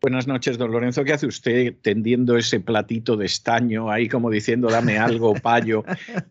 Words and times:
Buenas 0.00 0.28
noches, 0.28 0.58
don 0.58 0.70
Lorenzo. 0.70 1.02
¿Qué 1.02 1.12
hace 1.12 1.26
usted 1.26 1.74
tendiendo 1.82 2.36
ese 2.36 2.60
platito 2.60 3.16
de 3.16 3.26
estaño 3.26 3.90
ahí 3.90 4.08
como 4.08 4.30
diciendo 4.30 4.68
dame 4.68 4.96
algo, 4.96 5.34
payo? 5.34 5.82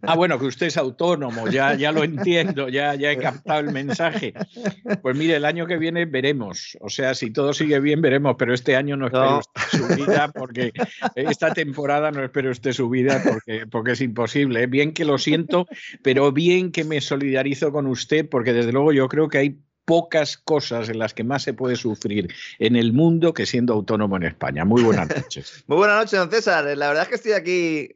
Ah, 0.04 0.16
bueno, 0.16 0.40
que 0.40 0.46
usted 0.46 0.68
es 0.68 0.78
autónomo, 0.78 1.50
ya, 1.50 1.76
ya 1.76 1.92
lo 1.92 2.06
entiendo, 2.06 2.70
ya, 2.70 2.96
ya 2.96 3.12
he 3.12 3.18
captado 3.18 3.60
el 3.60 3.74
mensaje. 3.74 4.34
Pues 5.02 5.18
mire, 5.18 5.36
el 5.36 5.44
año 5.44 5.68
que 5.68 5.78
viene 5.78 6.06
veremos. 6.06 6.78
O 6.80 6.90
sea, 6.90 7.14
si 7.14 7.32
todo 7.32 7.52
sigue 7.52 7.82
bien, 7.82 8.02
veremos, 8.02 8.38
pero 8.40 8.54
este 8.54 8.78
año 8.78 8.96
no 8.96 9.08
espero 9.08 9.40
usted 9.40 9.80
su 9.80 9.96
vida 9.96 10.32
porque 10.34 10.72
esta 11.16 11.54
temporada 11.54 12.10
no 12.12 12.24
espero 12.24 12.52
usted 12.52 12.72
su 12.72 12.90
vida 12.90 13.22
porque, 13.28 13.68
porque 13.68 13.92
es 13.92 14.02
imposible. 14.02 14.66
Bien 14.68 14.94
que 14.94 15.04
lo 15.04 15.18
siento, 15.18 15.68
pero 16.04 16.32
bien 16.32 16.72
que 16.72 16.86
me 16.86 17.02
solidarizo 17.02 17.74
con 17.74 17.86
usted 17.88 18.30
porque 18.30 18.54
desde 18.54 18.72
luego 18.72 18.94
yo 18.94 19.10
creo 19.10 19.28
que 19.28 19.38
hay 19.40 19.58
pocas 19.88 20.38
cosas 20.38 20.90
en 20.90 21.00
las 21.00 21.14
que 21.14 21.24
más 21.24 21.44
se 21.44 21.54
puede 21.54 21.78
sufrir 21.78 22.28
en 22.60 22.76
el 22.76 22.92
mundo 22.92 23.34
que 23.34 23.46
siendo 23.46 23.74
autónomo 23.74 24.18
en 24.18 24.24
España. 24.24 24.66
Muy 24.66 24.84
buenas 24.84 25.08
noches. 25.16 25.64
Muy 25.68 25.78
buenas 25.78 25.96
noches, 25.96 26.20
don 26.20 26.30
César. 26.30 26.66
La 26.78 26.90
verdad 26.90 27.04
es 27.04 27.10
que 27.10 27.16
estoy 27.16 27.32
aquí 27.32 27.90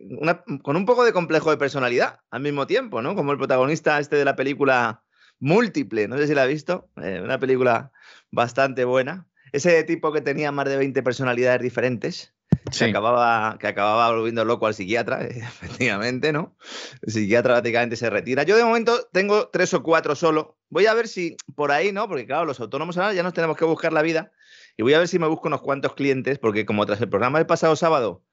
con 0.64 0.78
un 0.78 0.86
poco 0.86 1.04
de 1.04 1.12
complejo 1.12 1.52
de 1.52 1.58
personalidad 1.58 2.22
al 2.32 2.42
mismo 2.42 2.66
tiempo, 2.66 3.02
¿no? 3.02 3.14
Como 3.14 3.34
el 3.34 3.38
protagonista 3.38 4.00
este 4.00 4.16
de 4.16 4.24
la 4.24 4.38
película 4.38 5.04
Múltiple, 5.42 6.08
no 6.08 6.18
sé 6.18 6.28
si 6.28 6.34
la 6.34 6.44
ha 6.44 6.46
visto, 6.46 6.90
eh, 6.96 7.20
una 7.22 7.40
película 7.40 7.92
bastante 8.32 8.86
buena. 8.86 9.28
Ese 9.52 9.84
tipo 9.84 10.14
que 10.14 10.22
tenía 10.22 10.54
más 10.54 10.70
de 10.70 10.78
20 10.78 11.04
personalidades 11.04 11.62
diferentes. 11.62 12.34
Que, 12.78 12.86
acababa, 12.86 13.58
que 13.60 13.68
acababa 13.68 14.12
volviendo 14.12 14.46
loco 14.46 14.66
al 14.66 14.74
psiquiatra, 14.74 15.22
efectivamente, 15.28 16.32
¿no? 16.32 16.56
El 17.02 17.12
psiquiatra 17.12 17.56
prácticamente 17.56 17.96
se 17.96 18.10
retira. 18.10 18.44
Yo 18.44 18.56
de 18.56 18.64
momento 18.64 19.10
tengo 19.12 19.50
tres 19.50 19.74
o 19.74 19.84
cuatro 19.84 20.16
solo. 20.16 20.58
Voy 20.70 20.86
a 20.86 20.94
ver 20.94 21.08
si 21.08 21.36
por 21.56 21.72
ahí, 21.72 21.92
¿no? 21.92 22.08
Porque 22.08 22.26
claro, 22.26 22.46
los 22.46 22.60
autónomos 22.60 22.98
ahora 22.98 23.14
ya 23.14 23.24
nos 23.24 23.34
tenemos 23.34 23.58
que 23.58 23.66
buscar 23.66 23.92
la 23.92 24.02
vida. 24.02 24.32
Y 24.78 24.84
voy 24.84 24.94
a 24.94 25.00
ver 25.00 25.08
si 25.08 25.20
me 25.20 25.28
busco 25.28 25.48
unos 25.48 25.62
cuantos 25.62 25.96
clientes, 25.96 26.40
porque 26.40 26.66
como 26.66 26.86
tras 26.86 27.02
el 27.02 27.10
programa 27.10 27.40
del 27.40 27.46
pasado 27.46 27.76
sábado, 27.76 28.24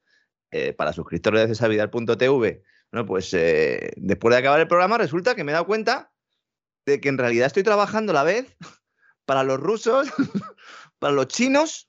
eh, 0.51 0.73
para 0.73 0.93
suscriptores 0.93 1.41
de 1.41 1.47
cesavidal.tv, 1.49 2.63
bueno, 2.91 3.05
pues 3.05 3.33
eh, 3.33 3.91
después 3.97 4.33
de 4.33 4.39
acabar 4.39 4.59
el 4.59 4.67
programa 4.67 4.97
resulta 4.97 5.35
que 5.35 5.43
me 5.43 5.51
he 5.51 5.53
dado 5.53 5.67
cuenta 5.67 6.11
de 6.85 6.99
que 6.99 7.09
en 7.09 7.17
realidad 7.17 7.47
estoy 7.47 7.63
trabajando 7.63 8.11
a 8.11 8.15
la 8.15 8.23
vez 8.23 8.57
para 9.25 9.43
los 9.43 9.59
rusos, 9.59 10.09
para 10.99 11.13
los 11.13 11.27
chinos 11.27 11.88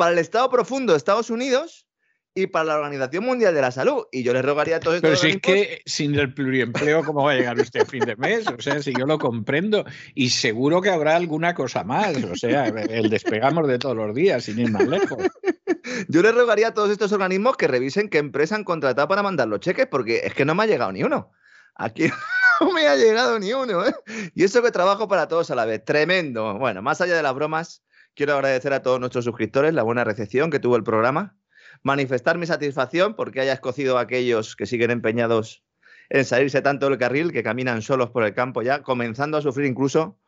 para 0.00 0.12
el 0.12 0.18
Estado 0.18 0.48
profundo 0.48 0.94
de 0.94 0.96
Estados 0.96 1.28
Unidos 1.28 1.86
y 2.34 2.46
para 2.46 2.64
la 2.64 2.76
Organización 2.76 3.22
Mundial 3.22 3.54
de 3.54 3.60
la 3.60 3.70
Salud. 3.70 4.04
Y 4.10 4.22
yo 4.22 4.32
les 4.32 4.42
rogaría 4.42 4.76
a 4.76 4.80
todos 4.80 4.96
estos. 4.96 5.10
Pero 5.10 5.20
si 5.20 5.28
es 5.36 5.42
que 5.42 5.82
sin 5.84 6.14
el 6.14 6.32
pluriempleo, 6.32 7.04
¿cómo 7.04 7.24
va 7.24 7.32
a 7.32 7.34
llegar 7.34 7.60
usted 7.60 7.82
a 7.82 7.84
fin 7.84 8.06
de 8.06 8.16
mes? 8.16 8.46
O 8.46 8.58
sea, 8.62 8.80
si 8.80 8.94
yo 8.94 9.04
lo 9.04 9.18
comprendo. 9.18 9.84
Y 10.14 10.30
seguro 10.30 10.80
que 10.80 10.88
habrá 10.88 11.16
alguna 11.16 11.52
cosa 11.52 11.84
más. 11.84 12.16
O 12.24 12.34
sea, 12.34 12.68
el 12.68 13.10
despegamos 13.10 13.68
de 13.68 13.78
todos 13.78 13.94
los 13.94 14.14
días, 14.14 14.42
sin 14.42 14.58
ir 14.58 14.70
más 14.70 14.88
lejos. 14.88 15.18
Yo 16.08 16.22
les 16.22 16.34
rogaría 16.34 16.68
a 16.68 16.74
todos 16.74 16.90
estos 16.90 17.12
organismos 17.12 17.58
que 17.58 17.68
revisen 17.68 18.08
qué 18.08 18.18
empresa 18.18 18.54
han 18.54 18.64
contratado 18.64 19.06
para 19.06 19.22
mandar 19.22 19.48
los 19.48 19.60
cheques, 19.60 19.86
porque 19.86 20.20
es 20.24 20.32
que 20.32 20.46
no 20.46 20.54
me 20.54 20.62
ha 20.62 20.66
llegado 20.66 20.92
ni 20.92 21.02
uno. 21.02 21.30
Aquí 21.74 22.08
no 22.60 22.72
me 22.72 22.86
ha 22.86 22.96
llegado 22.96 23.38
ni 23.38 23.52
uno. 23.52 23.84
¿eh? 23.84 23.94
Y 24.34 24.44
eso 24.44 24.62
que 24.62 24.70
trabajo 24.70 25.08
para 25.08 25.28
todos 25.28 25.50
a 25.50 25.54
la 25.54 25.66
vez. 25.66 25.84
Tremendo. 25.84 26.58
Bueno, 26.58 26.80
más 26.80 27.02
allá 27.02 27.16
de 27.16 27.22
las 27.22 27.34
bromas. 27.34 27.82
Quiero 28.14 28.34
agradecer 28.34 28.72
a 28.72 28.82
todos 28.82 29.00
nuestros 29.00 29.24
suscriptores 29.24 29.72
la 29.72 29.82
buena 29.82 30.04
recepción 30.04 30.50
que 30.50 30.58
tuvo 30.58 30.76
el 30.76 30.82
programa, 30.82 31.36
manifestar 31.82 32.38
mi 32.38 32.46
satisfacción 32.46 33.14
porque 33.14 33.40
haya 33.40 33.52
escogido 33.52 33.98
a 33.98 34.02
aquellos 34.02 34.56
que 34.56 34.66
siguen 34.66 34.90
empeñados 34.90 35.64
en 36.08 36.24
salirse 36.24 36.60
tanto 36.60 36.88
del 36.88 36.98
carril 36.98 37.32
que 37.32 37.42
caminan 37.42 37.82
solos 37.82 38.10
por 38.10 38.24
el 38.24 38.34
campo 38.34 38.62
ya, 38.62 38.82
comenzando 38.82 39.38
a 39.38 39.42
sufrir 39.42 39.66
incluso 39.66 40.18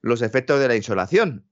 los 0.00 0.22
efectos 0.22 0.60
de 0.60 0.68
la 0.68 0.76
insolación. 0.76 1.46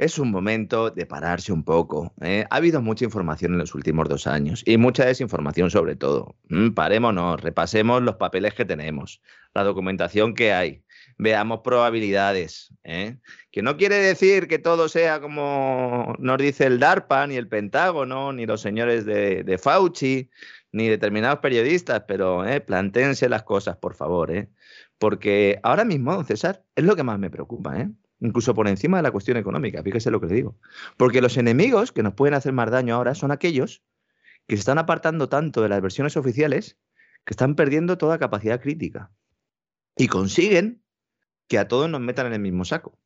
Es 0.00 0.18
un 0.18 0.30
momento 0.30 0.88
de 0.88 1.04
pararse 1.04 1.52
un 1.52 1.62
poco. 1.62 2.14
¿eh? 2.22 2.46
Ha 2.48 2.56
habido 2.56 2.80
mucha 2.80 3.04
información 3.04 3.52
en 3.52 3.58
los 3.58 3.74
últimos 3.74 4.08
dos 4.08 4.26
años 4.26 4.62
y 4.64 4.78
mucha 4.78 5.04
desinformación 5.04 5.70
sobre 5.70 5.94
todo. 5.94 6.36
Parémonos, 6.74 7.38
repasemos 7.38 8.00
los 8.00 8.16
papeles 8.16 8.54
que 8.54 8.64
tenemos, 8.64 9.20
la 9.52 9.62
documentación 9.62 10.32
que 10.32 10.54
hay, 10.54 10.84
veamos 11.18 11.60
probabilidades. 11.62 12.72
¿eh? 12.82 13.18
Que 13.50 13.60
no 13.60 13.76
quiere 13.76 13.96
decir 13.96 14.48
que 14.48 14.58
todo 14.58 14.88
sea 14.88 15.20
como 15.20 16.16
nos 16.18 16.38
dice 16.38 16.64
el 16.64 16.80
DARPA, 16.80 17.26
ni 17.26 17.36
el 17.36 17.46
Pentágono, 17.46 18.32
ni 18.32 18.46
los 18.46 18.62
señores 18.62 19.04
de, 19.04 19.60
Fauci, 19.62 20.30
ni 20.72 20.88
determinados 20.88 21.40
periodistas, 21.40 22.04
pero 22.08 22.48
¿eh? 22.48 22.62
plantéense 22.62 23.28
las 23.28 23.42
cosas, 23.42 23.76
por 23.76 23.94
favor. 23.94 24.32
Porque 24.96 25.60
ahora 25.62 25.84
mismo, 25.84 26.14
don 26.14 26.24
César, 26.24 26.64
es 26.74 26.84
lo 26.84 26.96
que 26.96 27.02
más 27.02 27.18
me 27.18 27.28
preocupa, 27.28 27.78
¿eh? 27.78 27.90
Incluso 28.20 28.54
por 28.54 28.68
encima 28.68 28.98
de 28.98 29.02
la 29.02 29.10
cuestión 29.10 29.36
económica, 29.36 29.82
fíjese 29.82 30.10
lo 30.10 30.20
que 30.20 30.26
le 30.26 30.34
digo. 30.34 30.58
Porque 30.96 31.20
los 31.20 31.36
enemigos 31.36 31.92
que 31.92 32.02
nos 32.02 32.14
pueden 32.14 32.34
hacer 32.34 32.52
más 32.52 32.70
daño 32.70 32.94
ahora 32.94 33.14
son 33.14 33.30
aquellos 33.30 33.82
que 34.46 34.56
se 34.56 34.60
están 34.60 34.78
apartando 34.78 35.28
tanto 35.28 35.62
de 35.62 35.68
las 35.68 35.80
versiones 35.80 36.16
oficiales 36.16 36.78
que 37.24 37.32
están 37.32 37.54
perdiendo 37.54 37.98
toda 37.98 38.18
capacidad 38.18 38.60
crítica. 38.60 39.10
Y 39.96 40.08
consiguen 40.08 40.82
que 41.48 41.58
a 41.58 41.68
todos 41.68 41.90
nos 41.90 42.00
metan 42.00 42.26
en 42.26 42.34
el 42.34 42.40
mismo 42.40 42.64
saco. 42.64 42.98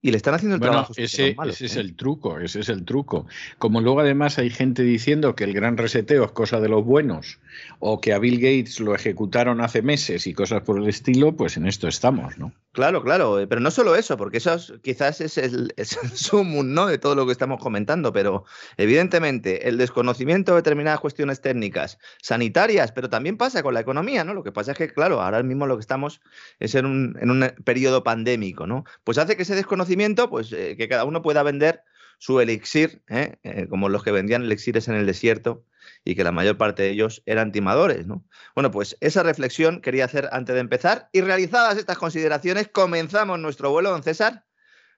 Y 0.00 0.10
le 0.10 0.18
están 0.18 0.34
haciendo 0.34 0.56
el 0.56 0.60
trabajo. 0.60 0.92
Ese, 0.96 1.34
ese 1.46 1.64
es 1.64 1.76
¿eh? 1.76 1.80
el 1.80 1.96
truco, 1.96 2.38
ese 2.38 2.60
es 2.60 2.68
el 2.68 2.84
truco. 2.84 3.26
Como 3.58 3.80
luego 3.80 4.00
además 4.00 4.38
hay 4.38 4.50
gente 4.50 4.82
diciendo 4.82 5.34
que 5.34 5.44
el 5.44 5.54
gran 5.54 5.78
reseteo 5.78 6.24
es 6.24 6.32
cosa 6.32 6.60
de 6.60 6.68
los 6.68 6.84
buenos 6.84 7.40
o 7.78 8.02
que 8.02 8.12
a 8.12 8.18
Bill 8.18 8.36
Gates 8.36 8.80
lo 8.80 8.94
ejecutaron 8.94 9.62
hace 9.62 9.80
meses 9.80 10.26
y 10.26 10.34
cosas 10.34 10.62
por 10.62 10.78
el 10.78 10.88
estilo, 10.88 11.36
pues 11.36 11.56
en 11.56 11.66
esto 11.66 11.88
estamos, 11.88 12.36
¿no? 12.36 12.52
Claro, 12.74 13.04
claro, 13.04 13.38
eh, 13.38 13.46
pero 13.46 13.60
no 13.60 13.70
solo 13.70 13.94
eso, 13.94 14.16
porque 14.16 14.38
eso 14.38 14.56
quizás 14.82 15.20
es 15.20 15.38
el, 15.38 15.72
es 15.76 15.96
sumum 16.14 16.74
¿no? 16.74 16.86
de 16.86 16.98
todo 16.98 17.14
lo 17.14 17.24
que 17.24 17.30
estamos 17.30 17.62
comentando, 17.62 18.12
pero 18.12 18.44
evidentemente 18.76 19.68
el 19.68 19.78
desconocimiento 19.78 20.50
de 20.52 20.56
determinadas 20.56 20.98
cuestiones 20.98 21.40
técnicas, 21.40 22.00
sanitarias, 22.20 22.90
pero 22.90 23.08
también 23.08 23.36
pasa 23.36 23.62
con 23.62 23.74
la 23.74 23.80
economía, 23.80 24.24
¿no? 24.24 24.34
Lo 24.34 24.42
que 24.42 24.50
pasa 24.50 24.72
es 24.72 24.78
que, 24.78 24.92
claro, 24.92 25.22
ahora 25.22 25.44
mismo 25.44 25.68
lo 25.68 25.76
que 25.76 25.82
estamos 25.82 26.20
es 26.58 26.74
en 26.74 26.86
un, 26.86 27.16
en 27.20 27.30
un 27.30 27.48
periodo 27.62 28.02
pandémico, 28.02 28.66
¿no? 28.66 28.84
Pues 29.04 29.18
hace 29.18 29.36
que 29.36 29.44
ese 29.44 29.54
desconocimiento, 29.54 30.28
pues 30.28 30.52
eh, 30.52 30.74
que 30.76 30.88
cada 30.88 31.04
uno 31.04 31.22
pueda 31.22 31.44
vender 31.44 31.84
su 32.18 32.40
elixir, 32.40 33.02
¿eh? 33.06 33.36
como 33.70 33.88
los 33.88 34.02
que 34.02 34.10
vendían 34.10 34.42
elixires 34.42 34.88
en 34.88 34.96
el 34.96 35.06
desierto, 35.06 35.64
y 36.04 36.14
que 36.14 36.24
la 36.24 36.32
mayor 36.32 36.56
parte 36.56 36.82
de 36.82 36.90
ellos 36.90 37.22
eran 37.26 37.52
timadores. 37.52 38.06
¿no? 38.06 38.24
Bueno, 38.54 38.70
pues 38.70 38.96
esa 39.00 39.22
reflexión 39.22 39.80
quería 39.80 40.04
hacer 40.04 40.28
antes 40.32 40.54
de 40.54 40.60
empezar 40.60 41.08
y 41.12 41.20
realizadas 41.20 41.78
estas 41.78 41.98
consideraciones 41.98 42.68
comenzamos 42.68 43.38
nuestro 43.38 43.70
vuelo, 43.70 43.90
don 43.90 44.02
César. 44.02 44.44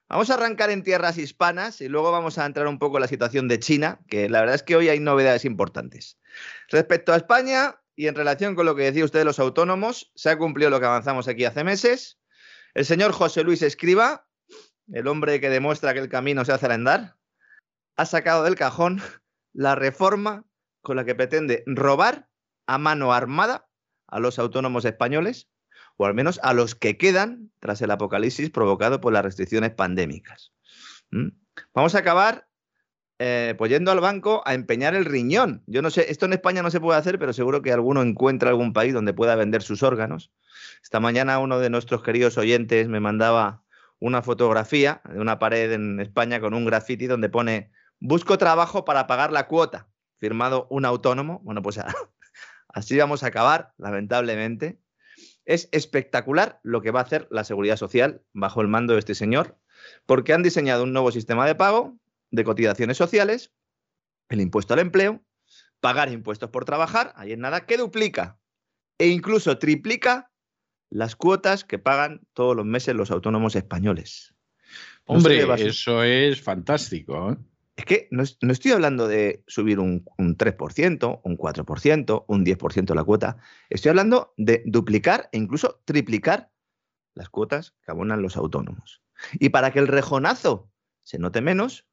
Vamos 0.09 0.31
a 0.31 0.35
arrancar 0.35 0.71
en 0.71 0.85
tierras 0.85 1.19
hispanas 1.19 1.81
y 1.81 1.89
luego 1.89 2.13
vamos 2.13 2.39
a 2.39 2.47
entrar 2.47 2.69
un 2.69 2.79
poco 2.79 2.99
en 2.99 3.03
la 3.03 3.09
situación 3.09 3.49
de 3.49 3.59
China, 3.59 3.99
que 4.09 4.29
la 4.29 4.41
verdad 4.41 4.55
es 4.55 4.63
que 4.63 4.77
hoy 4.77 4.89
hay 4.89 5.01
novedades 5.01 5.45
importantes. 5.45 6.19
Respecto 6.69 7.13
a 7.13 7.17
España 7.17 7.81
y 7.97 8.07
en 8.07 8.15
relación 8.15 8.55
con 8.55 8.67
lo 8.67 8.77
que 8.77 8.85
decía 8.85 9.05
usted 9.05 9.19
de 9.19 9.25
los 9.25 9.41
autónomos, 9.41 10.13
se 10.15 10.31
ha 10.31 10.39
cumplido 10.39 10.71
lo 10.71 10.79
que 10.79 10.87
avanzamos 10.87 11.27
aquí 11.27 11.45
hace 11.45 11.65
meses. 11.65 12.21
El 12.75 12.85
señor 12.85 13.11
José 13.13 13.43
Luis 13.43 13.63
Escriba, 13.63 14.29
el 14.93 15.09
hombre 15.09 15.41
que 15.41 15.51
demuestra 15.51 15.93
que 15.93 16.01
el 16.01 16.09
camino 16.09 16.45
se 16.45 16.53
hace 16.53 16.67
al 16.67 16.73
andar, 16.73 17.17
ha 17.97 18.07
sacado 18.07 18.45
del 18.45 18.55
cajón 18.55 19.03
la 19.53 19.75
reforma 19.75 20.45
con 20.87 20.95
la 20.95 21.05
que 21.05 21.17
pretende 21.17 21.65
robar 21.67 22.29
a 22.69 22.79
mano 22.79 23.13
armada 23.13 23.67
a 24.07 24.21
los 24.21 24.39
autónomos 24.39 24.85
españoles, 24.85 25.49
o 25.97 26.07
al 26.07 26.15
menos 26.15 26.39
a 26.45 26.55
los 26.55 26.77
que 26.77 26.97
quedan 26.97 27.51
tras 27.59 27.83
el 27.83 27.91
apocalipsis 27.91 28.51
provocado 28.51 29.01
por 29.01 29.13
las 29.13 29.25
restricciones 29.25 29.73
pandémicas. 29.73 30.53
¿Mm? 31.11 31.31
Vamos 31.75 31.97
a 31.97 31.99
acabar 31.99 32.47
eh, 33.19 33.57
pues 33.59 33.69
yendo 33.69 33.91
al 33.91 33.99
banco 33.99 34.45
a 34.47 34.55
empeñar 34.55 34.95
el 34.95 35.07
riñón. 35.07 35.65
Yo 35.67 35.83
no 35.83 35.91
sé, 35.91 36.09
esto 36.09 36.27
en 36.27 36.35
España 36.35 36.63
no 36.63 36.71
se 36.71 36.81
puede 36.81 37.01
hacer, 37.01 37.19
pero 37.19 37.33
seguro 37.33 37.63
que 37.63 37.73
alguno 37.73 38.01
encuentra 38.01 38.51
algún 38.51 38.73
país 38.73 38.95
donde 38.95 39.13
pueda 39.13 39.35
vender 39.35 39.63
sus 39.63 39.83
órganos. 39.83 40.31
Esta 40.85 41.01
mañana 41.01 41.41
uno 41.41 41.59
de 41.59 41.69
nuestros 41.69 42.05
queridos 42.05 42.39
oyentes 42.39 42.87
me 42.87 43.01
mandaba 43.01 43.65
una 43.99 44.23
fotografía 44.23 45.01
de 45.13 45.19
una 45.19 45.41
pared 45.41 45.73
en 45.73 45.99
España 45.99 46.39
con 46.39 46.55
un 46.55 46.65
graffiti 46.65 47.09
donde 47.09 47.29
pone 47.29 47.73
busco 47.99 48.39
trabajo 48.39 48.85
para 48.85 49.09
pagar 49.09 49.33
la 49.33 49.49
cuota, 49.49 49.89
firmado 50.19 50.67
un 50.71 50.85
autónomo. 50.85 51.41
Bueno, 51.45 51.63
pues 51.63 51.79
así 52.69 52.97
vamos 52.97 53.23
a 53.23 53.29
acabar, 53.29 53.73
lamentablemente. 53.79 54.81
Es 55.45 55.69
espectacular 55.73 56.61
lo 56.63 56.83
que 56.83 56.91
va 56.91 57.01
a 57.01 57.05
hacer 57.05 57.29
la 57.31 57.45
seguridad 57.45 57.77
social 57.77 58.23
bajo 58.33 58.61
el 58.61 58.69
mando 58.69 58.95
de 58.95 58.99
este 58.99 59.15
señor, 59.15 59.59
porque 60.05 60.33
han 60.33 60.43
diseñado 60.43 60.83
un 60.83 60.93
nuevo 60.93 61.13
sistema 61.13 61.47
de 61.47 61.55
pago 61.55 61.99
de 62.31 62.45
cotizaciones 62.45 62.97
sociales, 62.97 63.53
el 64.29 64.41
impuesto 64.41 64.75
al 64.75 64.81
empleo, 64.81 65.25
pagar 65.81 66.11
impuestos 66.11 66.51
por 66.51 66.65
trabajar, 66.65 67.13
ahí 67.17 67.33
en 67.33 67.41
nada, 67.41 67.67
que 67.67 67.77
duplica 67.77 68.39
e 68.99 69.09
incluso 69.09 69.59
triplica 69.59 70.33
las 70.91 71.17
cuotas 71.17 71.65
que 71.65 71.79
pagan 71.79 72.27
todos 72.33 72.57
los 72.57 72.65
meses 72.65 72.95
los 72.95 73.11
autónomos 73.11 73.57
españoles. 73.57 74.35
Hombre, 75.05 75.47
eso 75.67 76.03
es 76.03 76.41
fantástico. 76.41 77.33
¿eh? 77.33 77.37
Es 77.77 77.85
que 77.85 78.09
no, 78.11 78.23
estoy 78.23 78.73
hablando 78.73 79.07
de 79.07 79.45
subir 79.47 79.79
un, 79.79 80.05
un 80.17 80.37
3%, 80.37 81.21
un 81.23 81.37
4%, 81.37 82.25
un 82.27 82.45
10% 82.45 82.95
la 82.95 83.05
cuota. 83.05 83.37
Estoy 83.69 83.91
hablando 83.91 84.33
de 84.39 84.63
duplicar 84.65 85.29
e 85.33 85.39
incluso 85.39 85.83
triplicar 85.85 86.51
las 87.15 87.29
cuotas 87.29 87.75
que 87.85 87.93
abonan 87.93 88.23
los 88.23 88.37
autónomos. 88.37 89.03
Y 89.35 89.51
para 89.51 89.73
que 89.73 89.79
el 89.79 89.89
rejonazo 89.89 90.71
se 91.03 91.19
note 91.19 91.41
menos, 91.41 91.87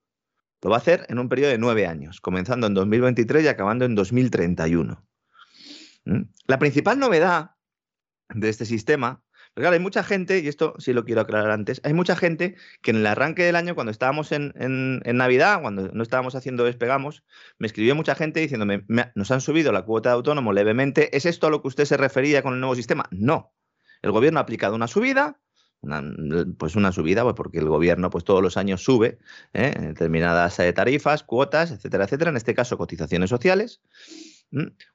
lo 0.62 0.69
va 0.69 0.77
a 0.77 0.80
hacer 0.80 1.06
en 1.09 1.19
un 1.19 1.27
periodo 1.27 1.51
de 1.51 1.57
nueve 1.57 1.85
años, 1.85 2.21
comenzando 2.21 2.68
en 2.68 2.74
2023 2.74 3.44
y 3.44 3.47
acabando 3.47 3.83
en 3.85 3.95
2031. 3.95 5.06
¿Mm? 6.06 6.21
La 6.47 6.59
principal 6.59 7.00
novedad 7.00 7.51
de 8.30 8.50
este 8.50 8.65
sistema, 8.65 9.21
porque 9.53 9.65
claro, 9.65 9.75
hay 9.75 9.79
mucha 9.79 10.03
gente, 10.03 10.39
y 10.39 10.47
esto 10.47 10.73
sí 10.79 10.94
lo 10.94 11.05
quiero 11.05 11.21
aclarar 11.21 11.51
antes, 11.51 11.79
hay 11.83 11.94
mucha 11.94 12.15
gente 12.15 12.55
que 12.81 12.89
en 12.89 12.97
el 12.97 13.05
arranque 13.05 13.44
del 13.44 13.55
año, 13.55 13.75
cuando 13.75 13.91
estábamos 13.91 14.31
en, 14.31 14.51
Navidad, 15.05 15.61
cuando 15.61 15.89
no 15.94 16.01
estábamos 16.01 16.33
haciendo 16.33 16.63
despegamos, 16.63 17.23
me 17.59 17.67
escribió 17.67 17.94
mucha 17.94 18.15
gente 18.15 18.39
diciéndome, 18.39 18.83
nos 19.13 19.29
han 19.29 19.41
subido 19.41 19.71
la 19.71 19.83
cuota 19.83 20.09
de 20.09 20.15
autónomo 20.15 20.53
levemente, 20.53 21.15
¿es 21.15 21.27
esto 21.27 21.45
a 21.45 21.50
lo 21.51 21.61
que 21.61 21.67
usted 21.67 21.85
se 21.85 21.97
refería 21.97 22.41
con 22.41 22.55
el 22.55 22.61
nuevo 22.61 22.73
sistema? 22.73 23.05
No. 23.11 23.53
El 24.01 24.11
gobierno 24.11 24.39
ha 24.39 24.41
aplicado 24.41 24.75
una 24.75 24.88
subida, 24.88 25.39
pues 26.57 26.75
una 26.75 26.91
subida, 26.91 27.21
pues 27.21 27.35
porque 27.35 27.59
el 27.59 27.67
gobierno 27.67 28.09
pues 28.09 28.23
todos 28.23 28.41
los 28.41 28.57
años 28.57 28.83
sube 28.83 29.19
¿eh? 29.53 29.73
determinadas 29.79 30.57
eh, 30.59 30.73
tarifas, 30.73 31.23
cuotas, 31.23 31.69
etcétera, 31.71 32.06
etcétera, 32.06 32.31
en 32.31 32.38
este 32.38 32.56
caso 32.56 32.77
cotizaciones 32.77 33.29
sociales. 33.29 33.81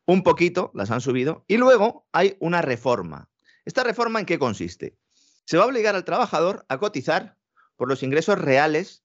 Un 0.06 0.22
poquito 0.22 0.70
las 0.74 0.90
han 0.90 1.00
subido 1.00 1.44
y 1.46 1.58
luego 1.58 2.06
hay 2.12 2.36
una 2.40 2.62
reforma. 2.62 3.28
¿Esta 3.68 3.84
reforma 3.84 4.18
en 4.18 4.24
qué 4.24 4.38
consiste? 4.38 4.96
Se 5.44 5.58
va 5.58 5.64
a 5.64 5.66
obligar 5.66 5.94
al 5.94 6.04
trabajador 6.04 6.64
a 6.70 6.78
cotizar 6.78 7.36
por 7.76 7.86
los 7.86 8.02
ingresos 8.02 8.38
reales 8.38 9.04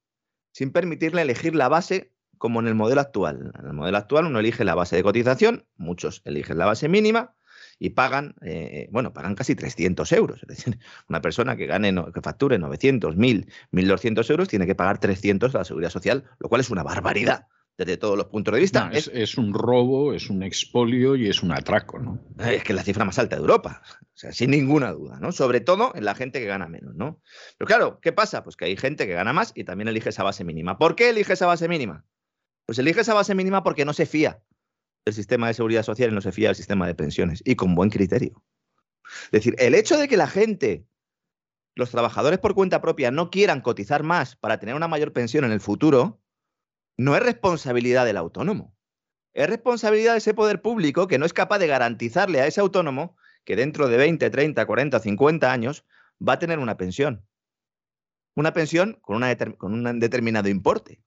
sin 0.54 0.72
permitirle 0.72 1.22
elegir 1.22 1.54
la 1.54 1.68
base 1.68 2.14
como 2.38 2.62
en 2.62 2.68
el 2.68 2.74
modelo 2.74 3.02
actual. 3.02 3.52
En 3.60 3.66
el 3.66 3.74
modelo 3.74 3.98
actual 3.98 4.26
uno 4.26 4.40
elige 4.40 4.64
la 4.64 4.74
base 4.74 4.96
de 4.96 5.04
cotización, 5.04 5.68
muchos 5.76 6.22
eligen 6.24 6.58
la 6.58 6.66
base 6.66 6.88
mínima 6.88 7.36
y 7.78 7.90
pagan, 7.90 8.36
eh, 8.42 8.88
bueno, 8.90 9.12
pagan 9.12 9.36
casi 9.36 9.54
300 9.54 10.10
euros. 10.14 10.42
Es 10.44 10.48
decir, 10.48 10.80
una 11.10 11.20
persona 11.20 11.58
que 11.58 11.66
gane, 11.66 11.94
que 12.14 12.22
facture 12.22 12.58
900, 12.58 13.18
1000, 13.18 13.52
1200 13.72 14.30
euros 14.30 14.48
tiene 14.48 14.66
que 14.66 14.76
pagar 14.76 14.98
300 14.98 15.54
a 15.54 15.58
la 15.58 15.66
seguridad 15.66 15.90
social, 15.90 16.24
lo 16.40 16.48
cual 16.48 16.62
es 16.62 16.70
una 16.70 16.84
barbaridad 16.84 17.48
desde 17.78 17.98
todos 17.98 18.18
los 18.18 18.28
puntos 18.28 18.54
de 18.54 18.60
vista. 18.60 18.90
es, 18.94 19.38
un 19.38 19.54
robo, 19.54 20.14
es 20.14 20.30
un 20.30 20.44
expolio 20.44 21.16
y 21.16 21.28
es 21.28 21.42
un 21.42 21.52
atraco, 21.52 22.00
¿no? 22.00 22.20
Es 22.40 22.64
que 22.64 22.72
es 22.72 22.76
la 22.76 22.84
cifra 22.84 23.06
más 23.06 23.18
alta 23.18 23.36
de 23.36 23.42
Europa, 23.42 23.82
o 24.02 24.18
sea, 24.18 24.32
sin 24.32 24.52
ninguna 24.52 24.92
duda, 24.92 25.20
¿no? 25.20 25.32
Sobre 25.32 25.60
todo 25.60 25.92
en 25.96 26.06
la 26.06 26.16
gente 26.16 26.40
que 26.40 26.46
gana 26.46 26.68
menos, 26.68 26.96
¿no? 26.96 27.20
Pero 27.58 27.68
claro, 27.68 28.00
¿qué 28.00 28.12
pasa? 28.12 28.44
Pues 28.44 28.56
que 28.56 28.66
hay 28.66 28.78
gente 28.78 29.08
que 29.08 29.14
gana 29.14 29.34
más 29.34 29.52
y 29.56 29.64
también 29.64 29.88
elige 29.88 30.10
esa 30.10 30.24
base 30.24 30.44
mínima. 30.44 30.78
¿Por 30.78 30.96
qué 30.96 31.10
elige 31.10 31.34
esa 31.34 31.48
base 31.48 31.68
mínima? 31.68 32.06
Pues 32.66 32.78
elige 32.80 33.02
esa 33.02 33.14
base 33.14 33.36
mínima 33.36 33.64
porque 33.64 33.86
no 33.86 33.94
se 33.94 34.06
fía 34.06 34.44
el 35.06 35.14
sistema 35.14 35.48
de 35.48 35.54
seguridad 35.54 35.84
social 35.84 36.12
y 36.12 36.16
no 36.16 36.22
se 36.22 36.32
fía 36.32 36.50
el 36.50 36.56
sistema 36.56 36.88
de 36.88 36.96
pensiones, 36.96 37.42
y 37.46 37.56
con 37.56 37.76
buen 37.76 37.90
criterio. 37.90 38.42
Es 39.26 39.32
decir, 39.32 39.56
el 39.60 39.76
hecho 39.76 39.98
de 39.98 40.08
que 40.08 40.16
la 40.16 40.28
gente, 40.28 40.86
los 41.76 41.92
trabajadores 41.92 42.40
por 42.40 42.56
cuenta 42.56 42.82
propia, 42.82 43.12
no 43.12 43.30
quieran 43.30 43.62
cotizar 43.62 44.04
más 44.04 44.36
para 44.36 44.60
tener 44.60 44.76
una 44.76 44.88
mayor 44.88 45.12
pensión 45.12 45.44
en 45.44 45.52
el 45.52 45.60
futuro, 45.60 46.23
no 46.98 47.16
es 47.16 47.24
responsabilidad 47.24 48.06
del 48.06 48.18
autónomo. 48.18 48.76
Es 49.34 49.50
responsabilidad 49.50 50.14
de 50.14 50.20
ese 50.20 50.34
poder 50.34 50.62
público 50.62 51.08
que 51.08 51.18
no 51.18 51.26
es 51.26 51.34
capaz 51.34 51.60
de 51.60 51.68
garantizarle 51.68 52.42
a 52.42 52.48
ese 52.48 52.62
autónomo 52.62 53.18
que 53.46 53.56
dentro 53.56 53.88
de 53.88 53.98
20, 53.98 54.30
30, 54.30 54.66
40, 54.66 55.00
50 55.00 55.52
años 55.52 55.86
va 56.26 56.34
a 56.34 56.40
tener 56.40 56.60
una 56.60 56.78
pensión. 56.78 57.26
Una 58.36 58.54
pensión 58.54 59.00
con, 59.02 59.18
una 59.18 59.36
un 59.62 60.00
determinado 60.00 60.50
importe. 60.50 61.02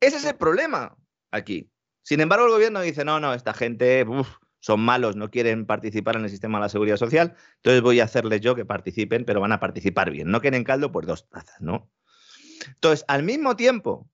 Ese 0.00 0.16
es 0.16 0.24
el 0.24 0.36
problema 0.36 0.96
aquí. 1.30 1.70
Sin 2.02 2.20
embargo, 2.20 2.46
el 2.46 2.52
gobierno 2.52 2.80
dice, 2.80 3.04
no, 3.04 3.20
no, 3.20 3.34
esta 3.34 3.52
gente 3.54 4.04
son 4.60 4.80
malos, 4.80 5.16
no 5.16 5.30
quieren 5.30 5.66
participar 5.66 6.16
en 6.16 6.24
el 6.24 6.30
sistema 6.30 6.58
de 6.58 6.62
la 6.62 6.68
seguridad 6.68 6.96
social, 6.96 7.36
entonces 7.56 7.82
voy 7.82 8.00
a 8.00 8.04
hacerles 8.04 8.40
yo 8.40 8.54
que 8.54 8.64
participen, 8.64 9.24
pero 9.24 9.40
van 9.40 9.52
a 9.52 9.60
participar 9.60 10.10
bien. 10.10 10.30
No 10.30 10.40
quieren 10.40 10.64
caldo, 10.64 10.90
pues 10.90 11.06
dos 11.06 11.28
tazas, 11.28 11.60
¿no? 11.60 11.90
Entonces, 12.66 13.04
al 13.08 13.22
mismo 13.22 13.56
tiempo 13.56 14.08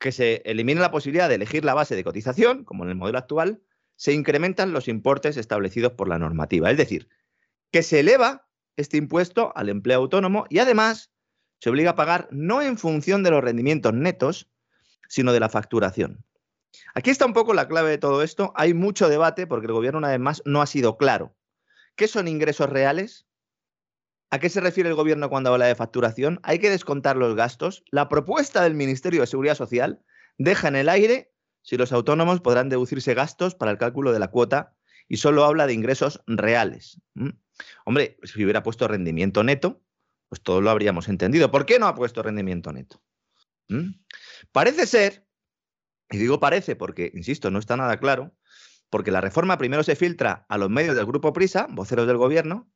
que 0.00 0.12
se 0.12 0.42
elimina 0.46 0.80
la 0.80 0.90
posibilidad 0.90 1.28
de 1.28 1.36
elegir 1.36 1.64
la 1.64 1.74
base 1.74 1.94
de 1.94 2.02
cotización, 2.02 2.64
como 2.64 2.84
en 2.84 2.90
el 2.90 2.96
modelo 2.96 3.18
actual, 3.18 3.60
se 3.96 4.14
incrementan 4.14 4.72
los 4.72 4.88
importes 4.88 5.36
establecidos 5.36 5.92
por 5.92 6.08
la 6.08 6.18
normativa. 6.18 6.70
Es 6.70 6.78
decir, 6.78 7.08
que 7.70 7.82
se 7.82 8.00
eleva 8.00 8.48
este 8.76 8.96
impuesto 8.96 9.52
al 9.54 9.68
empleo 9.68 9.98
autónomo 9.98 10.46
y 10.48 10.58
además 10.58 11.12
se 11.60 11.68
obliga 11.68 11.90
a 11.90 11.94
pagar 11.96 12.28
no 12.30 12.62
en 12.62 12.78
función 12.78 13.22
de 13.22 13.30
los 13.30 13.44
rendimientos 13.44 13.92
netos, 13.92 14.48
sino 15.06 15.34
de 15.34 15.40
la 15.40 15.50
facturación. 15.50 16.24
Aquí 16.94 17.10
está 17.10 17.26
un 17.26 17.34
poco 17.34 17.52
la 17.52 17.68
clave 17.68 17.90
de 17.90 17.98
todo 17.98 18.22
esto. 18.22 18.54
Hay 18.56 18.72
mucho 18.72 19.10
debate 19.10 19.46
porque 19.46 19.66
el 19.66 19.74
gobierno, 19.74 19.98
una 19.98 20.08
vez 20.08 20.20
más, 20.20 20.42
no 20.46 20.62
ha 20.62 20.66
sido 20.66 20.96
claro. 20.96 21.36
¿Qué 21.94 22.08
son 22.08 22.26
ingresos 22.26 22.70
reales? 22.70 23.26
¿A 24.30 24.38
qué 24.38 24.48
se 24.48 24.60
refiere 24.60 24.88
el 24.88 24.94
gobierno 24.94 25.28
cuando 25.28 25.52
habla 25.52 25.66
de 25.66 25.74
facturación? 25.74 26.38
¿Hay 26.44 26.60
que 26.60 26.70
descontar 26.70 27.16
los 27.16 27.34
gastos? 27.34 27.82
La 27.90 28.08
propuesta 28.08 28.62
del 28.62 28.74
Ministerio 28.74 29.20
de 29.20 29.26
Seguridad 29.26 29.56
Social 29.56 30.02
deja 30.38 30.68
en 30.68 30.76
el 30.76 30.88
aire 30.88 31.32
si 31.62 31.76
los 31.76 31.92
autónomos 31.92 32.40
podrán 32.40 32.68
deducirse 32.68 33.14
gastos 33.14 33.54
para 33.54 33.72
el 33.72 33.78
cálculo 33.78 34.12
de 34.12 34.20
la 34.20 34.28
cuota 34.28 34.76
y 35.08 35.16
solo 35.16 35.44
habla 35.44 35.66
de 35.66 35.74
ingresos 35.74 36.22
reales. 36.26 37.00
Hombre, 37.84 38.18
si 38.22 38.44
hubiera 38.44 38.62
puesto 38.62 38.86
rendimiento 38.86 39.42
neto, 39.42 39.82
pues 40.28 40.40
todo 40.40 40.60
lo 40.60 40.70
habríamos 40.70 41.08
entendido. 41.08 41.50
¿Por 41.50 41.66
qué 41.66 41.78
no 41.80 41.88
ha 41.88 41.94
puesto 41.96 42.22
rendimiento 42.22 42.72
neto? 42.72 43.02
Parece 44.52 44.86
ser 44.86 45.26
y 46.10 46.18
digo 46.18 46.40
parece 46.40 46.76
porque, 46.76 47.10
insisto, 47.14 47.50
no 47.50 47.58
está 47.58 47.76
nada 47.76 47.98
claro, 47.98 48.34
porque 48.90 49.10
la 49.10 49.20
reforma 49.20 49.58
primero 49.58 49.82
se 49.82 49.96
filtra 49.96 50.46
a 50.48 50.58
los 50.58 50.70
medios 50.70 50.96
del 50.96 51.06
Grupo 51.06 51.32
Prisa, 51.32 51.66
voceros 51.70 52.06
del 52.06 52.16
gobierno, 52.16 52.70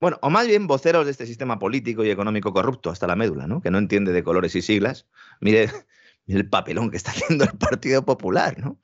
bueno, 0.00 0.18
o 0.22 0.30
más 0.30 0.46
bien 0.46 0.66
voceros 0.66 1.04
de 1.04 1.10
este 1.10 1.26
sistema 1.26 1.58
político 1.58 2.04
y 2.04 2.10
económico 2.10 2.52
corrupto 2.52 2.90
hasta 2.90 3.06
la 3.06 3.16
médula, 3.16 3.46
¿no? 3.46 3.60
Que 3.60 3.70
no 3.70 3.78
entiende 3.78 4.12
de 4.12 4.22
colores 4.22 4.54
y 4.54 4.62
siglas. 4.62 5.06
Mire, 5.40 5.70
el 6.26 6.48
papelón 6.48 6.90
que 6.90 6.96
está 6.96 7.10
haciendo 7.10 7.44
el 7.44 7.56
Partido 7.58 8.04
Popular, 8.04 8.58
¿no? 8.58 8.78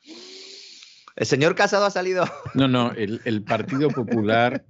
El 1.16 1.26
señor 1.26 1.54
Casado 1.54 1.86
ha 1.86 1.90
salido. 1.90 2.24
No, 2.54 2.66
no, 2.66 2.90
el, 2.92 3.44
Partido 3.44 3.88
Popular 3.88 4.64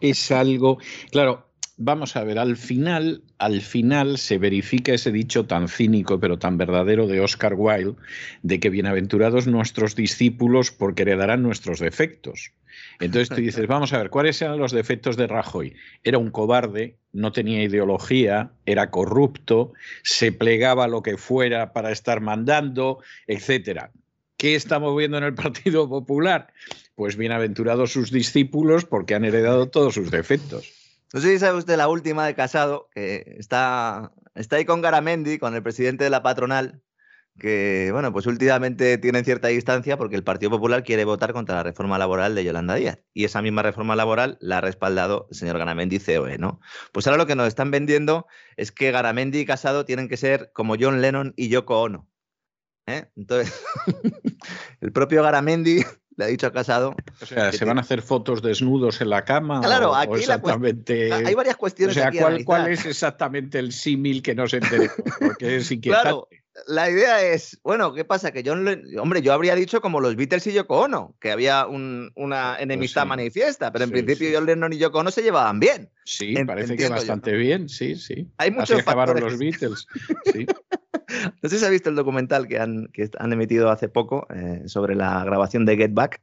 es 0.00 0.30
algo. 0.30 0.78
Claro, 1.10 1.45
vamos 1.76 2.16
a 2.16 2.24
ver, 2.24 2.38
al 2.38 2.56
final, 2.56 3.22
al 3.38 3.60
final 3.60 4.18
se 4.18 4.38
verifica 4.38 4.94
ese 4.94 5.12
dicho 5.12 5.46
tan 5.46 5.68
cínico 5.68 6.18
pero 6.18 6.38
tan 6.38 6.56
verdadero 6.56 7.06
de 7.06 7.20
Oscar 7.20 7.54
Wilde 7.56 7.96
de 8.42 8.60
que 8.60 8.70
bienaventurados 8.70 9.46
nuestros 9.46 9.94
discípulos 9.94 10.70
porque 10.70 11.02
heredarán 11.02 11.42
nuestros 11.42 11.78
defectos. 11.78 12.52
Entonces 13.00 13.28
tú 13.28 13.36
dices, 13.36 13.66
vamos 13.68 13.92
a 13.92 13.98
ver, 13.98 14.10
¿cuáles 14.10 14.40
eran 14.40 14.58
los 14.58 14.72
defectos 14.72 15.16
de 15.16 15.26
Rajoy? 15.26 15.74
Era 16.02 16.18
un 16.18 16.30
cobarde, 16.30 16.96
no 17.12 17.32
tenía 17.32 17.62
ideología, 17.62 18.52
era 18.64 18.90
corrupto, 18.90 19.72
se 20.02 20.32
plegaba 20.32 20.84
a 20.84 20.88
lo 20.88 21.02
que 21.02 21.16
fuera 21.16 21.72
para 21.72 21.92
estar 21.92 22.20
mandando, 22.20 23.00
etcétera. 23.26 23.90
¿Qué 24.38 24.54
estamos 24.54 24.96
viendo 24.96 25.16
en 25.16 25.24
el 25.24 25.34
Partido 25.34 25.88
Popular? 25.88 26.52
Pues 26.94 27.16
bienaventurados 27.16 27.92
sus 27.92 28.10
discípulos 28.10 28.84
porque 28.84 29.14
han 29.14 29.24
heredado 29.24 29.68
todos 29.68 29.94
sus 29.94 30.10
defectos. 30.10 30.85
No 31.12 31.20
sé 31.20 31.32
si 31.32 31.38
sabe 31.38 31.58
usted 31.58 31.76
la 31.76 31.88
última 31.88 32.26
de 32.26 32.34
Casado, 32.34 32.88
que 32.92 33.36
está, 33.38 34.12
está 34.34 34.56
ahí 34.56 34.64
con 34.64 34.82
Garamendi, 34.82 35.38
con 35.38 35.54
el 35.54 35.62
presidente 35.62 36.04
de 36.04 36.10
la 36.10 36.22
patronal, 36.22 36.82
que, 37.38 37.90
bueno, 37.92 38.12
pues 38.12 38.26
últimamente 38.26 38.98
tienen 38.98 39.24
cierta 39.24 39.48
distancia 39.48 39.96
porque 39.96 40.16
el 40.16 40.24
Partido 40.24 40.50
Popular 40.50 40.82
quiere 40.82 41.04
votar 41.04 41.32
contra 41.32 41.56
la 41.56 41.62
reforma 41.62 41.98
laboral 41.98 42.34
de 42.34 42.44
Yolanda 42.44 42.74
Díaz. 42.74 42.98
Y 43.12 43.24
esa 43.24 43.42
misma 43.42 43.62
reforma 43.62 43.94
laboral 43.94 44.38
la 44.40 44.58
ha 44.58 44.60
respaldado 44.60 45.28
el 45.30 45.36
señor 45.36 45.58
Garamendi 45.58 46.00
COE, 46.00 46.38
¿no? 46.38 46.60
Pues 46.92 47.06
ahora 47.06 47.18
lo 47.18 47.26
que 47.26 47.36
nos 47.36 47.48
están 47.48 47.70
vendiendo 47.70 48.26
es 48.56 48.72
que 48.72 48.90
Garamendi 48.90 49.40
y 49.40 49.46
Casado 49.46 49.84
tienen 49.84 50.08
que 50.08 50.16
ser 50.16 50.50
como 50.52 50.76
John 50.78 51.00
Lennon 51.02 51.34
y 51.36 51.48
Yoko 51.48 51.82
Ono. 51.82 52.08
¿eh? 52.86 53.10
Entonces, 53.16 53.54
el 54.80 54.92
propio 54.92 55.22
Garamendi 55.22 55.84
le 56.16 56.24
ha 56.24 56.28
dicho 56.28 56.46
a 56.46 56.52
Casado. 56.52 56.96
O 57.20 57.26
sea, 57.26 57.52
¿se 57.52 57.64
van 57.64 57.78
a 57.78 57.82
hacer 57.82 58.02
fotos 58.02 58.42
desnudos 58.42 59.00
en 59.00 59.10
la 59.10 59.24
cama? 59.24 59.60
Claro, 59.60 59.94
aquí 59.94 60.20
exactamente... 60.20 61.12
hay 61.12 61.34
varias 61.34 61.56
cuestiones. 61.56 61.96
O 61.96 62.00
sea, 62.00 62.10
¿cuál, 62.10 62.44
¿cuál, 62.44 62.68
es 62.68 62.86
exactamente 62.86 63.58
el 63.58 63.72
símil 63.72 64.22
que 64.22 64.34
no 64.34 64.48
se 64.48 64.58
entere? 64.58 64.90
Porque 65.20 65.56
es 65.56 65.70
inquietante. 65.70 66.02
Claro, 66.08 66.28
la 66.66 66.90
idea 66.90 67.22
es, 67.22 67.60
bueno, 67.62 67.92
¿qué 67.92 68.04
pasa? 68.04 68.32
Que 68.32 68.42
yo, 68.42 68.54
hombre, 68.54 69.22
yo 69.22 69.32
habría 69.32 69.54
dicho 69.54 69.80
como 69.80 70.00
los 70.00 70.16
Beatles 70.16 70.46
y 70.46 70.52
Yoko 70.52 70.80
Ono, 70.80 71.14
que 71.20 71.30
había 71.30 71.66
una 71.66 72.08
pues 72.14 72.62
enemistad 72.62 73.06
manifiesta, 73.06 73.72
pero 73.72 73.84
en 73.84 73.90
principio 73.90 74.30
John 74.32 74.46
Lennon 74.46 74.72
y 74.72 74.78
Yoko 74.78 74.98
Ono 74.98 75.10
se 75.10 75.22
llevaban 75.22 75.60
bien. 75.60 75.90
Sí, 76.04 76.34
parece 76.46 76.76
que 76.76 76.88
bastante 76.88 77.32
bien, 77.32 77.68
sí, 77.68 77.96
sí. 77.96 78.28
Hay 78.38 78.50
muchos 78.50 78.70
Así 78.70 78.80
acabaron 78.80 79.20
los 79.20 79.38
Beatles, 79.38 79.86
sí. 80.32 80.46
no 81.42 81.48
sé 81.48 81.58
si 81.58 81.64
has 81.64 81.70
visto 81.70 81.90
el 81.90 81.96
documental 81.96 82.46
que 82.46 82.58
han, 82.58 82.88
que 82.92 83.10
han 83.18 83.32
emitido 83.32 83.70
hace 83.70 83.88
poco 83.88 84.26
eh, 84.34 84.62
sobre 84.66 84.94
la 84.94 85.24
grabación 85.24 85.64
de 85.66 85.76
Get 85.76 85.94
Back. 85.94 86.20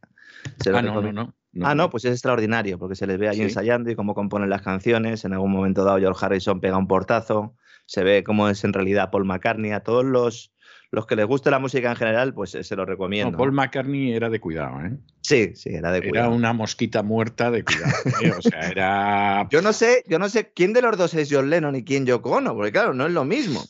ah, 0.73 0.81
no, 0.81 1.01
no, 1.01 1.11
no, 1.11 1.33
Ah, 1.61 1.75
no, 1.75 1.89
pues 1.91 2.03
es 2.05 2.11
extraordinario, 2.13 2.79
porque 2.79 2.95
se 2.95 3.05
les 3.05 3.19
ve 3.19 3.29
ahí 3.29 3.41
ensayando 3.41 3.91
y 3.91 3.95
cómo 3.95 4.15
componen 4.15 4.49
las 4.49 4.63
canciones. 4.63 5.23
En 5.23 5.33
algún 5.33 5.51
momento 5.51 5.83
dado, 5.83 5.99
George 5.99 6.25
Harrison 6.25 6.59
pega 6.59 6.77
un 6.77 6.87
portazo 6.87 7.55
se 7.85 8.03
ve 8.03 8.23
cómo 8.23 8.49
es 8.49 8.63
en 8.63 8.73
realidad 8.73 9.11
Paul 9.11 9.25
McCartney. 9.25 9.71
A 9.71 9.81
todos 9.81 10.05
los, 10.05 10.52
los 10.91 11.05
que 11.05 11.15
les 11.15 11.25
guste 11.25 11.49
la 11.49 11.59
música 11.59 11.89
en 11.89 11.95
general, 11.95 12.33
pues 12.33 12.53
eh, 12.55 12.63
se 12.63 12.75
lo 12.75 12.85
recomiendo. 12.85 13.37
Paul 13.37 13.51
McCartney 13.51 14.13
era 14.13 14.29
de 14.29 14.39
cuidado, 14.39 14.79
¿eh? 14.85 14.97
Sí, 15.21 15.55
sí, 15.55 15.69
era 15.69 15.91
de 15.91 16.01
cuidado. 16.01 16.27
Era 16.27 16.35
una 16.35 16.53
mosquita 16.53 17.01
muerta 17.01 17.49
de 17.49 17.63
cuidado. 17.63 17.93
¿eh? 18.21 18.33
O 18.37 18.41
sea, 18.41 18.69
era. 18.69 19.47
Yo 19.51 19.61
no 19.61 19.73
sé, 19.73 20.03
yo 20.07 20.19
no 20.19 20.29
sé 20.29 20.51
quién 20.53 20.73
de 20.73 20.81
los 20.81 20.97
dos 20.97 21.13
es 21.13 21.29
John 21.31 21.49
Lennon 21.49 21.75
y 21.75 21.83
quién 21.83 22.05
Yoko 22.05 22.31
Ono, 22.31 22.53
porque 22.55 22.71
claro, 22.71 22.93
no 22.93 23.05
es 23.05 23.11
lo 23.11 23.25
mismo. 23.25 23.63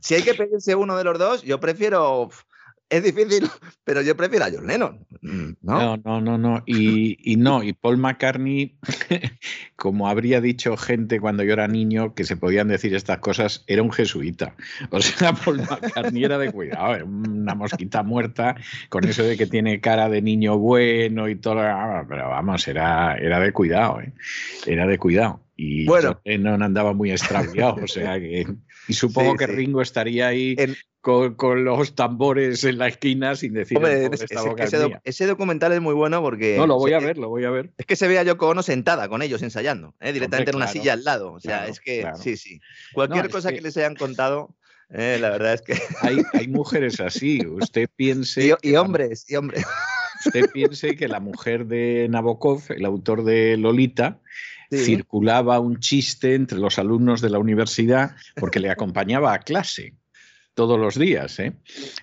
si 0.00 0.14
hay 0.14 0.22
que 0.22 0.34
pedirse 0.34 0.74
uno 0.74 0.96
de 0.96 1.04
los 1.04 1.18
dos, 1.18 1.42
yo 1.42 1.60
prefiero 1.60 2.30
es 2.90 3.02
difícil, 3.02 3.48
pero 3.84 4.02
yo 4.02 4.16
prefiero 4.16 4.44
a 4.44 4.50
John 4.52 4.66
Lennon. 4.66 5.06
Mm, 5.22 5.50
¿no? 5.62 5.96
No, 5.96 6.20
no, 6.20 6.38
no, 6.38 6.62
Y, 6.66 7.36
no, 7.36 7.62
y 7.62 7.72
Paul 7.72 7.98
McCartney, 7.98 8.78
como 9.76 10.08
habría 10.08 10.40
dicho 10.40 10.76
gente 10.76 11.20
cuando 11.20 11.42
yo 11.42 11.54
era 11.54 11.66
niño 11.68 12.14
que 12.14 12.24
se 12.24 12.36
podían 12.36 12.68
decir 12.68 12.94
estas 12.94 13.18
cosas, 13.18 13.64
era 13.66 13.82
un 13.82 13.92
jesuita. 13.92 14.54
O 14.90 15.00
sea, 15.00 15.32
Paul 15.44 15.58
McCartney 15.58 16.24
era 16.24 16.38
de 16.38 16.52
cuidado, 16.52 17.04
una 17.04 17.54
mosquita 17.54 18.02
muerta, 18.02 18.56
con 18.88 19.04
eso 19.04 19.22
de 19.22 19.36
que 19.36 19.46
tiene 19.46 19.80
cara 19.80 20.08
de 20.08 20.22
niño 20.22 20.58
bueno 20.58 21.28
y 21.28 21.36
todo. 21.36 21.62
Pero 22.08 22.28
vamos, 22.28 22.68
era, 22.68 23.16
era 23.16 23.40
de 23.40 23.52
cuidado, 23.52 24.00
¿eh? 24.00 24.12
era 24.66 24.86
de 24.86 24.98
cuidado. 24.98 25.40
Y 25.56 25.86
bueno, 25.86 26.20
no 26.24 26.64
andaba 26.64 26.92
muy 26.94 27.12
extraviado, 27.12 27.76
o 27.82 27.86
sea 27.86 28.18
que. 28.18 28.44
Y 28.88 28.94
supongo 28.94 29.36
que 29.36 29.46
Ringo 29.46 29.80
estaría 29.82 30.28
ahí 30.28 30.56
con, 31.00 31.64
los 31.64 31.94
tambores 31.94 32.64
en 32.64 32.78
la 32.78 32.88
esquina 32.88 33.36
sin 33.36 33.52
decir 33.52 33.78
ese, 35.04 35.26
documental 35.26 35.72
es 35.72 35.80
muy 35.80 35.94
bueno 35.94 36.22
porque. 36.22 36.56
No, 36.56 36.66
lo 36.66 36.76
voy 36.76 36.94
a 36.94 36.98
ver, 36.98 37.18
lo 37.18 37.28
voy 37.28 37.44
a 37.44 37.50
ver. 37.50 37.72
Es 37.76 37.86
que 37.86 37.96
se 37.96 38.08
ve 38.08 38.18
a 38.18 38.22
Yoko 38.22 38.48
Ono 38.48 38.62
sentada 38.62 39.08
con 39.08 39.22
ellos 39.22 39.42
ensayando, 39.42 39.94
¿eh? 40.00 40.12
directamente 40.12 40.50
en 40.50 40.56
una 40.56 40.66
silla 40.66 40.94
al 40.94 41.04
lado. 41.04 41.32
O 41.32 41.40
sea, 41.40 41.66
es 41.66 41.80
que. 41.80 42.06
Sí, 42.20 42.36
sí. 42.36 42.60
Cualquier 42.94 43.28
cosa 43.28 43.52
que... 43.52 43.60
les 43.60 43.76
hayan 43.76 43.96
contado. 43.96 44.54
Eh, 44.90 45.18
la 45.20 45.30
verdad 45.30 45.54
es 45.54 45.62
que. 45.62 45.74
Hay, 46.02 46.22
hay 46.32 46.48
mujeres 46.48 47.00
así. 47.00 47.44
Usted 47.46 47.88
piense. 47.96 48.54
Y, 48.62 48.74
hombres, 48.76 49.28
y 49.28 49.36
hombres. 49.36 49.64
Usted 50.26 50.50
piense 50.52 50.96
que 50.96 51.08
la 51.08 51.20
mujer 51.20 51.66
de 51.66 52.06
Nabokov, 52.08 52.62
el 52.70 52.84
autor 52.84 53.24
de 53.24 53.56
Lolita, 53.56 54.20
circulaba 54.76 55.60
un 55.60 55.78
chiste 55.78 56.34
entre 56.34 56.58
los 56.58 56.78
alumnos 56.78 57.20
de 57.20 57.30
la 57.30 57.38
universidad 57.38 58.14
porque 58.36 58.60
le 58.60 58.70
acompañaba 58.70 59.32
a 59.32 59.40
clase 59.40 59.94
todos 60.54 60.78
los 60.78 60.98
días. 60.98 61.38
¿eh? 61.38 61.52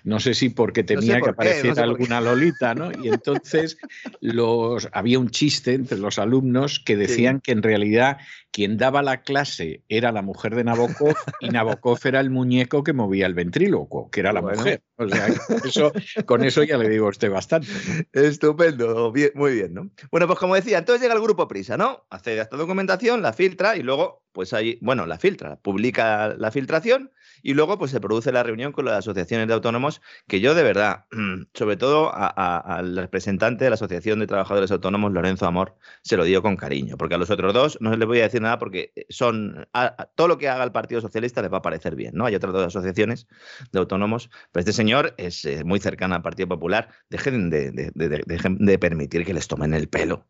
No 0.04 0.20
sé 0.20 0.34
si 0.34 0.50
porque 0.50 0.84
tenía 0.84 1.20
que 1.20 1.30
aparecer 1.30 1.78
alguna 1.80 2.20
Lolita, 2.20 2.74
¿no? 2.74 2.90
Y 2.92 3.08
entonces 3.08 3.78
los, 4.20 4.88
había 4.92 5.18
un 5.18 5.30
chiste 5.30 5.74
entre 5.74 5.98
los 5.98 6.18
alumnos 6.18 6.78
que 6.78 6.96
decían 6.96 7.40
que 7.40 7.52
en 7.52 7.62
realidad 7.62 8.18
quien 8.52 8.76
daba 8.76 9.02
la 9.02 9.22
clase 9.22 9.82
era 9.88 10.12
la 10.12 10.20
mujer 10.20 10.54
de 10.54 10.64
Nabokov 10.64 11.14
y 11.40 11.48
Nabokov 11.48 11.98
era 12.04 12.20
el 12.20 12.28
muñeco 12.28 12.84
que 12.84 12.92
movía 12.92 13.26
el 13.26 13.34
ventríloco, 13.34 14.10
que 14.10 14.20
era 14.20 14.32
la 14.32 14.42
mujer. 14.42 14.82
O 14.96 15.08
sea, 15.08 15.28
eso, 15.64 15.92
con 16.26 16.44
eso 16.44 16.62
ya 16.62 16.76
le 16.76 16.88
digo 16.90 17.06
a 17.06 17.10
usted 17.10 17.30
bastante. 17.30 17.68
Estupendo, 18.12 19.12
muy 19.34 19.54
bien, 19.54 19.72
¿no? 19.74 19.90
Bueno, 20.10 20.26
pues 20.26 20.38
como 20.38 20.54
decía, 20.54 20.78
entonces 20.78 21.00
llega 21.00 21.14
el 21.14 21.22
grupo 21.22 21.48
Prisa, 21.48 21.78
¿no? 21.78 22.04
Hace 22.10 22.38
esta 22.38 22.56
documentación, 22.56 23.22
la 23.22 23.32
filtra 23.32 23.76
y 23.76 23.82
luego, 23.82 24.22
pues 24.32 24.52
ahí, 24.52 24.78
bueno, 24.82 25.06
la 25.06 25.18
filtra, 25.18 25.56
publica 25.56 26.34
la 26.36 26.50
filtración 26.50 27.10
y 27.42 27.54
luego 27.54 27.78
pues 27.78 27.90
se 27.90 28.00
produce 28.00 28.32
la 28.32 28.42
reunión 28.42 28.72
con 28.72 28.84
las 28.84 28.98
asociaciones 28.98 29.48
de 29.48 29.54
autónomos, 29.54 30.00
que 30.26 30.40
yo 30.40 30.54
de 30.54 30.62
verdad, 30.62 31.06
sobre 31.54 31.76
todo 31.76 32.12
al 32.14 32.96
representante 32.96 33.64
de 33.64 33.70
la 33.70 33.74
Asociación 33.74 34.20
de 34.20 34.26
Trabajadores 34.26 34.70
Autónomos, 34.70 35.12
Lorenzo 35.12 35.46
Amor, 35.46 35.76
se 36.02 36.16
lo 36.16 36.24
digo 36.24 36.42
con 36.42 36.56
cariño, 36.56 36.96
porque 36.96 37.16
a 37.16 37.18
los 37.18 37.30
otros 37.30 37.52
dos 37.52 37.78
no 37.80 37.94
les 37.96 38.06
voy 38.06 38.20
a 38.20 38.24
decir 38.24 38.40
nada 38.40 38.58
porque 38.58 38.92
son, 39.08 39.66
todo 40.14 40.28
lo 40.28 40.38
que 40.38 40.48
haga 40.48 40.64
el 40.64 40.72
Partido 40.72 41.00
Socialista 41.00 41.42
les 41.42 41.52
va 41.52 41.58
a 41.58 41.62
parecer 41.62 41.96
bien, 41.96 42.14
¿no? 42.14 42.26
Hay 42.26 42.34
otras 42.34 42.52
dos 42.52 42.66
asociaciones 42.66 43.26
de 43.72 43.78
autónomos, 43.78 44.30
pero 44.52 44.60
este 44.60 44.72
señor 44.72 45.14
es 45.16 45.44
eh, 45.44 45.64
muy 45.64 45.80
cercano 45.80 46.14
al 46.14 46.22
Partido 46.22 46.48
Popular, 46.48 46.88
dejen 47.10 47.50
de, 47.50 47.72
dejen 47.92 48.58
de 48.58 48.78
permitir 48.78 49.24
que 49.24 49.34
les 49.34 49.48
tomen 49.48 49.74
el 49.74 49.88
pelo. 49.88 50.28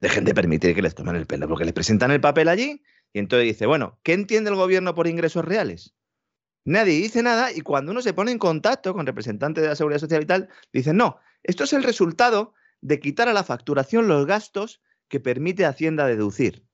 Dejen 0.00 0.24
de 0.24 0.34
permitir 0.34 0.74
que 0.74 0.82
les 0.82 0.94
tomen 0.94 1.16
el 1.16 1.26
pelo, 1.26 1.48
porque 1.48 1.64
les 1.64 1.72
presentan 1.72 2.10
el 2.10 2.20
papel 2.20 2.48
allí 2.48 2.82
y 3.12 3.20
entonces 3.20 3.46
dice, 3.46 3.66
bueno, 3.66 3.98
¿qué 4.02 4.12
entiende 4.12 4.50
el 4.50 4.56
gobierno 4.56 4.94
por 4.94 5.06
ingresos 5.06 5.44
reales? 5.44 5.94
Nadie 6.64 6.94
dice 6.94 7.22
nada 7.22 7.52
y 7.52 7.60
cuando 7.60 7.92
uno 7.92 8.00
se 8.00 8.14
pone 8.14 8.32
en 8.32 8.38
contacto 8.38 8.94
con 8.94 9.06
representantes 9.06 9.62
de 9.62 9.68
la 9.68 9.76
Seguridad 9.76 10.00
Social 10.00 10.22
y 10.22 10.26
tal, 10.26 10.48
dicen, 10.72 10.96
no, 10.96 11.18
esto 11.42 11.64
es 11.64 11.72
el 11.74 11.82
resultado 11.82 12.54
de 12.80 13.00
quitar 13.00 13.28
a 13.28 13.34
la 13.34 13.44
facturación 13.44 14.08
los 14.08 14.26
gastos 14.26 14.80
que 15.08 15.20
permite 15.20 15.66
Hacienda 15.66 16.06
deducir. 16.06 16.66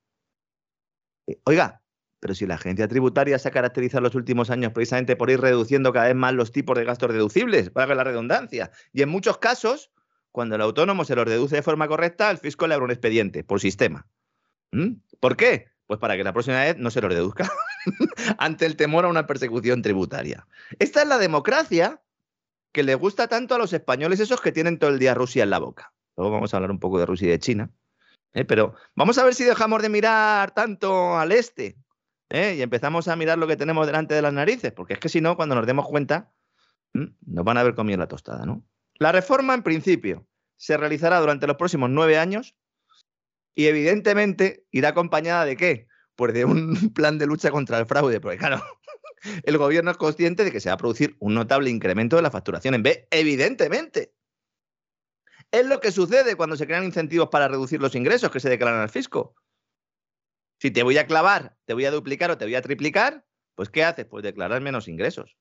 Eh, 1.27 1.39
oiga, 1.43 1.81
pero 2.21 2.35
si 2.35 2.45
la 2.45 2.55
agencia 2.55 2.87
tributaria 2.87 3.37
se 3.39 3.49
ha 3.49 3.51
caracterizado 3.51 3.99
en 3.99 4.03
los 4.05 4.15
últimos 4.15 4.49
años 4.49 4.71
precisamente 4.71 5.15
por 5.15 5.29
ir 5.29 5.41
reduciendo 5.41 5.91
cada 5.91 6.07
vez 6.07 6.15
más 6.15 6.33
los 6.33 6.51
tipos 6.51 6.77
de 6.77 6.85
gastos 6.85 7.11
deducibles, 7.11 7.69
para 7.69 7.95
la 7.95 8.03
redundancia, 8.03 8.71
y 8.93 9.01
en 9.01 9.09
muchos 9.09 9.39
casos, 9.39 9.91
cuando 10.31 10.55
el 10.55 10.61
autónomo 10.61 11.03
se 11.03 11.15
los 11.15 11.25
deduce 11.25 11.57
de 11.57 11.63
forma 11.63 11.87
correcta, 11.87 12.31
el 12.31 12.37
fisco 12.37 12.67
le 12.67 12.75
abre 12.75 12.85
un 12.85 12.91
expediente 12.91 13.43
por 13.43 13.59
sistema. 13.59 14.07
¿Mm? 14.71 14.93
¿Por 15.19 15.35
qué? 15.35 15.67
Pues 15.87 15.99
para 15.99 16.15
que 16.15 16.23
la 16.23 16.31
próxima 16.31 16.61
vez 16.61 16.77
no 16.77 16.91
se 16.91 17.01
los 17.01 17.13
deduzca 17.13 17.51
ante 18.37 18.65
el 18.65 18.75
temor 18.75 19.05
a 19.05 19.09
una 19.09 19.27
persecución 19.27 19.81
tributaria. 19.81 20.47
Esta 20.79 21.01
es 21.01 21.07
la 21.07 21.17
democracia 21.17 22.01
que 22.71 22.83
le 22.83 22.95
gusta 22.95 23.27
tanto 23.27 23.55
a 23.55 23.57
los 23.57 23.73
españoles, 23.73 24.19
esos 24.19 24.41
que 24.41 24.51
tienen 24.51 24.79
todo 24.79 24.89
el 24.89 24.99
día 24.99 25.13
Rusia 25.13 25.43
en 25.43 25.49
la 25.49 25.59
boca. 25.59 25.93
Luego 26.15 26.31
vamos 26.31 26.53
a 26.53 26.57
hablar 26.57 26.71
un 26.71 26.79
poco 26.79 26.99
de 26.99 27.05
Rusia 27.05 27.27
y 27.27 27.31
de 27.31 27.39
China. 27.39 27.69
¿eh? 28.33 28.45
Pero 28.45 28.75
vamos 28.95 29.17
a 29.17 29.23
ver 29.23 29.33
si 29.33 29.43
dejamos 29.43 29.81
de 29.81 29.89
mirar 29.89 30.51
tanto 30.51 31.17
al 31.17 31.31
este 31.31 31.77
¿eh? 32.29 32.55
y 32.57 32.61
empezamos 32.61 33.07
a 33.07 33.15
mirar 33.15 33.37
lo 33.37 33.47
que 33.47 33.57
tenemos 33.57 33.85
delante 33.85 34.15
de 34.15 34.21
las 34.21 34.33
narices, 34.33 34.71
porque 34.71 34.93
es 34.93 34.99
que 34.99 35.09
si 35.09 35.21
no, 35.21 35.35
cuando 35.35 35.55
nos 35.55 35.65
demos 35.65 35.87
cuenta, 35.87 36.31
nos 36.93 37.45
van 37.45 37.57
a 37.57 37.63
ver 37.63 37.75
comiendo 37.75 38.03
la 38.03 38.07
tostada. 38.07 38.45
¿no? 38.45 38.63
La 38.95 39.11
reforma, 39.11 39.53
en 39.53 39.63
principio, 39.63 40.27
se 40.55 40.77
realizará 40.77 41.19
durante 41.19 41.47
los 41.47 41.57
próximos 41.57 41.89
nueve 41.89 42.17
años 42.17 42.55
y 43.55 43.67
evidentemente 43.67 44.65
irá 44.71 44.89
acompañada 44.89 45.45
de 45.45 45.57
qué? 45.57 45.87
Pues 46.21 46.35
de 46.35 46.45
un 46.45 46.75
plan 46.93 47.17
de 47.17 47.25
lucha 47.25 47.49
contra 47.49 47.79
el 47.79 47.87
fraude, 47.87 48.21
porque 48.21 48.37
claro, 48.37 48.61
el 49.43 49.57
gobierno 49.57 49.89
es 49.89 49.97
consciente 49.97 50.43
de 50.43 50.51
que 50.51 50.59
se 50.59 50.69
va 50.69 50.75
a 50.75 50.77
producir 50.77 51.15
un 51.17 51.33
notable 51.33 51.71
incremento 51.71 52.15
de 52.15 52.21
la 52.21 52.29
facturación 52.29 52.75
en 52.75 52.83
B, 52.83 53.07
evidentemente. 53.09 54.13
Es 55.49 55.65
lo 55.65 55.79
que 55.79 55.91
sucede 55.91 56.35
cuando 56.35 56.57
se 56.57 56.67
crean 56.67 56.83
incentivos 56.83 57.29
para 57.29 57.47
reducir 57.47 57.81
los 57.81 57.95
ingresos 57.95 58.29
que 58.29 58.39
se 58.39 58.49
declaran 58.49 58.81
al 58.81 58.89
fisco. 58.89 59.33
Si 60.59 60.69
te 60.69 60.83
voy 60.83 60.99
a 60.99 61.07
clavar, 61.07 61.57
te 61.65 61.73
voy 61.73 61.85
a 61.85 61.91
duplicar 61.91 62.29
o 62.29 62.37
te 62.37 62.45
voy 62.45 62.53
a 62.53 62.61
triplicar, 62.61 63.25
pues 63.55 63.69
¿qué 63.69 63.83
haces? 63.83 64.05
Pues 64.05 64.21
declarar 64.21 64.61
menos 64.61 64.87
ingresos. 64.87 65.35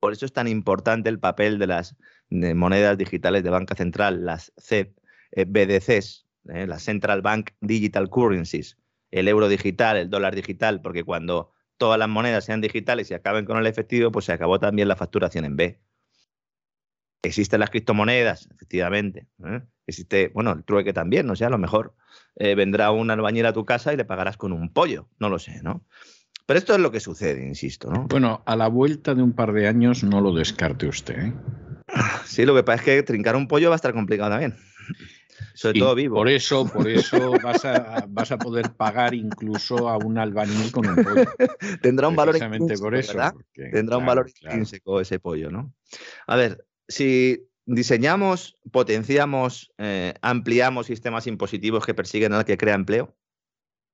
Por 0.00 0.14
eso 0.14 0.24
es 0.24 0.32
tan 0.32 0.48
importante 0.48 1.10
el 1.10 1.20
papel 1.20 1.58
de 1.58 1.66
las 1.66 1.94
monedas 2.30 2.96
digitales 2.96 3.44
de 3.44 3.50
banca 3.50 3.74
central, 3.74 4.24
las 4.24 4.50
CBDCs, 4.56 6.26
¿eh? 6.54 6.66
la 6.66 6.78
Central 6.78 7.20
Bank 7.20 7.50
Digital 7.60 8.08
Currencies, 8.08 8.78
el 9.16 9.28
euro 9.28 9.48
digital, 9.48 9.96
el 9.96 10.10
dólar 10.10 10.34
digital, 10.34 10.80
porque 10.82 11.04
cuando 11.04 11.52
todas 11.78 11.98
las 11.98 12.08
monedas 12.08 12.44
sean 12.44 12.60
digitales 12.60 13.10
y 13.10 13.14
acaben 13.14 13.44
con 13.44 13.58
el 13.58 13.66
efectivo, 13.66 14.10
pues 14.10 14.26
se 14.26 14.32
acabó 14.32 14.60
también 14.60 14.88
la 14.88 14.96
facturación 14.96 15.44
en 15.44 15.56
B. 15.56 15.80
Existen 17.22 17.60
las 17.60 17.70
criptomonedas, 17.70 18.48
efectivamente. 18.54 19.26
¿eh? 19.44 19.62
Existe, 19.86 20.30
bueno, 20.34 20.52
el 20.52 20.64
trueque 20.64 20.92
también, 20.92 21.26
no 21.26 21.34
sé, 21.34 21.44
a 21.44 21.50
lo 21.50 21.58
mejor 21.58 21.94
eh, 22.36 22.54
vendrá 22.54 22.90
un 22.90 23.10
albañil 23.10 23.46
a 23.46 23.52
tu 23.52 23.64
casa 23.64 23.92
y 23.92 23.96
le 23.96 24.04
pagarás 24.04 24.36
con 24.36 24.52
un 24.52 24.72
pollo, 24.72 25.08
no 25.18 25.28
lo 25.28 25.38
sé, 25.38 25.62
¿no? 25.62 25.84
Pero 26.46 26.58
esto 26.58 26.74
es 26.74 26.80
lo 26.80 26.92
que 26.92 27.00
sucede, 27.00 27.44
insisto, 27.44 27.90
¿no? 27.90 28.06
Bueno, 28.06 28.42
a 28.46 28.54
la 28.54 28.68
vuelta 28.68 29.14
de 29.14 29.22
un 29.22 29.32
par 29.32 29.52
de 29.52 29.66
años 29.66 30.04
no 30.04 30.20
lo 30.20 30.32
descarte 30.32 30.86
usted. 30.86 31.18
¿eh? 31.18 31.32
Sí, 32.24 32.44
lo 32.44 32.54
que 32.54 32.62
pasa 32.62 32.76
es 32.76 32.82
que 32.84 33.02
trincar 33.02 33.34
un 33.34 33.48
pollo 33.48 33.70
va 33.70 33.74
a 33.74 33.76
estar 33.76 33.92
complicado 33.92 34.30
también. 34.30 34.56
Sobre 35.54 35.78
todo 35.78 35.94
vivo. 35.94 36.16
Por 36.16 36.28
eso, 36.28 36.66
por 36.66 36.88
eso 36.88 37.32
vas 37.42 37.64
a, 37.64 38.06
vas 38.08 38.32
a 38.32 38.38
poder 38.38 38.72
pagar 38.72 39.14
incluso 39.14 39.88
a 39.88 39.96
un 39.96 40.18
albañil 40.18 40.70
con 40.72 40.86
un 40.86 40.96
pollo. 40.96 41.24
Tendrá 41.82 42.08
un 42.08 42.16
valor 42.16 42.36
intrínseco, 42.36 42.82
por 42.82 42.94
eso. 42.94 43.14
¿verdad? 43.14 43.32
porque, 43.32 43.70
Tendrá 43.70 43.98
un 43.98 44.06
valor 44.06 44.30
claro. 44.32 44.56
intrínseco 44.56 45.00
ese 45.00 45.18
pollo, 45.18 45.50
¿no? 45.50 45.74
A 46.26 46.36
ver, 46.36 46.66
si 46.88 47.48
diseñamos, 47.66 48.56
potenciamos, 48.70 49.72
eh, 49.78 50.14
ampliamos 50.22 50.86
sistemas 50.86 51.26
impositivos 51.26 51.84
que 51.84 51.94
persiguen 51.94 52.32
al 52.32 52.44
que 52.44 52.56
crea 52.56 52.74
empleo, 52.74 53.16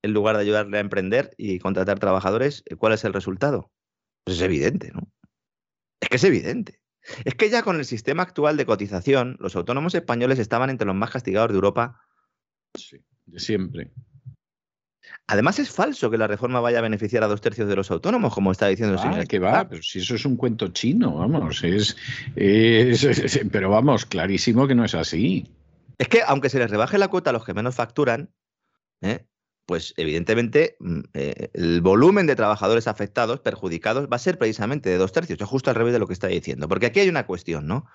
en 0.03 0.13
lugar 0.13 0.35
de 0.35 0.43
ayudarle 0.43 0.77
a 0.77 0.81
emprender 0.81 1.31
y 1.37 1.59
contratar 1.59 1.97
trabajadores, 1.99 2.63
¿cuál 2.77 2.93
es 2.93 3.03
el 3.05 3.13
resultado? 3.13 3.71
Pues 4.25 4.37
es 4.37 4.43
evidente, 4.43 4.91
¿no? 4.93 5.09
Es 5.99 6.09
que 6.09 6.17
es 6.17 6.23
evidente. 6.23 6.82
Es 7.25 7.35
que 7.35 7.49
ya 7.49 7.63
con 7.63 7.77
el 7.77 7.85
sistema 7.85 8.23
actual 8.23 8.55
de 8.57 8.65
cotización, 8.65 9.37
los 9.39 9.55
autónomos 9.55 9.93
españoles 9.95 10.39
estaban 10.39 10.69
entre 10.69 10.87
los 10.87 10.95
más 10.95 11.11
castigados 11.11 11.49
de 11.49 11.55
Europa. 11.55 11.99
Sí, 12.75 12.97
de 13.25 13.39
siempre. 13.39 13.91
Además, 15.27 15.59
es 15.59 15.69
falso 15.69 16.09
que 16.09 16.17
la 16.17 16.27
reforma 16.27 16.59
vaya 16.61 16.79
a 16.79 16.81
beneficiar 16.81 17.23
a 17.23 17.27
dos 17.27 17.41
tercios 17.41 17.67
de 17.67 17.75
los 17.75 17.91
autónomos, 17.91 18.33
como 18.33 18.51
está 18.51 18.67
diciendo 18.67 18.93
el 18.95 18.99
señor. 19.01 19.19
Ah, 19.21 19.25
que 19.25 19.39
va, 19.39 19.67
pero 19.67 19.81
si 19.83 19.99
eso 19.99 20.15
es 20.15 20.25
un 20.25 20.37
cuento 20.37 20.69
chino, 20.69 21.17
vamos, 21.17 21.63
es, 21.63 21.95
es- 22.35 23.03
es- 23.03 23.41
pero 23.51 23.69
vamos, 23.69 24.05
clarísimo 24.05 24.67
que 24.67 24.75
no 24.75 24.85
es 24.85 24.95
así. 24.95 25.49
Es 25.97 26.07
que 26.07 26.21
aunque 26.25 26.49
se 26.49 26.59
les 26.59 26.71
rebaje 26.71 26.97
la 26.97 27.09
cuota 27.09 27.29
a 27.29 27.33
los 27.33 27.45
que 27.45 27.53
menos 27.53 27.75
facturan, 27.75 28.33
¿eh? 29.01 29.25
Pues 29.65 29.93
evidentemente 29.97 30.75
mm, 30.79 30.99
eh, 31.13 31.49
el 31.53 31.81
volumen 31.81 32.27
de 32.27 32.35
trabajadores 32.35 32.87
afectados, 32.87 33.39
perjudicados, 33.39 34.07
va 34.11 34.17
a 34.17 34.19
ser 34.19 34.37
precisamente 34.37 34.89
de 34.89 34.97
dos 34.97 35.11
tercios, 35.11 35.39
es 35.39 35.47
justo 35.47 35.69
al 35.69 35.75
revés 35.75 35.93
de 35.93 35.99
lo 35.99 36.07
que 36.07 36.13
está 36.13 36.27
diciendo. 36.27 36.67
Porque 36.67 36.87
aquí 36.87 36.99
hay 36.99 37.09
una 37.09 37.25
cuestión, 37.25 37.67
¿no? 37.67 37.85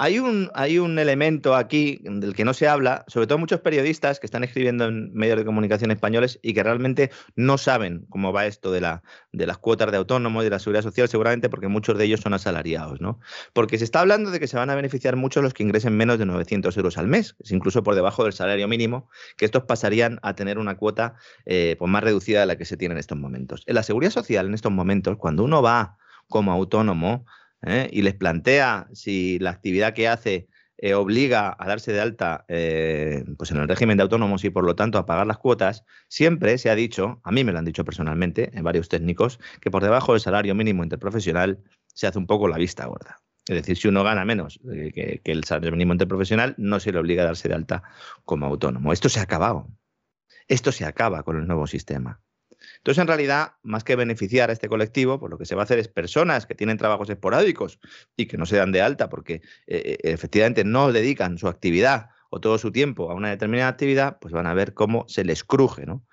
Hay 0.00 0.20
un, 0.20 0.48
hay 0.54 0.78
un 0.78 0.96
elemento 1.00 1.56
aquí 1.56 1.98
del 2.04 2.32
que 2.32 2.44
no 2.44 2.54
se 2.54 2.68
habla, 2.68 3.04
sobre 3.08 3.26
todo 3.26 3.36
muchos 3.36 3.60
periodistas 3.60 4.20
que 4.20 4.26
están 4.26 4.44
escribiendo 4.44 4.84
en 4.86 5.12
medios 5.12 5.36
de 5.36 5.44
comunicación 5.44 5.90
españoles 5.90 6.38
y 6.40 6.54
que 6.54 6.62
realmente 6.62 7.10
no 7.34 7.58
saben 7.58 8.06
cómo 8.08 8.32
va 8.32 8.46
esto 8.46 8.70
de, 8.70 8.80
la, 8.80 9.02
de 9.32 9.44
las 9.44 9.58
cuotas 9.58 9.90
de 9.90 9.96
autónomos 9.96 10.42
y 10.42 10.44
de 10.44 10.50
la 10.50 10.60
seguridad 10.60 10.84
social, 10.84 11.08
seguramente 11.08 11.48
porque 11.48 11.66
muchos 11.66 11.98
de 11.98 12.04
ellos 12.04 12.20
son 12.20 12.32
asalariados, 12.32 13.00
¿no? 13.00 13.18
Porque 13.52 13.76
se 13.76 13.82
está 13.82 13.98
hablando 13.98 14.30
de 14.30 14.38
que 14.38 14.46
se 14.46 14.56
van 14.56 14.70
a 14.70 14.76
beneficiar 14.76 15.16
mucho 15.16 15.42
los 15.42 15.52
que 15.52 15.64
ingresen 15.64 15.96
menos 15.96 16.20
de 16.20 16.26
900 16.26 16.76
euros 16.76 16.96
al 16.96 17.08
mes, 17.08 17.34
es 17.40 17.50
incluso 17.50 17.82
por 17.82 17.96
debajo 17.96 18.22
del 18.22 18.32
salario 18.32 18.68
mínimo, 18.68 19.10
que 19.36 19.46
estos 19.46 19.64
pasarían 19.64 20.20
a 20.22 20.36
tener 20.36 20.58
una 20.58 20.76
cuota 20.76 21.16
eh, 21.44 21.74
pues 21.76 21.90
más 21.90 22.04
reducida 22.04 22.38
de 22.38 22.46
la 22.46 22.56
que 22.56 22.66
se 22.66 22.76
tiene 22.76 22.92
en 22.92 22.98
estos 22.98 23.18
momentos. 23.18 23.64
En 23.66 23.74
la 23.74 23.82
seguridad 23.82 24.12
social, 24.12 24.46
en 24.46 24.54
estos 24.54 24.70
momentos, 24.70 25.16
cuando 25.16 25.42
uno 25.42 25.60
va 25.60 25.96
como 26.28 26.52
autónomo 26.52 27.26
¿eh? 27.62 27.88
y 27.92 28.02
les 28.02 28.14
plantea 28.14 28.88
si 28.92 29.38
la 29.38 29.50
actividad 29.50 29.94
que 29.94 30.08
hace 30.08 30.48
eh, 30.80 30.94
obliga 30.94 31.56
a 31.58 31.66
darse 31.66 31.92
de 31.92 32.00
alta 32.00 32.44
eh, 32.46 33.24
pues 33.36 33.50
en 33.50 33.56
el 33.56 33.66
régimen 33.66 33.96
de 33.96 34.04
autónomos 34.04 34.44
y 34.44 34.50
por 34.50 34.64
lo 34.64 34.76
tanto 34.76 34.98
a 34.98 35.06
pagar 35.06 35.26
las 35.26 35.38
cuotas, 35.38 35.84
siempre 36.08 36.56
se 36.56 36.70
ha 36.70 36.76
dicho, 36.76 37.20
a 37.24 37.32
mí 37.32 37.42
me 37.42 37.50
lo 37.50 37.58
han 37.58 37.64
dicho 37.64 37.84
personalmente, 37.84 38.56
en 38.56 38.62
varios 38.62 38.88
técnicos, 38.88 39.40
que 39.60 39.72
por 39.72 39.82
debajo 39.82 40.12
del 40.12 40.20
salario 40.20 40.54
mínimo 40.54 40.84
interprofesional 40.84 41.58
se 41.88 42.06
hace 42.06 42.18
un 42.18 42.28
poco 42.28 42.46
la 42.46 42.58
vista 42.58 42.86
gorda. 42.86 43.20
Es 43.48 43.56
decir, 43.56 43.76
si 43.76 43.88
uno 43.88 44.04
gana 44.04 44.24
menos 44.24 44.60
eh, 44.72 44.92
que, 44.94 45.20
que 45.24 45.32
el 45.32 45.42
salario 45.42 45.72
mínimo 45.72 45.94
interprofesional, 45.94 46.54
no 46.58 46.78
se 46.78 46.92
le 46.92 46.98
obliga 47.00 47.24
a 47.24 47.26
darse 47.26 47.48
de 47.48 47.54
alta 47.54 47.82
como 48.24 48.46
autónomo. 48.46 48.92
Esto 48.92 49.08
se 49.08 49.18
ha 49.18 49.24
acabado. 49.24 49.66
Esto 50.46 50.70
se 50.70 50.84
acaba 50.84 51.24
con 51.24 51.38
el 51.38 51.46
nuevo 51.48 51.66
sistema. 51.66 52.20
Entonces, 52.78 53.02
en 53.02 53.08
realidad, 53.08 53.52
más 53.62 53.84
que 53.84 53.96
beneficiar 53.96 54.50
a 54.50 54.52
este 54.52 54.68
colectivo, 54.68 55.18
pues 55.18 55.30
lo 55.30 55.38
que 55.38 55.46
se 55.46 55.54
va 55.54 55.62
a 55.62 55.64
hacer 55.64 55.78
es 55.78 55.88
personas 55.88 56.46
que 56.46 56.54
tienen 56.54 56.78
trabajos 56.78 57.10
esporádicos 57.10 57.78
y 58.16 58.26
que 58.26 58.38
no 58.38 58.46
se 58.46 58.56
dan 58.56 58.72
de 58.72 58.80
alta 58.80 59.08
porque 59.08 59.34
eh, 59.34 59.42
eh, 59.66 59.98
efectivamente 60.04 60.64
no 60.64 60.92
dedican 60.92 61.38
su 61.38 61.48
actividad 61.48 62.10
o 62.30 62.40
todo 62.40 62.58
su 62.58 62.72
tiempo 62.72 63.10
a 63.10 63.14
una 63.14 63.30
determinada 63.30 63.68
actividad, 63.68 64.18
pues 64.20 64.32
van 64.32 64.46
a 64.46 64.54
ver 64.54 64.74
cómo 64.74 65.04
se 65.08 65.24
les 65.24 65.44
cruje, 65.44 65.86
¿no? 65.86 66.06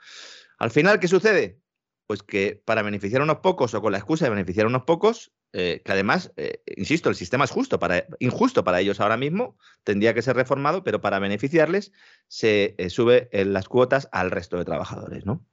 Al 0.57 0.71
final, 0.71 0.99
¿qué 0.99 1.07
sucede? 1.07 1.59
Pues 2.07 2.23
que 2.23 2.61
para 2.65 2.81
beneficiar 2.81 3.21
a 3.21 3.25
unos 3.25 3.39
pocos 3.39 3.73
o 3.73 3.81
con 3.81 3.91
la 3.91 3.97
excusa 3.97 4.25
de 4.25 4.31
beneficiar 4.31 4.65
a 4.65 4.69
unos 4.69 4.83
pocos, 4.83 5.33
eh, 5.51 5.81
que 5.83 5.91
además, 5.91 6.31
insisto, 6.77 7.09
el 7.09 7.15
sistema 7.15 7.45
es 7.45 7.51
justo 7.51 7.79
injusto 8.19 8.63
para 8.63 8.79
ellos 8.79 8.99
ahora 8.99 9.17
mismo, 9.17 9.57
tendría 9.83 10.13
que 10.13 10.21
ser 10.21 10.35
reformado, 10.35 10.83
pero 10.83 11.01
para 11.01 11.19
beneficiarles 11.19 11.91
se 12.27 12.75
eh, 12.77 12.89
sube 12.89 13.29
las 13.31 13.67
cuotas 13.67 14.07
al 14.11 14.31
resto 14.31 14.57
de 14.57 14.65
trabajadores, 14.65 15.25
¿no? 15.25 15.45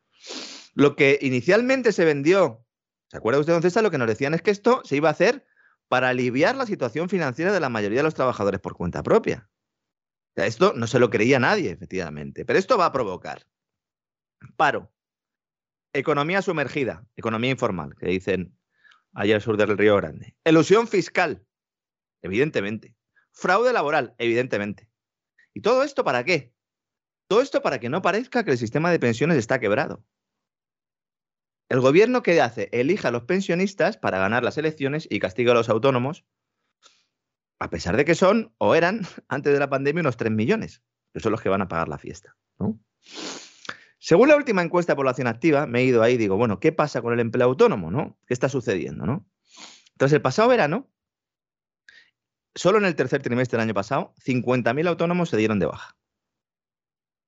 Lo 0.74 0.96
que 0.96 1.18
inicialmente 1.20 1.92
se 1.92 2.04
vendió, 2.04 2.64
¿se 3.08 3.16
acuerda 3.18 3.40
usted, 3.40 3.52
don 3.52 3.62
César? 3.62 3.82
Lo 3.82 3.90
que 3.90 3.98
nos 3.98 4.08
decían 4.08 4.34
es 4.34 4.42
que 4.42 4.50
esto 4.50 4.82
se 4.84 4.96
iba 4.96 5.08
a 5.08 5.12
hacer 5.12 5.46
para 5.88 6.08
aliviar 6.08 6.56
la 6.56 6.66
situación 6.66 7.08
financiera 7.08 7.52
de 7.52 7.60
la 7.60 7.68
mayoría 7.68 7.98
de 7.98 8.04
los 8.04 8.14
trabajadores 8.14 8.60
por 8.60 8.74
cuenta 8.74 9.02
propia. 9.02 9.50
O 10.30 10.34
sea, 10.36 10.46
esto 10.46 10.72
no 10.74 10.86
se 10.86 10.98
lo 10.98 11.10
creía 11.10 11.38
nadie, 11.38 11.70
efectivamente, 11.70 12.46
pero 12.46 12.58
esto 12.58 12.78
va 12.78 12.86
a 12.86 12.92
provocar 12.92 13.46
paro, 14.56 14.92
economía 15.92 16.40
sumergida, 16.42 17.06
economía 17.16 17.50
informal, 17.50 17.94
que 17.96 18.06
dicen 18.06 18.56
allá 19.12 19.34
al 19.34 19.42
sur 19.42 19.56
del 19.56 19.76
Río 19.76 19.96
Grande, 19.96 20.34
elusión 20.44 20.88
fiscal, 20.88 21.44
evidentemente, 22.22 22.96
fraude 23.32 23.72
laboral, 23.72 24.14
evidentemente. 24.18 24.88
¿Y 25.52 25.60
todo 25.60 25.82
esto 25.82 26.02
para 26.02 26.24
qué? 26.24 26.54
Todo 27.28 27.42
esto 27.42 27.62
para 27.62 27.78
que 27.78 27.90
no 27.90 28.02
parezca 28.02 28.44
que 28.44 28.52
el 28.52 28.58
sistema 28.58 28.90
de 28.90 28.98
pensiones 28.98 29.36
está 29.36 29.60
quebrado. 29.60 30.04
El 31.72 31.80
gobierno, 31.80 32.22
¿qué 32.22 32.38
hace? 32.42 32.68
Elija 32.70 33.08
a 33.08 33.10
los 33.10 33.22
pensionistas 33.22 33.96
para 33.96 34.18
ganar 34.18 34.44
las 34.44 34.58
elecciones 34.58 35.08
y 35.08 35.20
castiga 35.20 35.52
a 35.52 35.54
los 35.54 35.70
autónomos, 35.70 36.26
a 37.58 37.70
pesar 37.70 37.96
de 37.96 38.04
que 38.04 38.14
son 38.14 38.52
o 38.58 38.74
eran 38.74 39.00
antes 39.28 39.54
de 39.54 39.58
la 39.58 39.70
pandemia 39.70 40.02
unos 40.02 40.18
3 40.18 40.30
millones, 40.30 40.82
que 41.14 41.20
son 41.20 41.32
los 41.32 41.40
que 41.40 41.48
van 41.48 41.62
a 41.62 41.68
pagar 41.68 41.88
la 41.88 41.96
fiesta. 41.96 42.36
¿no? 42.58 42.78
Según 43.98 44.28
la 44.28 44.36
última 44.36 44.60
encuesta 44.60 44.92
de 44.92 44.96
población 44.96 45.28
activa, 45.28 45.66
me 45.66 45.80
he 45.80 45.84
ido 45.84 46.02
ahí 46.02 46.12
y 46.12 46.18
digo, 46.18 46.36
bueno, 46.36 46.60
¿qué 46.60 46.72
pasa 46.72 47.00
con 47.00 47.14
el 47.14 47.20
empleo 47.20 47.46
autónomo? 47.46 47.90
¿no? 47.90 48.18
¿Qué 48.26 48.34
está 48.34 48.50
sucediendo? 48.50 49.06
¿no? 49.06 49.26
Entonces, 49.92 50.16
el 50.16 50.20
pasado 50.20 50.50
verano, 50.50 50.90
solo 52.54 52.76
en 52.76 52.84
el 52.84 52.96
tercer 52.96 53.22
trimestre 53.22 53.56
del 53.56 53.66
año 53.66 53.74
pasado, 53.74 54.12
50.000 54.22 54.88
autónomos 54.88 55.30
se 55.30 55.38
dieron 55.38 55.58
de 55.58 55.64
baja. 55.64 55.96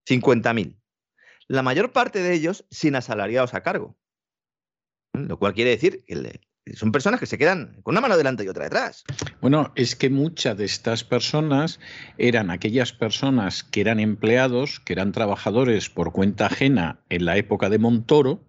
50.000. 0.07 0.79
La 1.49 1.63
mayor 1.63 1.93
parte 1.93 2.19
de 2.19 2.35
ellos 2.35 2.67
sin 2.71 2.95
asalariados 2.95 3.55
a 3.55 3.63
cargo. 3.63 3.97
Lo 5.15 5.39
cual 5.39 5.55
quiere 5.55 5.71
decir 5.71 6.05
que 6.07 6.41
son 6.75 6.93
personas 6.93 7.21
que 7.21 7.27
se 7.27 7.39
quedan 7.39 7.81
con 7.83 7.93
una 7.93 8.01
mano 8.01 8.17
delante 8.17 8.45
y 8.45 8.49
otra 8.49 8.65
detrás. 8.65 9.05
Bueno, 9.41 9.73
es 9.77 9.97
que 9.97 10.11
muchas 10.11 10.57
de 10.57 10.65
estas 10.65 11.05
personas 11.05 11.79
eran 12.19 12.51
aquellas 12.51 12.93
personas 12.93 13.63
que 13.63 13.81
eran 13.81 14.01
empleados, 14.01 14.81
que 14.81 14.95
eran 14.95 15.13
trabajadores 15.13 15.91
por 15.91 16.13
cuenta 16.13 16.47
ajena 16.47 17.01
en 17.11 17.27
la 17.27 17.37
época 17.37 17.69
de 17.71 17.79
Montoro 17.79 18.43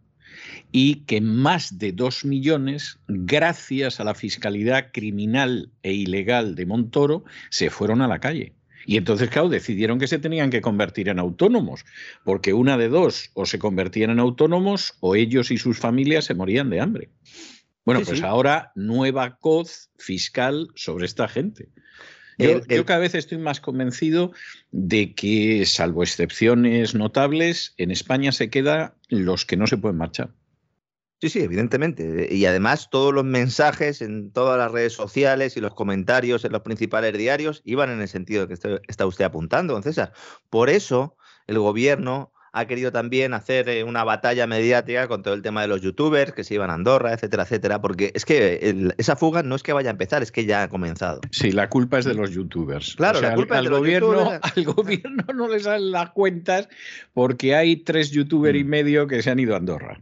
y 0.71 1.05
que 1.05 1.21
más 1.21 1.77
de 1.77 1.91
dos 1.91 2.25
millones, 2.25 2.99
gracias 3.07 3.99
a 3.99 4.03
la 4.03 4.15
fiscalidad 4.15 4.91
criminal 4.91 5.71
e 5.83 5.93
ilegal 5.93 6.55
de 6.55 6.65
Montoro, 6.65 7.23
se 7.49 7.69
fueron 7.69 8.01
a 8.01 8.07
la 8.07 8.19
calle. 8.19 8.53
Y 8.85 8.97
entonces, 8.97 9.29
claro, 9.29 9.49
decidieron 9.49 9.99
que 9.99 10.07
se 10.07 10.19
tenían 10.19 10.49
que 10.49 10.61
convertir 10.61 11.09
en 11.09 11.19
autónomos, 11.19 11.85
porque 12.23 12.53
una 12.53 12.77
de 12.77 12.89
dos, 12.89 13.31
o 13.33 13.45
se 13.45 13.59
convertían 13.59 14.11
en 14.11 14.19
autónomos 14.19 14.93
o 14.99 15.15
ellos 15.15 15.51
y 15.51 15.57
sus 15.57 15.79
familias 15.79 16.25
se 16.25 16.35
morían 16.35 16.69
de 16.69 16.79
hambre. 16.81 17.09
Bueno, 17.83 17.99
Sí, 18.01 18.05
pues 18.07 18.19
sí. 18.19 18.25
ahora 18.25 18.71
nueva 18.75 19.37
coz 19.39 19.89
fiscal 19.97 20.69
sobre 20.75 21.05
esta 21.05 21.27
gente. 21.27 21.69
Yo, 22.37 22.49
El- 22.49 22.63
el- 22.67 22.77
yo 22.77 22.85
cada 22.85 22.99
vez 22.99 23.15
estoy 23.15 23.37
más 23.37 23.61
convencido 23.61 24.33
de 24.71 25.13
que, 25.13 25.65
salvo 25.65 26.03
excepciones 26.03 26.93
notables, 26.95 27.73
en 27.77 27.91
España 27.91 28.31
se 28.31 28.49
queda 28.49 28.95
los 29.09 29.45
que 29.45 29.55
no 29.57 29.67
se 29.67 29.77
pueden 29.77 29.97
marchar. 29.97 30.31
Sí, 31.21 31.29
sí, 31.29 31.39
evidentemente. 31.41 32.27
Y 32.33 32.45
además 32.45 32.89
todos 32.91 33.13
los 33.13 33.23
mensajes 33.23 34.01
en 34.01 34.31
todas 34.31 34.57
las 34.57 34.71
redes 34.71 34.93
sociales 34.93 35.55
y 35.57 35.61
los 35.61 35.73
comentarios 35.73 36.43
en 36.45 36.51
los 36.51 36.61
principales 36.61 37.17
diarios 37.17 37.61
iban 37.65 37.89
en 37.89 38.01
el 38.01 38.07
sentido 38.07 38.47
que 38.47 38.55
está 38.87 39.05
usted 39.05 39.25
apuntando, 39.25 39.73
don 39.73 39.83
César. 39.83 40.11
Por 40.49 40.69
eso 40.69 41.15
el 41.47 41.57
gobierno 41.59 42.31
ha 42.57 42.67
querido 42.67 42.91
también 42.93 43.33
hacer 43.33 43.67
eh, 43.67 43.83
una 43.83 44.05
batalla 44.05 44.47
mediática 44.47 45.09
con 45.09 45.23
todo 45.23 45.33
el 45.33 45.41
tema 45.41 45.61
de 45.61 45.67
los 45.67 45.81
youtubers 45.81 46.31
que 46.31 46.45
se 46.45 46.53
iban 46.53 46.69
a 46.69 46.73
Andorra, 46.75 47.11
etcétera, 47.11 47.43
etcétera, 47.43 47.81
porque 47.81 48.11
es 48.13 48.23
que 48.23 48.55
el- 48.61 48.93
esa 48.97 49.17
fuga 49.17 49.43
no 49.43 49.55
es 49.55 49.63
que 49.63 49.73
vaya 49.73 49.89
a 49.89 49.91
empezar, 49.91 50.23
es 50.23 50.31
que 50.31 50.45
ya 50.45 50.63
ha 50.63 50.69
comenzado. 50.69 51.19
Sí, 51.31 51.51
la 51.51 51.69
culpa 51.69 51.99
es 51.99 52.05
de 52.05 52.13
los 52.13 52.31
youtubers. 52.31 52.95
Claro, 52.95 53.17
O 53.17 53.21
sea, 53.21 53.31
la 53.31 53.35
culpa 53.35 53.55
es 53.55 53.59
al, 53.59 53.63
de 53.65 53.69
los 53.71 53.79
gobierno, 53.79 54.07
youtubers. 54.13 54.41
al 54.57 54.63
gobierno 54.65 55.23
no 55.33 55.47
le 55.49 55.59
salen 55.59 55.91
las 55.91 56.11
cuentas 56.11 56.69
porque 57.13 57.55
hay 57.55 57.75
tres 57.77 58.11
youtubers 58.11 58.57
y 58.57 58.63
Mm. 58.63 58.67
medio 58.67 59.07
que 59.07 59.21
se 59.21 59.29
han 59.31 59.39
ido 59.39 59.53
a 59.53 59.57
Andorra. 59.57 59.99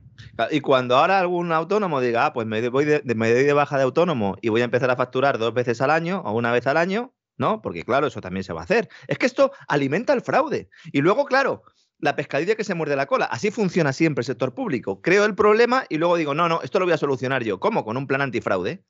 Y 0.49 0.61
cuando 0.61 0.97
ahora 0.97 1.19
algún 1.19 1.51
autónomo 1.51 2.01
diga, 2.01 2.25
ah, 2.25 2.33
pues 2.33 2.47
me 2.47 2.67
voy 2.69 2.85
de, 2.85 3.01
doy 3.01 3.25
de 3.25 3.53
baja 3.53 3.77
de 3.77 3.83
autónomo 3.83 4.35
y 4.41 4.49
voy 4.49 4.61
a 4.61 4.65
empezar 4.65 4.89
a 4.89 4.95
facturar 4.95 5.37
dos 5.37 5.53
veces 5.53 5.79
al 5.81 5.91
año 5.91 6.21
o 6.25 6.31
una 6.31 6.51
vez 6.51 6.65
al 6.65 6.77
año, 6.77 7.13
¿no? 7.37 7.61
Porque 7.61 7.83
claro, 7.83 8.07
eso 8.07 8.19
también 8.19 8.43
se 8.43 8.53
va 8.53 8.61
a 8.61 8.63
hacer. 8.63 8.89
Es 9.07 9.17
que 9.19 9.27
esto 9.27 9.51
alimenta 9.67 10.13
el 10.13 10.21
fraude. 10.21 10.69
Y 10.91 11.01
luego, 11.01 11.25
claro, 11.25 11.63
la 11.99 12.15
pescadilla 12.15 12.55
que 12.55 12.63
se 12.63 12.73
muerde 12.73 12.95
la 12.95 13.05
cola. 13.05 13.25
Así 13.25 13.51
funciona 13.51 13.93
siempre 13.93 14.21
el 14.21 14.25
sector 14.25 14.53
público. 14.53 15.01
Creo 15.01 15.23
el 15.25 15.35
problema 15.35 15.85
y 15.87 15.97
luego 15.97 16.17
digo, 16.17 16.33
no, 16.33 16.49
no, 16.49 16.61
esto 16.61 16.79
lo 16.79 16.85
voy 16.85 16.93
a 16.93 16.97
solucionar 16.97 17.43
yo. 17.43 17.59
¿Cómo? 17.59 17.85
Con 17.85 17.95
un 17.95 18.07
plan 18.07 18.21
antifraude. 18.21 18.83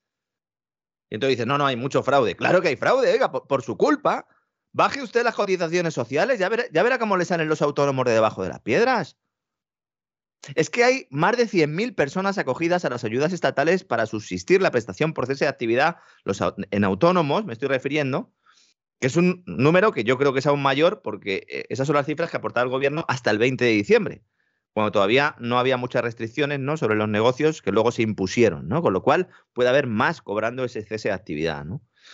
Y 1.10 1.15
entonces 1.15 1.38
dices, 1.38 1.45
no, 1.45 1.58
no, 1.58 1.65
hay 1.67 1.75
mucho 1.75 2.01
fraude. 2.01 2.36
Claro 2.36 2.62
que 2.62 2.69
hay 2.69 2.75
fraude, 2.75 3.12
oiga, 3.12 3.32
por, 3.32 3.62
su 3.62 3.77
culpa. 3.77 4.25
Baje 4.71 5.03
usted 5.03 5.23
las 5.23 5.36
cotizaciones 5.36 5.93
sociales, 5.93 6.39
ya 6.39 6.49
verá, 6.49 6.63
ya 6.71 6.82
verá 6.82 6.97
cómo 6.97 7.15
le 7.15 7.25
salen 7.25 7.47
los 7.47 7.62
autónomos 7.62 8.06
de 8.06 8.13
debajo 8.13 8.41
de 8.41 8.49
las 8.49 8.62
piedras. 8.62 9.17
Es 10.56 10.69
que 10.69 10.84
hay 10.84 11.08
más 11.10 11.38
de 11.38 11.47
100.000 11.47 11.95
personas 11.95 12.38
acogidas 12.38 12.84
a 12.84 12.89
las 12.89 13.03
ayudas 13.03 13.32
estatales 13.32 13.84
para 13.84 14.06
subsistir 14.06 14.62
la 14.62 14.71
prestación 14.71 15.13
por 15.13 15.25
cese 15.25 15.45
de 15.45 15.49
actividad 15.49 15.97
en 16.71 16.84
autónomos, 16.84 17.45
me 17.45 17.53
estoy 17.53 17.69
refiriendo, 17.69 18.34
que 18.99 19.08
es 19.08 19.15
un 19.15 19.43
número 19.45 19.91
que 19.91 20.03
yo 20.03 20.17
creo 20.17 20.34
que 20.34 20.39
es 20.39 20.47
aún 20.47 20.62
mayor 20.62 21.01
porque 21.01 21.45
eh, 21.49 21.65
esas 21.69 21.88
son 21.88 21.95
las 21.95 22.06
cifras 22.06 22.29
que 22.29 22.38
aportaba 22.38 22.65
el 22.65 22.71
gobierno 22.71 23.06
hasta 23.08 23.32
el 23.32 23.38
20 23.38 23.63
de 23.63 23.71
diciembre, 23.71 24.23
cuando 24.73 24.91
todavía 24.91 25.36
no 25.39 25.60
había 25.60 25.77
muchas 25.77 26.03
restricciones 26.03 26.60
¿no? 26.60 26.77
sobre 26.77 26.95
los 26.95 27.08
negocios 27.08 27.62
que 27.62 27.71
luego 27.71 27.91
se 27.91 28.01
impusieron, 28.01 28.67
¿no? 28.67 28.82
con 28.82 28.91
lo 28.91 29.03
cual 29.03 29.29
puede 29.53 29.69
haber 29.69 29.88
más 29.88 30.21
cobrando 30.21 30.63
ese 30.63 30.84
cese 30.84 31.10
de 31.10 31.15
actividad. 31.15 31.65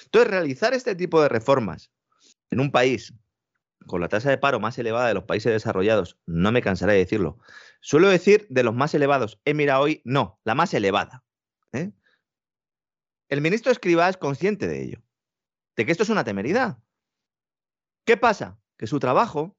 Entonces, 0.05 0.31
realizar 0.31 0.73
este 0.73 0.95
tipo 0.95 1.21
de 1.21 1.29
reformas 1.29 1.91
en 2.51 2.59
un 2.59 2.71
país 2.71 3.13
con 3.85 4.01
la 4.01 4.09
tasa 4.09 4.29
de 4.29 4.37
paro 4.37 4.59
más 4.59 4.77
elevada 4.77 5.07
de 5.07 5.13
los 5.13 5.23
países 5.23 5.51
desarrollados, 5.51 6.17
no 6.25 6.51
me 6.51 6.61
cansaré 6.61 6.93
de 6.93 6.99
decirlo, 6.99 7.39
suelo 7.79 8.09
decir 8.09 8.47
de 8.49 8.63
los 8.63 8.75
más 8.75 8.93
elevados, 8.93 9.39
he 9.45 9.53
mirado 9.53 9.83
hoy, 9.83 10.01
no, 10.05 10.39
la 10.43 10.55
más 10.55 10.73
elevada. 10.73 11.23
¿eh? 11.73 11.91
El 13.29 13.41
ministro 13.41 13.71
Escribá 13.71 14.09
es 14.09 14.17
consciente 14.17 14.67
de 14.67 14.83
ello 14.83 15.01
de 15.79 15.85
que 15.85 15.93
esto 15.93 16.03
es 16.03 16.09
una 16.09 16.25
temeridad. 16.25 16.77
¿Qué 18.05 18.17
pasa? 18.17 18.59
Que 18.77 18.85
su 18.85 18.99
trabajo 18.99 19.57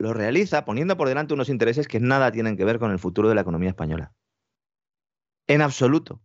lo 0.00 0.12
realiza 0.12 0.64
poniendo 0.64 0.96
por 0.96 1.06
delante 1.06 1.32
unos 1.32 1.48
intereses 1.48 1.86
que 1.86 2.00
nada 2.00 2.32
tienen 2.32 2.56
que 2.56 2.64
ver 2.64 2.80
con 2.80 2.90
el 2.90 2.98
futuro 2.98 3.28
de 3.28 3.36
la 3.36 3.42
economía 3.42 3.68
española. 3.68 4.12
En 5.46 5.62
absoluto. 5.62 6.20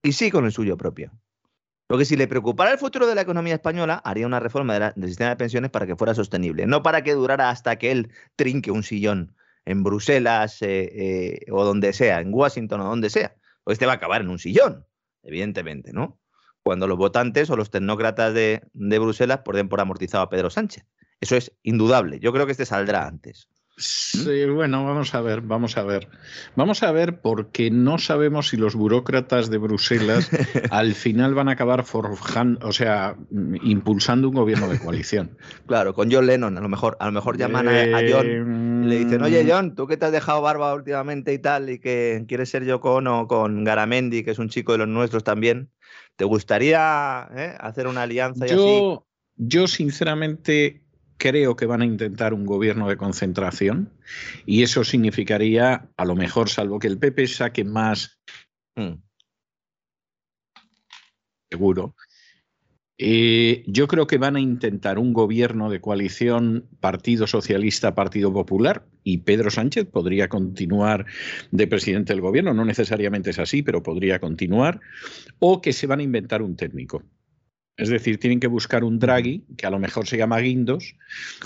Y 0.00 0.12
sí 0.12 0.30
con 0.30 0.44
el 0.44 0.52
suyo 0.52 0.76
propio. 0.76 1.10
Porque 1.88 2.04
si 2.04 2.16
le 2.16 2.28
preocupara 2.28 2.70
el 2.70 2.78
futuro 2.78 3.08
de 3.08 3.16
la 3.16 3.22
economía 3.22 3.54
española, 3.54 4.00
haría 4.04 4.28
una 4.28 4.38
reforma 4.38 4.78
del 4.78 5.08
sistema 5.08 5.30
de 5.30 5.36
pensiones 5.36 5.72
para 5.72 5.88
que 5.88 5.96
fuera 5.96 6.14
sostenible, 6.14 6.66
no 6.66 6.84
para 6.84 7.02
que 7.02 7.14
durara 7.14 7.50
hasta 7.50 7.78
que 7.78 7.90
él 7.90 8.12
trinque 8.36 8.70
un 8.70 8.84
sillón 8.84 9.34
en 9.66 9.82
Bruselas 9.82 10.62
eh, 10.62 10.90
eh, 10.94 11.52
o 11.52 11.64
donde 11.64 11.92
sea, 11.92 12.20
en 12.20 12.32
Washington 12.32 12.80
o 12.80 12.84
donde 12.84 13.10
sea. 13.10 13.36
Pues 13.64 13.76
este 13.76 13.86
va 13.86 13.92
a 13.92 13.96
acabar 13.96 14.22
en 14.22 14.30
un 14.30 14.38
sillón, 14.38 14.86
evidentemente, 15.22 15.92
¿no? 15.92 16.18
cuando 16.66 16.88
los 16.88 16.98
votantes 16.98 17.48
o 17.48 17.54
los 17.54 17.70
tecnócratas 17.70 18.34
de, 18.34 18.60
Bruselas 18.74 19.42
pueden 19.44 19.68
por 19.68 19.80
amortizado 19.80 20.24
a 20.24 20.28
Pedro 20.28 20.50
Sánchez. 20.50 20.84
Eso 21.20 21.36
es 21.36 21.52
indudable. 21.62 22.18
Yo 22.18 22.32
creo 22.32 22.44
que 22.44 22.50
este 22.50 22.66
saldrá 22.66 23.06
antes. 23.06 23.48
Sí, 23.78 24.46
bueno, 24.46 24.86
vamos 24.86 25.14
a 25.14 25.20
ver, 25.20 25.42
vamos 25.42 25.76
a 25.76 25.82
ver. 25.82 26.08
Vamos 26.54 26.82
a 26.82 26.92
ver 26.92 27.20
porque 27.20 27.70
no 27.70 27.98
sabemos 27.98 28.48
si 28.48 28.56
los 28.56 28.74
burócratas 28.74 29.50
de 29.50 29.58
Bruselas 29.58 30.30
al 30.70 30.94
final 30.94 31.34
van 31.34 31.48
a 31.50 31.52
acabar 31.52 31.84
forjando, 31.84 32.66
o 32.66 32.72
sea, 32.72 33.16
impulsando 33.30 34.30
un 34.30 34.34
gobierno 34.34 34.68
de 34.68 34.78
coalición. 34.78 35.36
Claro, 35.66 35.94
con 35.94 36.10
John 36.10 36.26
Lennon, 36.26 36.56
a 36.56 36.60
lo 36.60 36.68
mejor, 36.68 36.96
a 37.00 37.06
lo 37.06 37.12
mejor 37.12 37.36
llaman 37.36 37.68
a, 37.68 38.00
John 38.08 38.84
y 38.84 38.88
le 38.88 38.98
dicen, 39.04 39.22
oye 39.22 39.42
mm. 39.42 39.48
John, 39.50 39.74
tú 39.74 39.86
que 39.86 39.96
te 39.96 40.06
has 40.06 40.12
dejado 40.12 40.40
barba 40.40 40.72
últimamente 40.74 41.32
y 41.32 41.38
tal, 41.38 41.70
y 41.70 41.78
que 41.78 42.24
quieres 42.28 42.50
ser 42.50 42.64
yo 42.64 42.80
con 42.80 43.06
o 43.08 43.26
con 43.26 43.64
Garamendi, 43.64 44.22
que 44.22 44.30
es 44.30 44.38
un 44.38 44.48
chico 44.48 44.72
de 44.72 44.78
los 44.78 44.88
nuestros 44.88 45.24
también, 45.24 45.70
¿Te 46.16 46.24
gustaría 46.24 47.28
eh, 47.36 47.54
hacer 47.60 47.86
una 47.86 48.02
alianza? 48.02 48.46
yo, 48.46 49.06
yo, 49.36 49.66
sinceramente, 49.68 50.82
creo 51.18 51.56
que 51.56 51.66
van 51.66 51.82
a 51.82 51.86
intentar 51.86 52.34
un 52.34 52.46
gobierno 52.46 52.88
de 52.88 52.96
concentración 52.96 53.92
y 54.44 54.62
eso 54.62 54.84
significaría, 54.84 55.88
a 55.96 56.04
lo 56.04 56.14
mejor, 56.14 56.48
salvo 56.48 56.78
que 56.78 56.88
el 56.88 56.98
PP 56.98 57.26
saque 57.26 57.64
más. 57.64 58.20
Mm. 58.76 59.02
Seguro, 61.50 61.94
eh, 62.98 63.62
yo 63.66 63.88
creo 63.88 64.06
que 64.06 64.16
van 64.16 64.36
a 64.36 64.40
intentar 64.40 64.98
un 64.98 65.12
gobierno 65.12 65.68
de 65.68 65.80
coalición 65.80 66.66
Partido 66.80 67.26
Socialista, 67.26 67.94
Partido 67.94 68.32
Popular, 68.32 68.86
y 69.04 69.18
Pedro 69.18 69.50
Sánchez 69.50 69.86
podría 69.86 70.28
continuar 70.28 71.04
de 71.50 71.66
presidente 71.66 72.14
del 72.14 72.22
gobierno, 72.22 72.54
no 72.54 72.64
necesariamente 72.64 73.30
es 73.30 73.38
así, 73.38 73.62
pero 73.62 73.82
podría 73.82 74.18
continuar, 74.18 74.80
o 75.38 75.60
que 75.60 75.74
se 75.74 75.86
van 75.86 76.00
a 76.00 76.04
inventar 76.04 76.40
un 76.40 76.56
técnico. 76.56 77.02
Es 77.76 77.90
decir, 77.90 78.18
tienen 78.18 78.40
que 78.40 78.46
buscar 78.46 78.84
un 78.84 78.98
Draghi, 78.98 79.44
que 79.58 79.66
a 79.66 79.70
lo 79.70 79.78
mejor 79.78 80.06
se 80.06 80.16
llama 80.16 80.38
Guindos, 80.38 80.96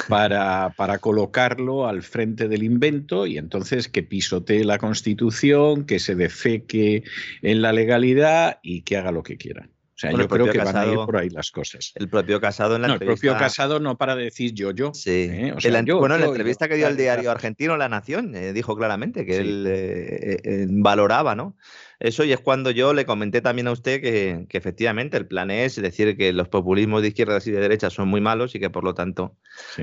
para, 0.08 0.72
para 0.76 0.98
colocarlo 0.98 1.88
al 1.88 2.02
frente 2.02 2.46
del 2.46 2.62
invento 2.62 3.26
y 3.26 3.36
entonces 3.36 3.88
que 3.88 4.04
pisotee 4.04 4.64
la 4.64 4.78
Constitución, 4.78 5.86
que 5.86 5.98
se 5.98 6.14
defeque 6.14 7.02
en 7.42 7.62
la 7.62 7.72
legalidad 7.72 8.60
y 8.62 8.82
que 8.82 8.96
haga 8.96 9.10
lo 9.10 9.24
que 9.24 9.36
quiera. 9.36 9.68
O 10.00 10.08
sea, 10.08 10.12
yo 10.12 10.28
creo 10.28 10.50
que 10.50 10.58
van 10.58 10.76
a 10.76 10.86
ir 10.86 10.94
por 10.94 11.16
ahí 11.18 11.28
las 11.28 11.50
cosas. 11.50 11.92
El 11.94 12.08
propio 12.08 12.40
Casado 12.40 12.76
en 12.76 12.82
la 12.82 12.88
no, 12.88 12.94
entrevista... 12.94 13.26
El 13.26 13.32
propio 13.32 13.44
Casado 13.44 13.80
no 13.80 13.98
para 13.98 14.16
decir 14.16 14.54
yo, 14.54 14.70
yo. 14.70 14.92
Sí. 14.94 15.28
¿eh? 15.30 15.54
bueno, 15.92 16.14
en 16.14 16.22
la 16.22 16.28
entrevista 16.28 16.68
que 16.68 16.76
dio 16.76 16.86
al 16.86 16.96
diario 16.96 17.30
argentino 17.30 17.76
La 17.76 17.90
Nación, 17.90 18.34
eh, 18.34 18.54
dijo 18.54 18.76
claramente 18.76 19.26
que 19.26 19.36
él 19.36 19.66
eh, 19.68 20.66
valoraba, 20.70 21.34
¿no? 21.34 21.54
Eso 21.98 22.24
y 22.24 22.32
es 22.32 22.40
cuando 22.40 22.70
yo 22.70 22.94
le 22.94 23.04
comenté 23.04 23.42
también 23.42 23.68
a 23.68 23.72
usted 23.72 24.00
que, 24.00 24.46
efectivamente 24.48 25.18
el 25.18 25.26
plan 25.26 25.50
es 25.50 25.76
decir 25.76 26.16
que 26.16 26.32
los 26.32 26.48
populismos 26.48 27.02
de 27.02 27.08
izquierdas 27.08 27.46
y 27.46 27.50
de 27.50 27.60
derechas 27.60 27.92
son 27.92 28.08
muy 28.08 28.22
malos 28.22 28.54
y 28.54 28.58
que 28.58 28.70
por 28.70 28.84
lo 28.84 28.94
tanto 28.94 29.36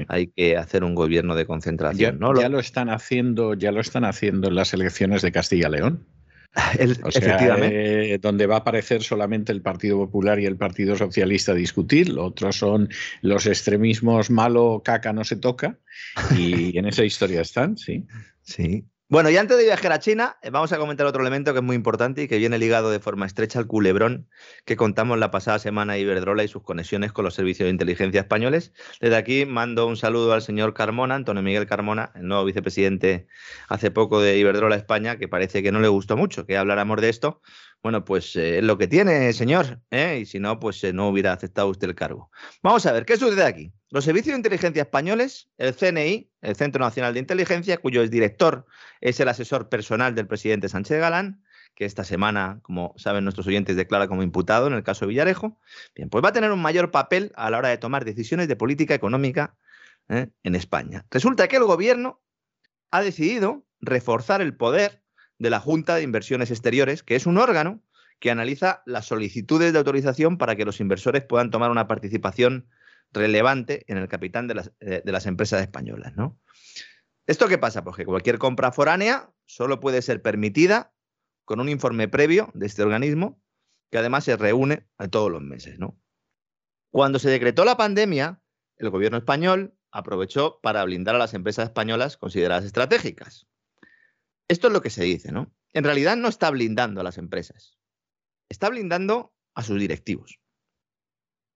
hay 0.07 0.27
que 0.27 0.57
hacer 0.57 0.83
un 0.83 0.95
gobierno 0.95 1.35
de 1.35 1.45
concentración. 1.45 2.15
Ya, 2.15 2.19
¿no? 2.19 2.33
ya 2.33 2.49
lo 2.49 2.59
están 2.59 2.89
haciendo, 2.89 3.53
ya 3.53 3.71
lo 3.71 3.81
están 3.81 4.03
haciendo 4.03 4.47
en 4.47 4.55
las 4.55 4.73
elecciones 4.73 5.21
de 5.21 5.31
Castilla-León. 5.31 6.07
efectivamente. 6.79 8.17
donde 8.19 8.47
va 8.47 8.55
a 8.55 8.59
aparecer 8.59 9.03
solamente 9.03 9.51
el 9.51 9.61
Partido 9.61 9.97
Popular 9.97 10.39
y 10.39 10.45
el 10.45 10.57
Partido 10.57 10.95
Socialista 10.95 11.51
a 11.51 11.55
discutir, 11.55 12.09
lo 12.09 12.25
otro 12.25 12.51
son 12.51 12.89
los 13.21 13.45
extremismos 13.45 14.29
malo, 14.29 14.81
caca, 14.83 15.13
no 15.13 15.23
se 15.23 15.35
toca, 15.35 15.77
y 16.35 16.77
en 16.77 16.85
esa 16.85 17.03
historia 17.03 17.41
están, 17.41 17.77
sí. 17.77 18.05
Sí, 18.41 18.85
bueno, 19.09 19.29
y 19.29 19.37
antes 19.37 19.57
de 19.57 19.63
viajar 19.63 19.93
a 19.93 19.99
China, 19.99 20.37
eh, 20.41 20.49
vamos 20.49 20.73
a 20.73 20.77
comentar 20.77 21.07
otro 21.07 21.21
elemento 21.21 21.53
que 21.53 21.59
es 21.59 21.63
muy 21.63 21.77
importante 21.77 22.23
y 22.23 22.27
que 22.27 22.37
viene 22.37 22.57
ligado 22.57 22.91
de 22.91 22.99
forma 22.99 23.25
estrecha 23.25 23.57
al 23.57 23.65
culebrón 23.65 24.27
que 24.65 24.75
contamos 24.75 25.17
la 25.17 25.31
pasada 25.31 25.59
semana 25.59 25.93
a 25.93 25.97
Iberdrola 25.97 26.43
y 26.43 26.49
sus 26.49 26.61
conexiones 26.61 27.13
con 27.13 27.23
los 27.23 27.33
servicios 27.33 27.67
de 27.67 27.71
inteligencia 27.71 28.19
españoles. 28.19 28.73
Desde 28.99 29.15
aquí 29.15 29.45
mando 29.45 29.87
un 29.87 29.95
saludo 29.95 30.33
al 30.33 30.41
señor 30.41 30.73
Carmona, 30.73 31.15
Antonio 31.15 31.41
Miguel 31.41 31.67
Carmona, 31.67 32.11
el 32.15 32.27
nuevo 32.27 32.43
vicepresidente 32.43 33.27
hace 33.69 33.91
poco 33.91 34.19
de 34.19 34.37
Iberdrola 34.39 34.75
España, 34.75 35.17
que 35.17 35.29
parece 35.29 35.63
que 35.63 35.71
no 35.71 35.79
le 35.79 35.87
gustó 35.87 36.17
mucho 36.17 36.45
que 36.45 36.57
habláramos 36.57 36.99
de 36.99 37.07
esto. 37.07 37.41
Bueno, 37.83 38.03
pues 38.03 38.35
eh, 38.35 38.57
es 38.57 38.63
lo 38.63 38.77
que 38.77 38.87
tiene, 38.87 39.31
señor, 39.33 39.79
¿eh? 39.91 40.19
y 40.21 40.25
si 40.25 40.39
no, 40.39 40.59
pues 40.59 40.83
no 40.93 41.09
hubiera 41.09 41.31
aceptado 41.31 41.69
usted 41.69 41.87
el 41.87 41.95
cargo. 41.95 42.31
Vamos 42.63 42.85
a 42.85 42.91
ver, 42.91 43.05
¿qué 43.05 43.17
sucede 43.17 43.43
aquí? 43.43 43.71
Los 43.89 44.03
servicios 44.03 44.33
de 44.33 44.37
inteligencia 44.37 44.81
españoles, 44.81 45.49
el 45.57 45.73
CNI, 45.73 46.29
el 46.41 46.55
Centro 46.55 46.83
Nacional 46.83 47.13
de 47.13 47.19
Inteligencia, 47.19 47.77
cuyo 47.77 48.05
director 48.07 48.65
es 48.99 49.19
el 49.19 49.29
asesor 49.29 49.69
personal 49.69 50.15
del 50.15 50.27
presidente 50.27 50.67
Sánchez 50.67 50.99
Galán, 50.99 51.43
que 51.77 51.85
esta 51.85 52.03
semana, 52.03 52.59
como 52.63 52.95
saben 52.97 53.23
nuestros 53.23 53.45
oyentes, 53.45 53.75
declara 53.75 54.07
como 54.07 54.23
imputado 54.23 54.65
en 54.65 54.73
el 54.73 54.83
caso 54.83 55.05
de 55.05 55.09
Villarejo, 55.09 55.59
bien, 55.95 56.09
pues 56.09 56.23
va 56.23 56.29
a 56.29 56.33
tener 56.33 56.51
un 56.51 56.61
mayor 56.61 56.89
papel 56.89 57.31
a 57.35 57.51
la 57.51 57.59
hora 57.59 57.69
de 57.69 57.77
tomar 57.77 58.03
decisiones 58.03 58.47
de 58.47 58.55
política 58.55 58.95
económica 58.95 59.55
¿eh? 60.09 60.29
en 60.43 60.55
España. 60.55 61.05
Resulta 61.11 61.47
que 61.47 61.57
el 61.57 61.65
gobierno 61.65 62.19
ha 62.89 63.01
decidido 63.01 63.65
reforzar 63.79 64.41
el 64.41 64.57
poder 64.57 65.03
de 65.39 65.49
la 65.49 65.59
Junta 65.59 65.95
de 65.95 66.03
Inversiones 66.03 66.51
Exteriores, 66.51 67.03
que 67.03 67.15
es 67.15 67.25
un 67.25 67.37
órgano 67.37 67.81
que 68.19 68.31
analiza 68.31 68.81
las 68.85 69.05
solicitudes 69.05 69.73
de 69.73 69.79
autorización 69.79 70.37
para 70.37 70.55
que 70.55 70.65
los 70.65 70.79
inversores 70.79 71.23
puedan 71.23 71.51
tomar 71.51 71.71
una 71.71 71.87
participación 71.87 72.67
relevante 73.11 73.85
en 73.87 73.97
el 73.97 74.07
capital 74.07 74.47
de 74.47 74.55
las, 74.55 74.71
eh, 74.79 75.01
de 75.05 75.11
las 75.11 75.25
empresas 75.25 75.61
españolas. 75.61 76.15
¿no? 76.15 76.39
¿Esto 77.25 77.47
qué 77.47 77.57
pasa? 77.57 77.83
Pues 77.83 77.95
que 77.95 78.05
cualquier 78.05 78.39
compra 78.39 78.71
foránea 78.71 79.31
solo 79.45 79.79
puede 79.79 80.01
ser 80.01 80.21
permitida 80.21 80.93
con 81.45 81.59
un 81.59 81.69
informe 81.69 82.07
previo 82.07 82.49
de 82.53 82.65
este 82.65 82.83
organismo 82.83 83.41
que 83.91 83.97
además 83.97 84.25
se 84.25 84.35
reúne 84.35 84.87
a 84.97 85.07
todos 85.07 85.31
los 85.31 85.41
meses. 85.41 85.79
¿no? 85.79 85.99
Cuando 86.89 87.19
se 87.19 87.29
decretó 87.29 87.63
la 87.63 87.77
pandemia, 87.77 88.41
el 88.77 88.89
gobierno 88.89 89.17
español 89.17 89.75
aprovechó 89.91 90.59
para 90.61 90.83
blindar 90.83 91.15
a 91.15 91.19
las 91.19 91.33
empresas 91.33 91.65
españolas 91.65 92.17
consideradas 92.17 92.65
estratégicas. 92.65 93.46
Esto 94.47 94.67
es 94.67 94.73
lo 94.73 94.81
que 94.81 94.89
se 94.89 95.03
dice, 95.03 95.31
¿no? 95.31 95.53
En 95.73 95.83
realidad 95.83 96.15
no 96.15 96.27
está 96.27 96.49
blindando 96.49 97.01
a 97.01 97.03
las 97.03 97.17
empresas, 97.17 97.77
está 98.49 98.69
blindando 98.69 99.33
a 99.53 99.63
sus 99.63 99.79
directivos 99.79 100.39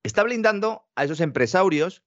está 0.04 0.23
blindando 0.23 0.88
a 0.95 1.04
esos 1.04 1.19
empresarios 1.19 2.04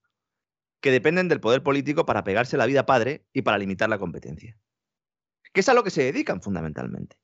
que 0.81 0.91
dependen 0.91 1.27
del 1.27 1.39
poder 1.39 1.63
político 1.63 2.05
para 2.05 2.23
pegarse 2.23 2.57
la 2.57 2.65
vida 2.65 2.85
padre 2.85 3.25
y 3.33 3.41
para 3.41 3.57
limitar 3.57 3.89
la 3.89 3.97
competencia. 3.97 4.57
Que 5.53 5.61
es 5.61 5.69
a 5.69 5.73
lo 5.73 5.83
que 5.83 5.89
se 5.89 6.03
dedican 6.03 6.41
fundamentalmente. 6.41 7.17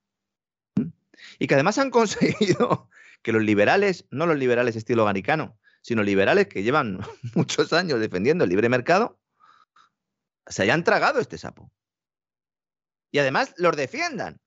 Y 1.38 1.48
que 1.48 1.54
además 1.54 1.78
han 1.78 1.90
conseguido 1.92 2.90
que 3.22 3.32
los 3.32 3.44
liberales, 3.44 4.08
no 4.10 4.26
los 4.26 4.38
liberales 4.38 4.76
estilo 4.76 5.04
americano, 5.04 5.60
sino 5.82 6.04
liberales 6.04 6.48
que 6.48 6.64
llevan 6.64 7.00
muchos 7.36 7.74
años 7.74 8.00
defendiendo 8.00 8.44
el 8.44 8.50
libre 8.50 8.70
mercado, 8.70 9.20
se 10.48 10.64
hayan 10.64 10.84
tragado 10.84 11.20
este 11.20 11.38
sapo. 11.38 11.72
Y 13.12 13.20
además 13.20 13.54
los 13.58 13.76
defiendan. 13.76 14.40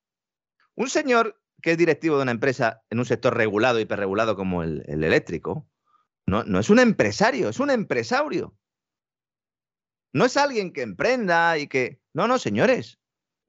Un 0.75 0.89
señor 0.89 1.41
que 1.63 1.73
es 1.73 1.79
directivo 1.79 2.17
de 2.17 2.23
una 2.23 2.33
empresa 2.33 2.83
en 2.91 2.99
un 2.99 3.07
sector 3.07 3.37
regulado, 3.37 3.81
hiperregulado 3.81 4.37
como 4.37 4.63
el, 4.63 4.85
eléctrico, 4.87 5.69
no, 6.27 6.43
no, 6.45 6.59
es 6.59 6.71
un 6.71 6.79
empresario, 6.79 7.49
es 7.49 7.61
un 7.61 7.71
empresario. 7.71 8.57
No 10.13 10.25
es 10.25 10.37
alguien 10.37 10.73
que 10.73 10.83
emprenda 10.83 11.59
y 11.59 11.67
que... 11.67 12.01
No, 12.13 12.29
no, 12.29 12.39
señores. 12.39 12.99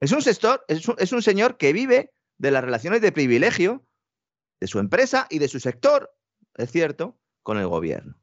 Es 0.00 0.12
un, 0.12 0.22
sector, 0.22 0.64
es 0.68 0.88
un, 0.88 0.96
es 0.98 1.12
un 1.12 1.22
señor 1.22 1.56
que 1.56 1.72
vive 1.72 2.12
de 2.38 2.50
las 2.50 2.64
relaciones 2.64 3.00
de 3.00 3.12
privilegio 3.12 3.86
de 4.60 4.66
su 4.66 4.78
empresa 4.78 5.26
y 5.30 5.38
de 5.38 5.48
su 5.48 5.60
sector, 5.60 6.14
es 6.54 6.70
cierto, 6.70 7.18
con 7.42 7.58
el 7.58 7.66
gobierno. 7.66 8.18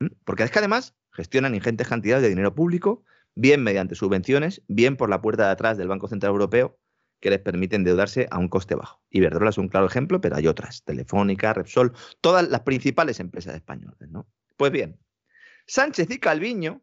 ¿Mm? 0.00 0.08
Porque 0.24 0.42
es 0.42 0.50
que 0.50 0.58
además 0.58 0.94
gestionan 1.12 1.54
ingentes 1.54 1.88
cantidades 1.88 2.22
de 2.22 2.28
dinero 2.28 2.54
público, 2.54 3.04
bien 3.36 3.62
mediante 3.62 3.94
subvenciones, 3.94 4.62
bien 4.66 4.96
por 4.96 5.08
la 5.08 5.20
puerta 5.20 5.46
de 5.46 5.52
atrás 5.52 5.78
del 5.78 5.86
Banco 5.86 6.08
Central 6.08 6.32
Europeo, 6.32 6.78
que 7.20 7.30
les 7.30 7.38
permiten 7.38 7.82
endeudarse 7.82 8.26
a 8.30 8.38
un 8.38 8.48
coste 8.48 8.74
bajo. 8.74 9.02
Iberdrola 9.10 9.50
es 9.50 9.58
un 9.58 9.68
claro 9.68 9.86
ejemplo, 9.86 10.20
pero 10.20 10.36
hay 10.36 10.48
otras, 10.48 10.82
Telefónica, 10.82 11.52
Repsol, 11.52 11.92
todas 12.20 12.48
las 12.48 12.60
principales 12.60 13.20
empresas 13.20 13.54
españolas. 13.54 13.96
¿no? 14.08 14.26
Pues 14.56 14.72
bien, 14.72 14.98
Sánchez 15.66 16.10
y 16.10 16.18
Calviño 16.18 16.82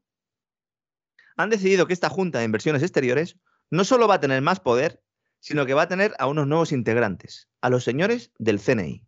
han 1.36 1.50
decidido 1.50 1.88
que 1.88 1.94
esta 1.94 2.10
Junta 2.10 2.40
de 2.40 2.46
Inversiones 2.46 2.84
Exteriores 2.84 3.38
no 3.70 3.84
solo 3.84 4.08
va 4.08 4.16
a 4.16 4.20
tener 4.20 4.42
más 4.42 4.60
poder, 4.60 5.02
sino 5.40 5.66
que 5.66 5.74
va 5.74 5.84
a 5.84 5.88
tener 5.88 6.14
a 6.20 6.28
unos 6.28 6.48
nuevos 6.48 6.72
integrantes, 6.72 7.50
a 7.62 7.70
los 7.70 7.84
señores 7.84 8.32
del 8.38 8.60
CNI, 8.60 9.06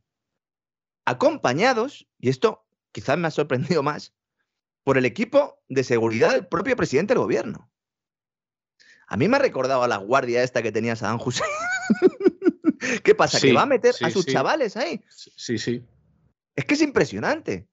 acompañados, 1.05 2.07
y 2.19 2.29
esto 2.29 2.65
quizás 2.91 3.17
me 3.17 3.27
ha 3.27 3.31
sorprendido 3.31 3.83
más, 3.83 4.13
por 4.85 4.99
el 4.99 5.05
equipo 5.05 5.59
de 5.67 5.83
seguridad 5.83 6.31
del 6.31 6.45
propio 6.45 6.75
presidente 6.75 7.15
del 7.15 7.23
gobierno. 7.23 7.69
A 9.07 9.17
mí 9.17 9.27
me 9.27 9.37
ha 9.37 9.39
recordado 9.39 9.83
a 9.83 9.87
la 9.87 9.97
guardia 9.97 10.43
esta 10.43 10.61
que 10.61 10.71
tenía 10.71 10.95
Saddam 10.95 11.19
Hussein. 11.23 11.49
¿Qué 13.03 13.15
pasa? 13.15 13.39
¿Que 13.39 13.51
va 13.51 13.63
a 13.63 13.65
meter 13.65 13.95
a 13.99 14.09
sus 14.11 14.25
chavales 14.27 14.77
ahí? 14.77 15.03
Sí, 15.09 15.57
sí. 15.57 15.83
Es 16.55 16.65
que 16.65 16.75
es 16.75 16.81
impresionante. 16.81 17.67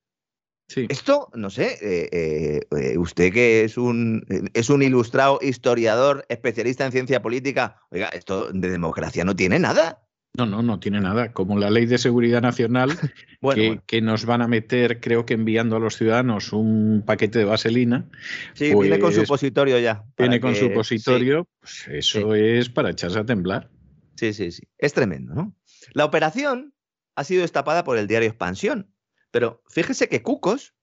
Sí. 0.69 0.87
Esto, 0.89 1.29
no 1.35 1.51
sé, 1.51 1.79
eh, 1.83 2.09
eh, 2.13 2.61
eh, 2.79 2.97
usted 2.97 3.31
que 3.31 3.65
es 3.65 3.77
un, 3.77 4.25
es 4.55 4.71
un 4.71 4.83
ilustrado 4.83 5.39
historiador, 5.43 6.25
especialista 6.31 6.87
en 6.87 6.93
ciencia 6.93 7.21
política, 7.21 7.83
oiga, 7.91 8.09
esto 8.09 8.51
de 8.53 8.71
democracia 8.71 9.23
no 9.25 9.37
tiene 9.37 9.59
nada. 9.59 10.03
No, 10.35 10.47
no, 10.47 10.63
no 10.63 10.81
tiene 10.81 11.01
nada. 11.01 11.33
Como 11.33 11.59
la 11.59 11.71
ley 11.71 11.85
de 11.85 11.99
seguridad 11.99 12.41
nacional, 12.41 12.91
que, 13.87 14.01
nos 14.01 14.25
van 14.25 14.41
a 14.41 14.49
meter, 14.49 15.01
creo 15.01 15.27
que 15.27 15.35
enviando 15.35 15.77
a 15.77 15.81
los 15.81 15.97
ciudadanos 15.97 16.53
un 16.53 17.03
paquete 17.05 17.39
de 17.39 17.45
vaselina. 17.45 18.09
Sí, 18.55 18.75
viene 18.75 18.99
con 18.99 19.13
pues 19.13 19.17
supositorio 19.17 19.79
ya. 19.79 20.05
Viene 20.17 20.41
con 20.41 20.55
supositorio, 20.55 21.49
pues 21.61 21.87
eso 21.89 22.35
es 22.35 22.71
para 22.71 22.91
echarse 22.91 23.19
a 23.19 23.27
temblar. 23.27 23.71
Sí, 24.17 24.33
sí, 24.33 24.53
sí. 24.53 24.63
Es 24.79 24.95
tremendo, 24.95 25.35
¿no? 25.35 25.55
La 25.93 26.07
operación 26.07 26.75
ha 27.15 27.25
sido 27.25 27.43
destapada 27.43 27.85
por 27.85 27.99
el 27.99 28.07
diario 28.07 28.29
Expansión. 28.29 28.91
Pero 29.31 29.63
fíjese 29.69 30.09
que 30.09 30.23
Cucos, 30.23 30.75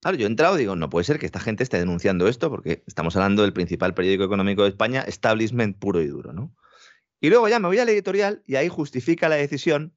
claro, 0.00 0.18
yo 0.18 0.26
he 0.26 0.30
entrado 0.30 0.56
y 0.56 0.60
digo, 0.60 0.76
no 0.76 0.90
puede 0.90 1.04
ser 1.04 1.18
que 1.18 1.26
esta 1.26 1.40
gente 1.40 1.62
esté 1.62 1.78
denunciando 1.78 2.28
esto, 2.28 2.50
porque 2.50 2.82
estamos 2.86 3.16
hablando 3.16 3.42
del 3.42 3.52
principal 3.54 3.94
periódico 3.94 4.24
económico 4.24 4.64
de 4.64 4.70
España, 4.70 5.02
establishment 5.02 5.78
puro 5.78 6.02
y 6.02 6.08
duro, 6.08 6.32
¿no? 6.32 6.54
Y 7.22 7.30
luego 7.30 7.48
ya 7.48 7.60
me 7.60 7.68
voy 7.68 7.78
al 7.78 7.88
editorial 7.88 8.42
y 8.48 8.56
ahí 8.56 8.68
justifica 8.68 9.28
la 9.28 9.36
decisión 9.36 9.96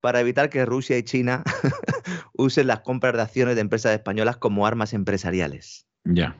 para 0.00 0.20
evitar 0.20 0.50
que 0.50 0.66
Rusia 0.66 0.98
y 0.98 1.04
China 1.04 1.44
usen 2.34 2.66
las 2.66 2.80
compras 2.80 3.14
de 3.14 3.22
acciones 3.22 3.54
de 3.54 3.60
empresas 3.60 3.92
españolas 3.92 4.38
como 4.38 4.66
armas 4.66 4.92
empresariales. 4.92 5.86
Ya. 6.02 6.36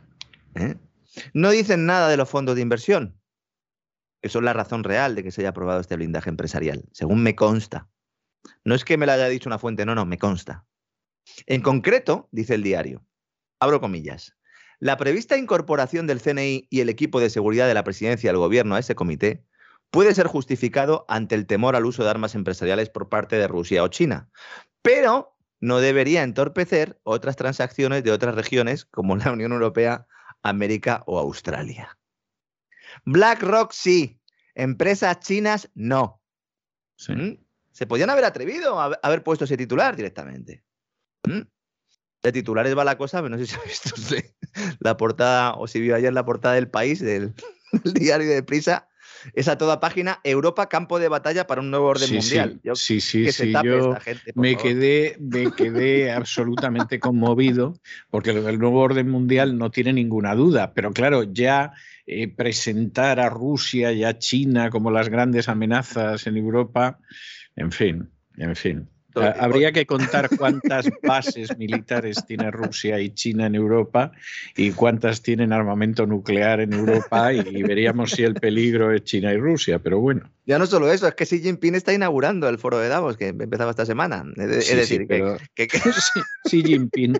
¿Eh? 0.56 0.74
No 1.34 1.50
dicen 1.50 1.86
nada 1.86 2.08
de 2.08 2.16
los 2.16 2.28
fondos 2.28 2.56
de 2.56 2.62
inversión, 2.62 3.16
que 4.20 4.28
son 4.28 4.44
la 4.44 4.52
razón 4.52 4.82
real 4.82 5.14
de 5.14 5.22
que 5.22 5.30
se 5.30 5.42
haya 5.42 5.50
aprobado 5.50 5.80
este 5.80 5.94
blindaje 5.94 6.30
empresarial, 6.30 6.84
según 6.90 7.22
me 7.22 7.36
consta. 7.36 7.88
No 8.64 8.74
es 8.74 8.84
que 8.84 8.96
me 8.96 9.06
lo 9.06 9.12
haya 9.12 9.28
dicho 9.28 9.48
una 9.48 9.60
fuente, 9.60 9.86
no, 9.86 9.94
no, 9.94 10.04
me 10.04 10.18
consta. 10.18 10.66
En 11.46 11.62
concreto, 11.62 12.28
dice 12.32 12.56
el 12.56 12.64
diario, 12.64 13.06
abro 13.60 13.80
comillas, 13.80 14.36
la 14.80 14.96
prevista 14.96 15.36
incorporación 15.36 16.08
del 16.08 16.20
CNI 16.20 16.66
y 16.70 16.80
el 16.80 16.88
equipo 16.88 17.20
de 17.20 17.30
seguridad 17.30 17.68
de 17.68 17.74
la 17.74 17.84
presidencia 17.84 18.30
del 18.30 18.38
gobierno 18.38 18.74
a 18.74 18.80
ese 18.80 18.96
comité 18.96 19.44
puede 19.90 20.14
ser 20.14 20.26
justificado 20.26 21.04
ante 21.08 21.34
el 21.34 21.46
temor 21.46 21.76
al 21.76 21.86
uso 21.86 22.04
de 22.04 22.10
armas 22.10 22.34
empresariales 22.34 22.90
por 22.90 23.08
parte 23.08 23.36
de 23.36 23.48
Rusia 23.48 23.82
o 23.82 23.88
China, 23.88 24.30
pero 24.82 25.36
no 25.60 25.80
debería 25.80 26.22
entorpecer 26.22 27.00
otras 27.02 27.36
transacciones 27.36 28.04
de 28.04 28.12
otras 28.12 28.34
regiones 28.34 28.84
como 28.84 29.16
la 29.16 29.32
Unión 29.32 29.52
Europea, 29.52 30.06
América 30.42 31.02
o 31.06 31.18
Australia. 31.18 31.98
BlackRock 33.04 33.72
sí, 33.72 34.20
empresas 34.54 35.20
chinas 35.20 35.70
no. 35.74 36.22
¿Mm? 37.08 37.32
Se 37.72 37.86
podían 37.86 38.10
haber 38.10 38.24
atrevido 38.24 38.80
a 38.80 38.98
haber 39.02 39.22
puesto 39.22 39.44
ese 39.44 39.56
titular 39.56 39.96
directamente. 39.96 40.64
¿Mm? 41.26 41.42
De 42.22 42.32
titulares 42.32 42.76
va 42.76 42.84
la 42.84 42.98
cosa, 42.98 43.22
pero 43.22 43.30
no 43.30 43.38
sé 43.38 43.46
si 43.46 43.54
ha 43.54 43.62
visto 43.62 43.90
la 44.80 44.96
portada 44.96 45.54
o 45.54 45.66
si 45.66 45.80
vio 45.80 45.94
ayer 45.94 46.12
la 46.12 46.24
portada 46.24 46.54
del 46.54 46.68
país, 46.68 47.00
del, 47.00 47.34
del 47.84 47.94
diario 47.94 48.28
de 48.28 48.42
Prisa, 48.42 48.87
es 49.34 49.48
a 49.48 49.58
toda 49.58 49.80
página 49.80 50.20
Europa 50.24 50.68
campo 50.68 50.98
de 50.98 51.08
batalla 51.08 51.46
para 51.46 51.60
un 51.60 51.70
nuevo 51.70 51.86
orden 51.86 52.14
mundial. 52.14 52.60
sí, 52.74 53.00
sí, 53.00 53.30
sí. 53.32 53.52
Yo 53.64 53.96
me, 54.34 54.56
quedé, 54.56 55.16
me 55.20 55.52
quedé 55.52 56.12
absolutamente 56.12 57.00
conmovido 57.00 57.74
porque 58.10 58.30
el 58.30 58.58
nuevo 58.58 58.80
orden 58.80 59.08
mundial 59.08 59.58
no 59.58 59.70
tiene 59.70 59.92
ninguna 59.92 60.34
duda, 60.34 60.72
pero 60.74 60.92
claro, 60.92 61.24
ya 61.24 61.72
eh, 62.06 62.28
presentar 62.28 63.20
a 63.20 63.28
Rusia 63.28 63.92
y 63.92 64.04
a 64.04 64.18
China 64.18 64.70
como 64.70 64.90
las 64.90 65.08
grandes 65.08 65.48
amenazas 65.48 66.26
en 66.26 66.36
Europa, 66.36 66.98
en 67.56 67.72
fin, 67.72 68.10
en 68.36 68.56
fin. 68.56 68.88
Habría 69.14 69.72
que 69.72 69.86
contar 69.86 70.28
cuántas 70.36 70.88
bases 71.02 71.56
militares 71.56 72.24
tiene 72.26 72.50
Rusia 72.50 73.00
y 73.00 73.10
China 73.10 73.46
en 73.46 73.54
Europa 73.54 74.12
y 74.56 74.72
cuántas 74.72 75.22
tienen 75.22 75.52
armamento 75.52 76.06
nuclear 76.06 76.60
en 76.60 76.72
Europa 76.72 77.32
y, 77.32 77.62
veríamos 77.62 78.10
si 78.10 78.22
el 78.22 78.34
peligro 78.34 78.92
es 78.92 79.04
China 79.04 79.32
y 79.32 79.36
Rusia, 79.36 79.78
pero 79.78 79.98
bueno. 80.00 80.30
Ya 80.48 80.58
no 80.58 80.66
solo 80.66 80.90
eso, 80.90 81.06
es 81.06 81.14
que 81.14 81.26
Xi 81.26 81.40
Jinping 81.40 81.74
está 81.74 81.92
inaugurando 81.92 82.48
el 82.48 82.56
foro 82.56 82.78
de 82.78 82.88
Davos 82.88 83.18
que 83.18 83.28
empezaba 83.28 83.70
esta 83.70 83.84
semana. 83.84 84.24
Es, 84.38 84.74
decir, 84.74 85.06
que, 85.06 85.68
Xi 86.48 86.62
Jinping 86.64 87.18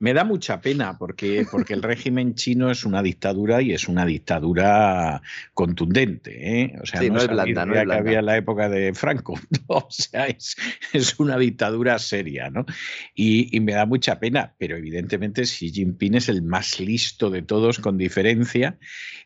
me 0.00 0.12
da 0.14 0.24
mucha 0.24 0.60
pena 0.60 0.98
porque, 0.98 1.46
porque 1.48 1.74
el 1.74 1.82
régimen 1.82 2.34
chino 2.34 2.72
es 2.72 2.84
una 2.84 3.02
dictadura 3.02 3.62
y 3.62 3.72
es 3.72 3.86
una 3.86 4.04
dictadura 4.04 5.22
contundente. 5.54 6.62
¿eh? 6.62 6.78
O 6.82 6.86
sea, 6.86 7.02
no, 7.02 7.18
es 7.18 7.28
blanda, 7.28 7.66
no 7.66 7.74
es 7.74 7.86
que 7.86 7.94
había 7.94 8.18
en 8.18 8.26
la 8.26 8.36
época 8.36 8.68
de 8.68 8.92
Franco. 8.94 9.34
o 9.68 9.86
sea, 9.88 10.26
es, 10.26 10.56
es, 10.92 11.20
una 11.20 11.38
dictadura 11.38 12.00
seria, 12.00 12.50
¿no? 12.50 12.66
Y, 13.14 13.56
y, 13.56 13.60
me 13.60 13.74
da 13.74 13.86
mucha 13.86 14.18
pena, 14.18 14.54
pero 14.58 14.76
evidentemente 14.76 15.42
Xi 15.42 15.70
Jinping 15.70 16.16
es 16.16 16.28
el 16.28 16.42
más 16.42 16.80
listo 16.80 17.30
de 17.30 17.42
todos 17.42 17.78
con 17.78 17.96
diferencia 17.96 18.76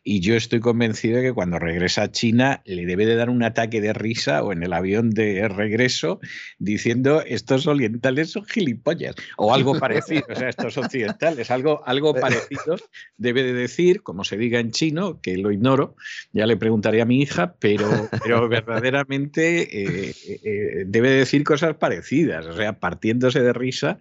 y 0.04 0.20
yo 0.20 0.36
estoy 0.36 0.60
convencido 0.60 1.18
de 1.18 1.24
que 1.24 1.32
cuando 1.32 1.58
regresa 1.58 2.02
a 2.02 2.10
China 2.10 2.62
le 2.64 2.86
debe 2.86 2.97
de 3.06 3.16
dar 3.16 3.30
un 3.30 3.42
ataque 3.42 3.80
de 3.80 3.92
risa 3.92 4.42
o 4.42 4.52
en 4.52 4.62
el 4.62 4.72
avión 4.72 5.10
de 5.10 5.48
regreso 5.48 6.20
diciendo 6.58 7.22
estos 7.26 7.66
orientales 7.66 8.30
son 8.30 8.44
gilipollas 8.44 9.14
o 9.36 9.54
algo 9.54 9.74
parecido. 9.78 10.26
O 10.28 10.34
sea, 10.34 10.48
estos 10.48 10.76
occidentales. 10.76 11.50
Algo, 11.50 11.82
algo 11.86 12.14
parecido 12.14 12.76
debe 13.16 13.42
de 13.42 13.52
decir, 13.52 14.02
como 14.02 14.24
se 14.24 14.36
diga 14.36 14.60
en 14.60 14.70
chino, 14.70 15.20
que 15.20 15.36
lo 15.36 15.52
ignoro, 15.52 15.96
ya 16.32 16.46
le 16.46 16.56
preguntaré 16.56 17.02
a 17.02 17.04
mi 17.04 17.20
hija, 17.20 17.54
pero, 17.58 18.08
pero 18.22 18.48
verdaderamente 18.48 19.62
eh, 19.62 20.14
eh, 20.26 20.40
eh, 20.42 20.84
debe 20.86 21.10
decir 21.10 21.44
cosas 21.44 21.76
parecidas, 21.76 22.46
o 22.46 22.56
sea, 22.56 22.78
partiéndose 22.78 23.40
de 23.40 23.52
risa 23.52 23.98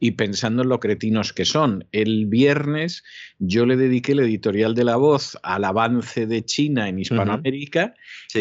y 0.00 0.12
pensando 0.12 0.62
en 0.62 0.68
lo 0.68 0.80
cretinos 0.80 1.32
que 1.32 1.44
son. 1.44 1.86
El 1.92 2.26
viernes 2.26 3.04
yo 3.38 3.66
le 3.66 3.76
dediqué 3.76 4.12
el 4.12 4.20
editorial 4.20 4.74
de 4.74 4.84
La 4.84 4.96
Voz 4.96 5.38
al 5.42 5.64
avance 5.64 6.26
de 6.26 6.44
China 6.44 6.88
en 6.88 6.98
Hispanoamérica. 6.98 7.94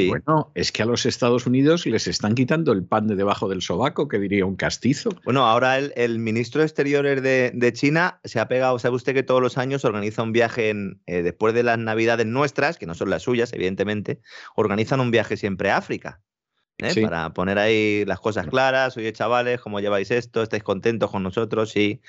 Bueno, 0.08 0.52
es 0.56 0.72
que 0.72 0.84
a 0.84 0.86
los 0.86 1.06
Estados 1.06 1.46
Unidos 1.46 1.86
les 1.86 2.08
están 2.08 2.36
quitando 2.36 2.72
el 2.72 2.84
pan 2.84 3.08
de 3.08 3.16
debajo 3.16 3.48
del 3.48 3.62
sobaco, 3.62 4.08
que 4.08 4.20
diría 4.20 4.46
un 4.46 4.56
castizo. 4.56 5.10
Bueno, 5.24 5.46
ahora 5.46 5.78
el, 5.78 5.94
el 5.96 6.20
ministro 6.20 6.62
de 6.62 6.68
Exteriores 6.68 7.22
de, 7.22 7.52
de, 7.54 7.74
China 7.74 8.20
se 8.24 8.40
ha 8.40 8.48
pegado, 8.48 8.80
sabe 8.80 8.96
usted 8.96 9.14
que 9.14 9.24
todos 9.24 9.42
los 9.42 9.58
años 9.58 9.86
organiza 9.86 10.24
un 10.24 10.32
viaje 10.32 10.70
en, 10.70 11.02
eh, 11.06 11.22
después 11.22 11.54
de 11.54 11.64
las 11.64 11.78
navidades 11.78 12.26
nuestras, 12.26 12.78
que 12.78 12.86
no 12.86 12.96
son 12.96 13.10
las 13.10 13.24
suyas, 13.24 13.54
evidentemente, 13.54 14.20
organizan 14.56 15.00
un 15.00 15.12
viaje 15.12 15.38
siempre 15.38 15.70
a 15.70 15.78
África. 15.78 16.22
¿eh? 16.80 17.02
Para 17.02 17.34
poner 17.34 17.60
ahí 17.60 18.04
las 18.06 18.20
cosas 18.20 18.48
claras, 18.48 18.98
oye 18.98 19.14
chavales, 19.14 19.62
¿cómo 19.62 19.80
lleváis 19.80 20.12
esto? 20.12 20.42
¿Estáis 20.42 20.64
contentos 20.64 21.12
con 21.12 21.24
nosotros? 21.24 21.70
Sí. 21.72 22.02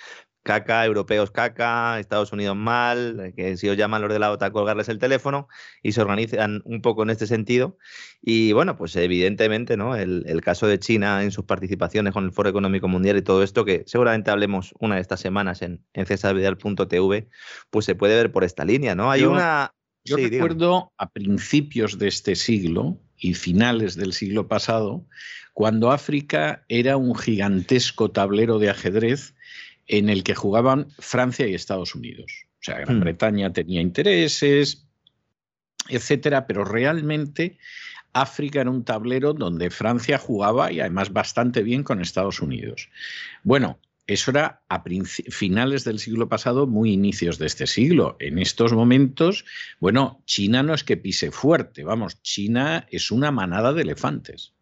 Caca, 0.44 0.84
europeos 0.84 1.30
caca, 1.32 1.98
Estados 1.98 2.32
Unidos 2.32 2.54
mal, 2.54 3.32
que 3.34 3.56
si 3.56 3.68
os 3.68 3.76
llaman 3.76 4.02
los 4.02 4.12
de 4.12 4.18
la 4.20 4.30
OTAN 4.30 4.52
colgarles 4.52 4.88
el 4.88 4.98
teléfono 4.98 5.48
y 5.82 5.92
se 5.92 6.02
organizan 6.02 6.62
un 6.64 6.82
poco 6.82 7.02
en 7.02 7.10
este 7.10 7.26
sentido. 7.26 7.78
Y 8.22 8.52
bueno, 8.52 8.76
pues 8.76 8.94
evidentemente, 8.94 9.76
¿no? 9.76 9.96
El, 9.96 10.40
caso 10.44 10.66
de 10.66 10.78
China 10.78 11.24
en 11.24 11.30
sus 11.30 11.46
participaciones 11.46 12.12
con 12.12 12.24
el 12.24 12.32
Foro 12.32 12.50
Económico 12.50 12.86
Mundial 12.86 13.16
y 13.16 13.22
todo 13.22 13.42
esto, 13.42 13.64
que 13.64 13.82
seguramente 13.86 14.30
hablemos 14.30 14.74
una 14.78 14.96
de 14.96 15.00
estas 15.00 15.20
semanas 15.20 15.62
en, 15.62 15.82
en 15.94 16.04
cesarvidal.tv, 16.04 17.28
pues 17.70 17.86
se 17.86 17.94
puede 17.94 18.14
ver 18.14 18.30
por 18.30 18.44
esta 18.44 18.64
línea, 18.64 18.94
¿no? 18.94 19.10
Hay 19.10 19.24
una. 19.24 19.72
Yo 20.04 20.18
recuerdo 20.18 20.92
a 20.98 21.08
principios 21.08 21.98
de 21.98 22.08
este 22.08 22.36
siglo 22.36 22.98
y 23.16 23.32
finales 23.32 23.96
del 23.96 24.12
siglo 24.12 24.48
pasado, 24.48 25.06
cuando 25.54 25.92
África 25.92 26.66
era 26.68 26.98
un 26.98 27.14
gigantesco 27.14 28.10
tablero 28.10 28.58
de 28.58 28.68
ajedrez 28.68 29.34
en 29.86 30.08
el 30.08 30.22
que 30.24 30.34
jugaban 30.34 30.88
Francia 30.98 31.46
y 31.46 31.54
Estados 31.54 31.94
Unidos. 31.94 32.46
O 32.60 32.64
sea, 32.64 32.78
Gran 32.78 32.98
hmm. 32.98 33.00
Bretaña 33.00 33.52
tenía 33.52 33.80
intereses, 33.80 34.86
etcétera, 35.88 36.46
pero 36.46 36.64
realmente 36.64 37.58
África 38.14 38.60
era 38.60 38.70
un 38.70 38.84
tablero 38.84 39.34
donde 39.34 39.70
Francia 39.70 40.18
jugaba 40.18 40.72
y 40.72 40.80
además 40.80 41.12
bastante 41.12 41.62
bien 41.62 41.82
con 41.82 42.00
Estados 42.00 42.40
Unidos. 42.40 42.88
Bueno, 43.42 43.78
eso 44.06 44.30
era 44.30 44.62
a 44.68 44.82
finales 45.30 45.84
del 45.84 45.98
siglo 45.98 46.28
pasado, 46.28 46.66
muy 46.66 46.92
inicios 46.92 47.38
de 47.38 47.46
este 47.46 47.66
siglo. 47.66 48.16
En 48.20 48.38
estos 48.38 48.72
momentos, 48.72 49.44
bueno, 49.80 50.22
China 50.26 50.62
no 50.62 50.74
es 50.74 50.84
que 50.84 50.96
pise 50.96 51.30
fuerte, 51.30 51.84
vamos, 51.84 52.22
China 52.22 52.86
es 52.90 53.10
una 53.10 53.30
manada 53.30 53.72
de 53.72 53.82
elefantes. 53.82 54.53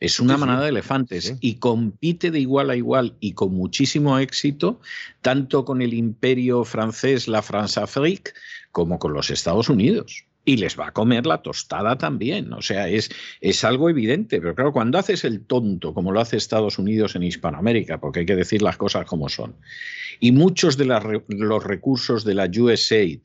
Es 0.00 0.20
una 0.20 0.36
manada 0.36 0.64
de 0.64 0.70
elefantes 0.70 1.36
y 1.40 1.54
compite 1.54 2.30
de 2.30 2.40
igual 2.40 2.70
a 2.70 2.76
igual 2.76 3.16
y 3.20 3.32
con 3.32 3.54
muchísimo 3.54 4.18
éxito, 4.18 4.80
tanto 5.22 5.64
con 5.64 5.80
el 5.82 5.94
imperio 5.94 6.64
francés, 6.64 7.28
la 7.28 7.42
France-Afrique, 7.42 8.32
como 8.72 8.98
con 8.98 9.12
los 9.12 9.30
Estados 9.30 9.68
Unidos. 9.68 10.26
Y 10.44 10.58
les 10.58 10.78
va 10.78 10.88
a 10.88 10.92
comer 10.92 11.24
la 11.24 11.40
tostada 11.40 11.96
también. 11.96 12.52
O 12.52 12.60
sea, 12.60 12.88
es, 12.88 13.08
es 13.40 13.64
algo 13.64 13.88
evidente. 13.88 14.40
Pero 14.40 14.54
claro, 14.54 14.72
cuando 14.72 14.98
haces 14.98 15.24
el 15.24 15.46
tonto, 15.46 15.94
como 15.94 16.12
lo 16.12 16.20
hace 16.20 16.36
Estados 16.36 16.78
Unidos 16.78 17.16
en 17.16 17.22
Hispanoamérica, 17.22 17.98
porque 17.98 18.20
hay 18.20 18.26
que 18.26 18.36
decir 18.36 18.60
las 18.60 18.76
cosas 18.76 19.06
como 19.06 19.30
son, 19.30 19.56
y 20.20 20.32
muchos 20.32 20.76
de 20.76 20.84
los 20.84 21.64
recursos 21.64 22.24
de 22.24 22.34
la 22.34 22.44
USAID 22.46 23.20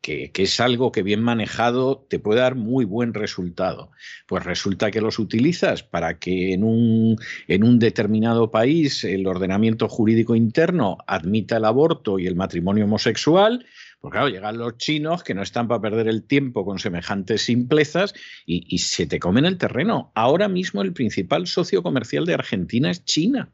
que, 0.00 0.30
es 0.34 0.60
algo 0.60 0.92
que 0.92 1.02
bien 1.02 1.22
manejado 1.22 2.06
te 2.08 2.18
puede 2.18 2.40
dar 2.40 2.54
muy 2.54 2.84
buen 2.84 3.14
resultado. 3.14 3.90
Pues 4.26 4.44
resulta 4.44 4.90
que 4.90 5.00
los 5.00 5.18
utilizas 5.18 5.82
para 5.82 6.18
que 6.18 6.52
en 6.52 6.64
un, 6.64 7.18
en 7.46 7.64
un 7.64 7.78
determinado 7.78 8.50
país 8.50 9.04
el 9.04 9.26
ordenamiento 9.26 9.88
jurídico 9.88 10.34
interno 10.34 10.98
admita 11.06 11.56
el 11.56 11.64
aborto 11.64 12.18
y 12.18 12.26
el 12.26 12.36
matrimonio 12.36 12.84
homosexual, 12.84 13.66
pues 14.00 14.12
claro, 14.12 14.28
llegan 14.28 14.58
los 14.58 14.76
chinos 14.78 15.24
que 15.24 15.34
no 15.34 15.42
están 15.42 15.66
para 15.66 15.80
perder 15.80 16.08
el 16.08 16.22
tiempo 16.22 16.64
con 16.64 16.78
semejantes 16.78 17.42
simplezas 17.42 18.14
y, 18.46 18.78
se 18.78 19.06
te 19.06 19.18
comen 19.18 19.44
el 19.44 19.58
terreno. 19.58 20.12
Ahora 20.14 20.48
mismo 20.48 20.82
el 20.82 20.92
principal 20.92 21.46
socio 21.46 21.82
comercial 21.82 22.24
de 22.24 22.34
Argentina 22.34 22.90
es 22.90 23.04
China. 23.04 23.50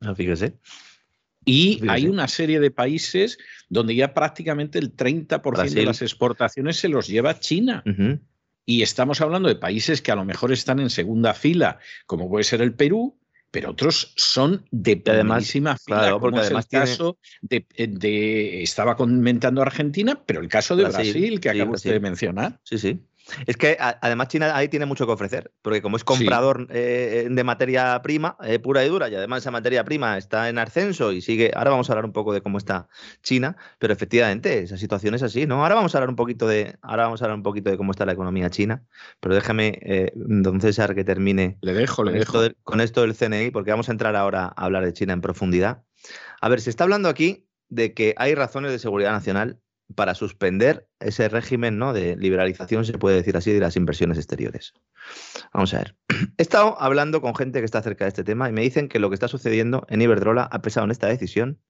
Ah, 0.00 0.14
fíjese. 0.14 0.54
Y 1.44 1.82
hay 1.88 2.06
una 2.06 2.28
serie 2.28 2.60
de 2.60 2.70
países 2.70 3.38
donde 3.68 3.94
ya 3.94 4.14
prácticamente 4.14 4.78
el 4.78 4.94
30% 4.94 5.70
de 5.70 5.84
las 5.84 6.02
exportaciones 6.02 6.76
se 6.76 6.88
los 6.88 7.08
lleva 7.08 7.38
China. 7.40 7.82
Y 8.64 8.82
estamos 8.82 9.20
hablando 9.20 9.48
de 9.48 9.56
países 9.56 10.00
que 10.02 10.12
a 10.12 10.16
lo 10.16 10.24
mejor 10.24 10.52
están 10.52 10.78
en 10.78 10.90
segunda 10.90 11.34
fila, 11.34 11.78
como 12.06 12.28
puede 12.28 12.44
ser 12.44 12.62
el 12.62 12.74
Perú, 12.74 13.18
pero 13.50 13.70
otros 13.70 14.14
son 14.16 14.64
de 14.70 14.96
primerísima 14.96 15.76
fila, 15.76 15.98
claro, 15.98 16.20
porque 16.20 16.40
además 16.40 16.66
el 16.70 16.80
caso 16.80 17.18
de, 17.42 18.62
estaba 18.62 18.96
comentando 18.96 19.60
Argentina, 19.60 20.22
pero 20.24 20.40
el 20.40 20.48
caso 20.48 20.74
de 20.74 20.84
Brasil, 20.84 21.38
que 21.38 21.50
acabo 21.50 21.76
de 21.76 22.00
mencionar. 22.00 22.60
Sí, 22.64 22.78
sí. 22.78 23.00
Es 23.46 23.56
que 23.56 23.76
además 23.78 24.28
China 24.28 24.54
ahí 24.54 24.68
tiene 24.68 24.86
mucho 24.86 25.06
que 25.06 25.12
ofrecer, 25.12 25.52
porque 25.62 25.80
como 25.80 25.96
es 25.96 26.04
comprador 26.04 26.66
eh, 26.70 27.28
de 27.30 27.44
materia 27.44 28.00
prima 28.02 28.36
eh, 28.42 28.58
pura 28.58 28.84
y 28.84 28.88
dura, 28.88 29.08
y 29.08 29.14
además 29.14 29.42
esa 29.42 29.50
materia 29.50 29.84
prima 29.84 30.18
está 30.18 30.48
en 30.48 30.58
ascenso 30.58 31.12
y 31.12 31.20
sigue. 31.20 31.52
Ahora 31.54 31.70
vamos 31.70 31.88
a 31.88 31.92
hablar 31.92 32.04
un 32.04 32.12
poco 32.12 32.32
de 32.32 32.42
cómo 32.42 32.58
está 32.58 32.88
China, 33.22 33.56
pero 33.78 33.92
efectivamente 33.92 34.58
esa 34.58 34.76
situación 34.76 35.14
es 35.14 35.22
así, 35.22 35.46
¿no? 35.46 35.62
Ahora 35.62 35.74
vamos 35.74 35.94
a 35.94 35.98
hablar 35.98 36.10
un 36.10 36.16
poquito 36.16 36.46
de, 36.46 36.76
ahora 36.82 37.04
vamos 37.04 37.22
a 37.22 37.26
hablar 37.26 37.36
un 37.36 37.42
poquito 37.42 37.70
de 37.70 37.76
cómo 37.76 37.92
está 37.92 38.04
la 38.06 38.12
economía 38.12 38.50
china, 38.50 38.84
pero 39.20 39.34
déjame, 39.34 39.78
eh, 39.82 40.12
don 40.14 40.60
César, 40.60 40.94
que 40.94 41.04
termine. 41.04 41.58
Le 41.62 41.74
dejo, 41.74 42.04
le 42.04 42.12
dejo. 42.12 42.40
con 42.62 42.80
esto 42.80 43.02
del 43.02 43.14
CNI, 43.14 43.50
porque 43.50 43.70
vamos 43.70 43.88
a 43.88 43.92
entrar 43.92 44.16
ahora 44.16 44.52
a 44.56 44.64
hablar 44.64 44.84
de 44.84 44.92
China 44.92 45.12
en 45.12 45.20
profundidad. 45.20 45.84
A 46.40 46.48
ver, 46.48 46.60
se 46.60 46.70
está 46.70 46.84
hablando 46.84 47.08
aquí 47.08 47.46
de 47.68 47.94
que 47.94 48.14
hay 48.18 48.34
razones 48.34 48.72
de 48.72 48.78
seguridad 48.78 49.12
nacional 49.12 49.58
para 49.94 50.14
suspender 50.14 50.88
ese 51.00 51.28
régimen 51.28 51.78
¿no? 51.78 51.92
de 51.92 52.16
liberalización, 52.16 52.84
se 52.84 52.98
puede 52.98 53.16
decir 53.16 53.36
así, 53.36 53.52
de 53.52 53.60
las 53.60 53.76
inversiones 53.76 54.18
exteriores. 54.18 54.74
Vamos 55.52 55.74
a 55.74 55.78
ver. 55.78 55.96
He 56.38 56.42
estado 56.42 56.80
hablando 56.80 57.20
con 57.20 57.34
gente 57.34 57.60
que 57.60 57.64
está 57.64 57.82
cerca 57.82 58.04
de 58.04 58.08
este 58.08 58.24
tema 58.24 58.48
y 58.48 58.52
me 58.52 58.62
dicen 58.62 58.88
que 58.88 58.98
lo 58.98 59.08
que 59.10 59.14
está 59.14 59.28
sucediendo 59.28 59.86
en 59.88 60.02
Iberdrola 60.02 60.48
ha 60.50 60.62
pesado 60.62 60.84
en 60.84 60.90
esta 60.90 61.08
decisión. 61.08 61.60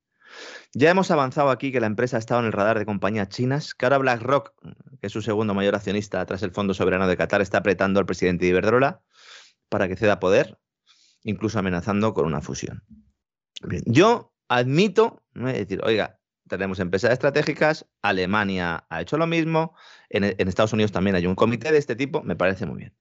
Ya 0.72 0.90
hemos 0.90 1.10
avanzado 1.10 1.50
aquí 1.50 1.72
que 1.72 1.80
la 1.80 1.86
empresa 1.86 2.16
ha 2.16 2.20
estado 2.20 2.40
en 2.40 2.46
el 2.46 2.52
radar 2.52 2.78
de 2.78 2.86
compañías 2.86 3.28
chinas, 3.28 3.74
que 3.74 3.84
ahora 3.84 3.98
BlackRock, 3.98 4.54
que 5.00 5.06
es 5.06 5.12
su 5.12 5.20
segundo 5.20 5.52
mayor 5.52 5.74
accionista 5.74 6.24
tras 6.24 6.42
el 6.42 6.52
Fondo 6.52 6.72
Soberano 6.72 7.06
de 7.06 7.16
Qatar, 7.16 7.42
está 7.42 7.58
apretando 7.58 8.00
al 8.00 8.06
presidente 8.06 8.46
de 8.46 8.50
Iberdrola 8.50 9.02
para 9.68 9.88
que 9.88 9.96
ceda 9.96 10.20
poder, 10.20 10.58
incluso 11.22 11.58
amenazando 11.58 12.14
con 12.14 12.26
una 12.26 12.40
fusión. 12.40 12.82
yo 13.84 14.32
admito, 14.48 15.22
¿no? 15.34 15.48
decir, 15.48 15.80
oiga, 15.84 16.18
tenemos 16.48 16.80
empresas 16.80 17.12
estratégicas, 17.12 17.86
Alemania 18.02 18.86
ha 18.90 19.00
hecho 19.00 19.16
lo 19.16 19.26
mismo, 19.26 19.74
en, 20.10 20.24
Estados 20.48 20.72
Unidos 20.72 20.92
también 20.92 21.16
hay 21.16 21.26
un 21.26 21.34
comité 21.34 21.72
de 21.72 21.78
este 21.78 21.96
tipo, 21.96 22.22
me 22.22 22.36
parece 22.36 22.66
muy 22.66 22.78
bien. 22.78 22.96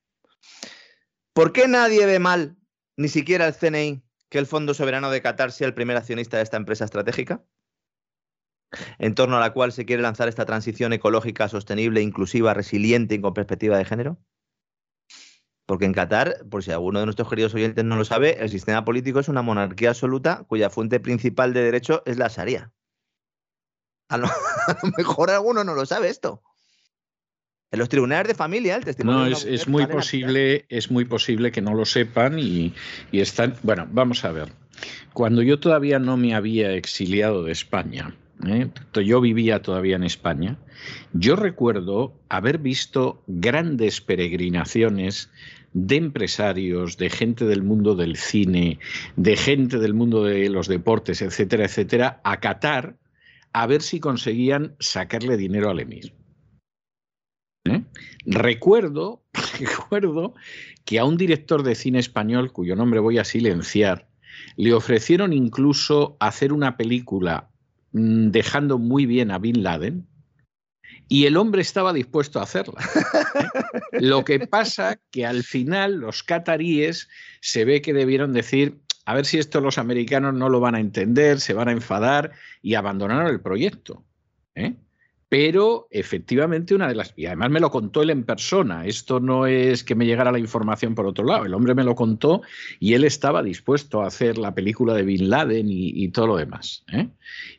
¿Por 1.34 1.54
qué 1.54 1.68
nadie 1.68 2.06
ve 2.06 2.20
mal, 2.20 2.58
ni 2.98 3.08
siquiera 3.08 3.48
el 3.48 3.54
CNI, 3.54 4.04
que 4.30 4.40
el 4.40 4.46
Fondo 4.46 4.74
Soberano 4.74 5.10
de 5.10 5.22
Qatar 5.22 5.52
sea 5.52 5.68
el 5.68 5.74
primer 5.74 5.98
accionista 5.98 6.38
de 6.38 6.44
esta 6.44 6.58
empresa 6.58 6.86
estratégica? 6.86 7.44
en 9.00 9.16
torno 9.16 9.38
a 9.38 9.40
la 9.40 9.54
cual 9.54 9.72
se 9.72 9.86
quiere 9.86 10.02
lanzar 10.02 10.28
esta 10.28 10.46
transición 10.46 10.94
ecológica, 10.94 11.48
sostenible, 11.48 12.02
inclusiva, 12.02 12.54
resiliente 12.54 13.16
y 13.16 13.22
con 13.22 13.34
perspectiva 13.34 13.78
de 13.78 13.86
género? 13.86 14.18
Porque 15.66 15.86
en 15.86 15.94
Qatar, 15.94 16.46
por 16.50 16.64
si 16.64 16.72
alguno 16.72 17.00
de 17.00 17.06
nuestros 17.06 17.30
queridos 17.30 17.54
oyentes 17.54 17.86
no 17.86 17.96
lo 17.96 18.06
sabe, 18.06 18.42
el 18.42 18.50
sistema 18.50 18.84
político 18.84 19.20
es 19.20 19.30
una 19.30 19.42
monarquía 19.42 19.90
absoluta 19.90 20.44
cuya 20.48 20.70
fuente 20.70 21.00
principal 21.00 21.54
de 21.54 21.64
derecho 21.64 22.04
es 22.06 22.18
la 22.18 22.28
Sharia. 22.28 22.72
A 24.12 24.18
lo, 24.18 24.28
mejor 24.98 25.32
alguno 25.32 25.64
no 25.64 25.74
lo 25.74 25.86
sabe 25.86 26.10
esto. 26.10 26.44
En 27.72 27.80
los 27.80 27.88
tribunales 27.88 28.28
de 28.28 28.36
familia, 28.36 28.76
el 28.76 28.84
testimonio. 28.84 29.30
No, 29.30 29.36
es, 29.36 29.68
muy 29.70 29.88
posible, 29.88 30.66
es 30.68 30.92
muy 30.92 31.06
posible 31.06 31.54
que 31.54 31.62
no 31.62 31.74
lo 31.74 31.86
sepan 31.86 32.38
y, 32.38 32.74
están. 33.14 33.56
Bueno, 33.64 33.88
vamos 33.90 34.26
a 34.26 34.34
ver. 34.34 34.52
Cuando 35.14 35.42
yo 35.42 35.60
todavía 35.60 35.98
no 35.98 36.18
me 36.18 36.36
había 36.36 36.74
exiliado 36.74 37.44
de 37.46 37.54
España, 37.54 38.14
¿eh? 38.46 38.68
yo 39.06 39.22
vivía 39.22 39.62
todavía 39.62 39.96
en 39.96 40.04
España, 40.04 40.58
yo 41.14 41.38
recuerdo 41.38 42.14
haber 42.28 42.58
visto 42.58 43.24
grandes 43.28 44.02
peregrinaciones 44.02 45.30
de 45.72 45.96
empresarios, 45.96 46.98
de 46.98 47.10
gente 47.10 47.46
del 47.46 47.64
mundo 47.64 47.96
del 47.96 48.18
cine, 48.18 48.80
de 49.16 49.38
gente 49.38 49.78
del 49.78 49.94
mundo 49.94 50.26
de 50.26 50.50
los 50.50 50.68
deportes, 50.68 51.22
etcétera, 51.22 51.66
etcétera, 51.66 52.20
a 52.26 52.42
Qatar 52.42 52.98
a 53.54 53.68
ver 53.68 53.82
si 53.82 54.00
conseguían 54.00 54.76
sacarle 54.80 55.38
dinero 55.38 55.70
al 55.70 55.80
emir. 55.80 56.14
¿Eh? 57.66 57.84
Recuerdo, 58.26 59.24
recuerdo 59.60 60.34
que 60.86 61.00
a 61.00 61.06
un 61.06 61.18
director 61.18 61.64
de 61.64 61.76
cine 61.76 62.00
español, 62.00 62.52
cuyo 62.52 62.76
nombre 62.76 63.00
voy 63.00 63.18
a 63.18 63.24
silenciar, 63.24 64.10
le 64.56 64.74
ofrecieron 64.74 65.34
incluso 65.34 66.18
hacer 66.20 66.54
una 66.54 66.78
película 66.78 67.50
mm, 67.92 68.30
dejando 68.30 68.78
muy 68.78 69.06
bien 69.06 69.32
a 69.32 69.38
Bin 69.38 69.64
Laden, 69.64 70.08
y 71.08 71.26
el 71.26 71.36
hombre 71.36 71.62
estaba 71.62 71.92
dispuesto 71.92 72.40
a 72.40 72.44
hacerla. 72.44 72.80
¿eh? 72.96 74.00
Lo 74.00 74.24
que 74.24 74.48
pasa 74.48 74.98
que 75.12 75.26
al 75.26 75.44
final 75.44 75.96
los 75.96 76.24
cataríes 76.24 77.10
se 77.42 77.66
ve 77.66 77.82
que 77.82 77.94
debieron 77.94 78.32
decir, 78.32 78.80
a 79.06 79.14
ver 79.16 79.26
si 79.26 79.40
esto 79.40 79.62
los 79.62 79.78
americanos 79.78 80.34
no 80.34 80.50
lo 80.50 80.60
van 80.60 80.76
a 80.76 80.80
entender, 80.80 81.40
se 81.40 81.54
van 81.54 81.68
a 81.70 81.72
enfadar 81.72 82.32
y 82.62 82.76
abandonaron 82.76 83.28
el 83.28 83.42
proyecto. 83.42 84.04
¿eh? 84.56 84.76
Pero 85.30 85.88
efectivamente 85.92 86.76
una 86.76 86.90
de 86.90 86.96
las... 86.96 87.14
Y 87.16 87.26
además 87.26 87.52
me 87.52 87.62
lo 87.62 87.72
contó 87.72 88.04
él 88.04 88.10
en 88.10 88.26
persona. 88.26 88.86
Esto 88.86 89.22
no 89.22 89.48
es 89.48 89.84
que 89.84 89.96
me 89.96 90.06
llegara 90.06 90.32
la 90.32 90.40
información 90.40 90.94
por 90.94 91.08
otro 91.08 91.26
lado. 91.26 91.46
El 91.46 91.54
hombre 91.54 91.74
me 91.74 91.86
lo 91.86 91.96
contó 91.96 92.42
y 92.82 92.96
él 92.96 93.06
estaba 93.06 93.42
dispuesto 93.42 94.02
a 94.02 94.08
hacer 94.08 94.38
la 94.38 94.54
película 94.54 94.94
de 94.94 95.04
Bin 95.04 95.30
Laden 95.30 95.68
y, 95.70 96.08
todo 96.10 96.28
lo 96.28 96.36
demás. 96.36 96.84
¿eh? 96.92 97.08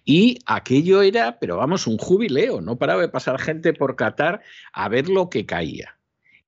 Y 0.05 0.39
aquello 0.45 1.01
era, 1.01 1.39
pero 1.39 1.57
vamos, 1.57 1.87
un 1.87 1.97
jubileo. 1.97 2.61
No 2.61 2.77
paraba 2.77 3.01
de 3.01 3.09
pasar 3.09 3.41
gente 3.41 3.73
por 3.73 3.97
Qatar 3.97 4.43
a 4.75 4.89
ver 4.91 5.09
lo 5.09 5.31
que 5.31 5.47
caía. 5.47 5.97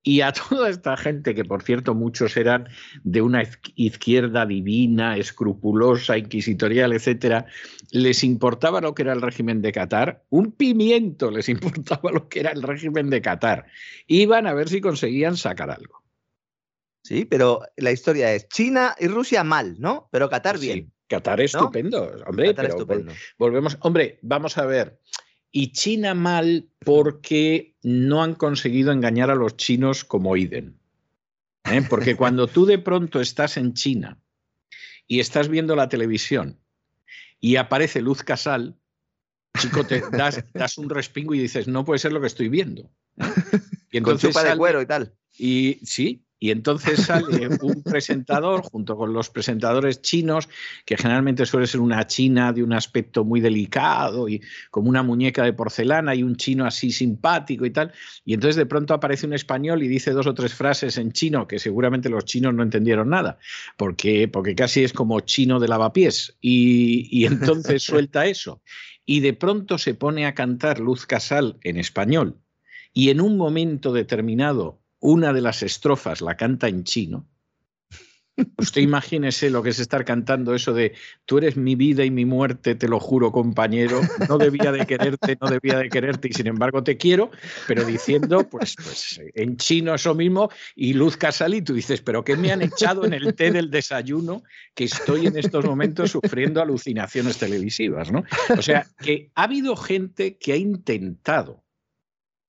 Y 0.05 0.21
a 0.21 0.33
toda 0.49 0.69
esta 0.69 0.97
gente, 0.97 1.35
que 1.35 1.45
por 1.45 1.63
cierto 1.63 1.95
muchos 1.95 2.37
eran 2.37 2.69
de 3.03 3.23
una 3.23 3.43
izquierda 3.75 4.47
divina, 4.47 5.17
escrupulosa, 5.17 6.17
inquisitorial, 6.17 6.93
etcétera, 6.93 7.47
les 7.91 8.23
importaba 8.23 8.81
lo 8.81 8.95
que 8.95 9.03
era 9.03 9.15
el 9.15 9.23
régimen 9.23 9.63
de 9.63 9.73
Qatar, 9.73 10.23
un 10.31 10.53
pimiento 10.53 11.31
les 11.31 11.49
importaba 11.49 12.13
lo 12.13 12.29
que 12.29 12.41
era 12.41 12.53
el 12.53 12.63
régimen 12.63 13.11
de 13.11 13.21
Qatar. 13.21 13.67
Iban 14.07 14.47
a 14.47 14.55
ver 14.55 14.69
si 14.69 14.81
conseguían 14.81 15.37
sacar 15.37 15.71
algo. 15.71 16.05
Sí, 17.03 17.27
pero 17.27 17.61
la 17.77 17.91
historia 17.91 18.33
es 18.33 18.49
China 18.49 18.95
y 18.99 19.09
Rusia 19.09 19.45
mal, 19.45 19.77
¿no? 19.79 20.09
Pero 20.11 20.31
Qatar 20.31 20.59
bien. 20.59 20.91
Qatar 21.07 21.41
estupendo, 21.41 22.11
hombre, 22.27 22.55
Qatar 22.55 22.67
estupendo. 22.67 23.13
volvemos, 23.39 23.77
hombre, 23.81 24.19
vamos 24.23 24.57
a 24.57 24.65
ver. 24.65 24.99
Y 25.57 25.71
China 25.71 26.15
mal 26.15 26.69
porque 26.81 27.77
no 27.85 28.25
han 28.25 28.35
conseguido 28.35 28.91
engañar 28.91 29.31
a 29.31 29.37
los 29.37 29.57
chinos 29.57 30.05
como 30.05 30.37
Iden. 30.37 30.81
¿eh? 31.71 31.81
Porque 31.89 32.17
cuando 32.17 32.49
tú 32.49 32.67
de 32.67 32.79
pronto 32.79 33.21
estás 33.21 33.57
en 33.57 33.73
China 33.73 34.19
y 35.07 35.21
estás 35.21 35.49
viendo 35.49 35.77
la 35.77 35.89
televisión 35.89 36.59
y 37.39 37.55
aparece 37.55 38.03
Luz 38.03 38.25
Casal, 38.25 38.77
chico, 39.57 39.87
te 39.87 40.03
das, 40.53 40.77
un 40.77 40.91
respingo 40.91 41.35
y 41.35 41.39
dices, 41.39 41.69
no 41.69 41.85
puede 41.85 42.01
ser 42.01 42.13
lo 42.13 42.21
que 42.21 42.27
estoy 42.27 42.49
viendo. 42.49 42.91
¿eh? 43.19 43.61
Y 43.93 43.99
entonces 43.99 44.35
Con 44.35 44.45
de 44.45 44.57
cuero 44.57 44.83
y 44.83 44.87
tal. 44.87 45.15
Y 45.39 45.79
sí, 45.85 46.24
y 46.45 46.51
entonces 46.51 47.01
sale 47.07 47.49
un 47.63 47.83
presentador 47.83 48.61
junto 48.61 48.99
con 48.99 49.15
los 49.15 49.31
presentadores 49.31 50.03
chinos, 50.03 50.47
que 50.85 50.99
generalmente 50.99 51.47
suele 51.47 51.67
ser 51.67 51.81
una 51.81 52.07
china 52.07 52.53
de 52.53 52.63
un 52.63 52.75
aspecto 52.75 53.25
muy 53.25 53.41
delicado 53.41 54.29
y 54.29 54.43
como 54.71 54.91
una 54.91 55.03
muñeca 55.03 55.43
de 55.43 55.55
porcelana 55.55 56.15
y 56.15 56.23
un 56.23 56.37
chino 56.37 56.67
así 56.67 56.93
simpático 56.93 57.65
y 57.65 57.71
tal. 57.71 57.93
Y 58.27 58.35
entonces 58.35 58.57
de 58.57 58.67
pronto 58.67 58.93
aparece 58.93 59.27
un 59.27 59.33
español 59.33 59.83
y 59.83 59.89
dice 59.89 60.11
dos 60.11 60.27
o 60.27 60.35
tres 60.35 60.53
frases 60.53 60.99
en 60.99 61.13
chino 61.13 61.49
que 61.49 61.59
seguramente 61.59 62.11
los 62.11 62.27
chinos 62.27 62.53
no 62.53 62.63
entendieron 62.63 63.09
nada, 63.09 63.39
porque, 63.79 64.29
porque 64.29 64.55
casi 64.55 64.85
es 64.85 64.93
como 64.93 65.21
chino 65.21 65.61
de 65.61 65.69
lavapiés. 65.69 66.37
Y, 66.43 67.09
y 67.11 67.25
entonces 67.25 67.83
suelta 67.85 68.27
eso. 68.27 68.61
Y 69.07 69.21
de 69.21 69.33
pronto 69.33 69.79
se 69.79 69.95
pone 69.95 70.27
a 70.27 70.35
cantar 70.35 70.79
Luz 70.79 71.07
Casal 71.07 71.57
en 71.63 71.79
español. 71.79 72.37
Y 72.93 73.09
en 73.09 73.23
un 73.23 73.39
momento 73.39 73.95
determinado 73.95 74.84
una 75.05 75.35
de 75.35 75.43
las 75.43 75.63
estrofas 75.63 76.23
la 76.23 76.35
canta 76.35 76.67
en 76.67 76.83
chino. 76.83 77.29
Usted 78.57 78.81
imagínese 78.81 79.51
lo 79.51 79.63
que 79.63 79.69
es 79.69 79.79
estar 79.79 80.03
cantando 80.03 80.55
eso 80.55 80.73
de 80.73 80.95
tú 81.27 81.37
eres 81.37 81.59
mi 81.59 81.75
vida 81.75 82.07
y 82.07 82.11
mi 82.11 82.25
muerte, 82.25 82.75
te 82.75 82.89
lo 82.89 82.99
juro, 82.99 83.31
compañero, 83.31 84.01
no 84.31 84.39
debía 84.39 84.73
de 84.73 84.87
quererte, 84.87 85.37
no 85.41 85.51
debía 85.51 85.79
de 85.79 85.91
quererte 85.91 86.29
y 86.29 86.33
sin 86.33 86.47
embargo 86.47 86.83
te 86.83 86.97
quiero, 86.97 87.31
pero 87.69 87.85
diciendo 87.85 88.49
pues, 88.49 88.75
pues 88.83 89.21
en 89.35 89.59
chino 89.59 89.95
eso 89.95 90.15
mismo 90.15 90.49
y 90.75 90.95
Luz 90.95 91.19
Casal 91.19 91.53
y 91.53 91.61
tú 91.61 91.75
dices, 91.75 92.01
pero 92.01 92.25
¿qué 92.25 92.35
me 92.37 92.51
han 92.51 92.63
echado 92.63 93.05
en 93.05 93.13
el 93.13 93.35
té 93.35 93.53
del 93.53 93.71
desayuno 93.71 94.43
que 94.75 94.85
estoy 94.85 95.27
en 95.27 95.37
estos 95.37 95.67
momentos 95.67 96.13
sufriendo 96.13 96.63
alucinaciones 96.63 97.37
televisivas? 97.37 98.11
¿no? 98.11 98.25
O 98.57 98.63
sea, 98.63 98.87
que 98.99 99.31
ha 99.35 99.43
habido 99.43 99.77
gente 99.77 100.39
que 100.39 100.55
ha 100.55 100.57
intentado 100.57 101.63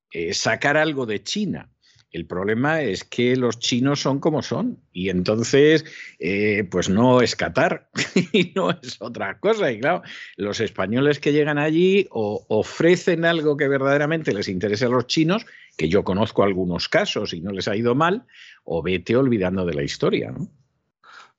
eh, 0.09 0.33
sacar 0.33 0.77
algo 0.77 1.05
de 1.05 1.21
China 1.21 1.69
el 2.11 2.25
problema 2.25 2.81
es 2.81 3.03
que 3.03 3.35
los 3.35 3.59
chinos 3.59 3.99
son 3.99 4.19
como 4.19 4.41
son 4.41 4.79
y 4.93 5.09
entonces, 5.09 5.83
eh, 6.19 6.65
pues 6.69 6.89
no 6.89 7.21
es 7.21 7.35
Qatar 7.35 7.89
y 8.31 8.53
no 8.55 8.71
es 8.71 9.01
otra 9.01 9.39
cosa. 9.39 9.71
Y 9.71 9.79
claro, 9.79 10.01
los 10.37 10.61
españoles 10.61 11.19
que 11.19 11.33
llegan 11.33 11.57
allí 11.57 12.07
o 12.11 12.45
ofrecen 12.47 13.25
algo 13.25 13.57
que 13.57 13.67
verdaderamente 13.67 14.33
les 14.33 14.47
interese 14.47 14.85
a 14.85 14.89
los 14.89 15.07
chinos, 15.07 15.45
que 15.77 15.89
yo 15.89 16.03
conozco 16.03 16.43
algunos 16.43 16.87
casos 16.87 17.33
y 17.33 17.41
no 17.41 17.51
les 17.51 17.67
ha 17.67 17.75
ido 17.75 17.95
mal, 17.95 18.25
o 18.63 18.81
vete 18.81 19.17
olvidando 19.17 19.65
de 19.65 19.73
la 19.73 19.83
historia. 19.83 20.31
¿no? 20.31 20.49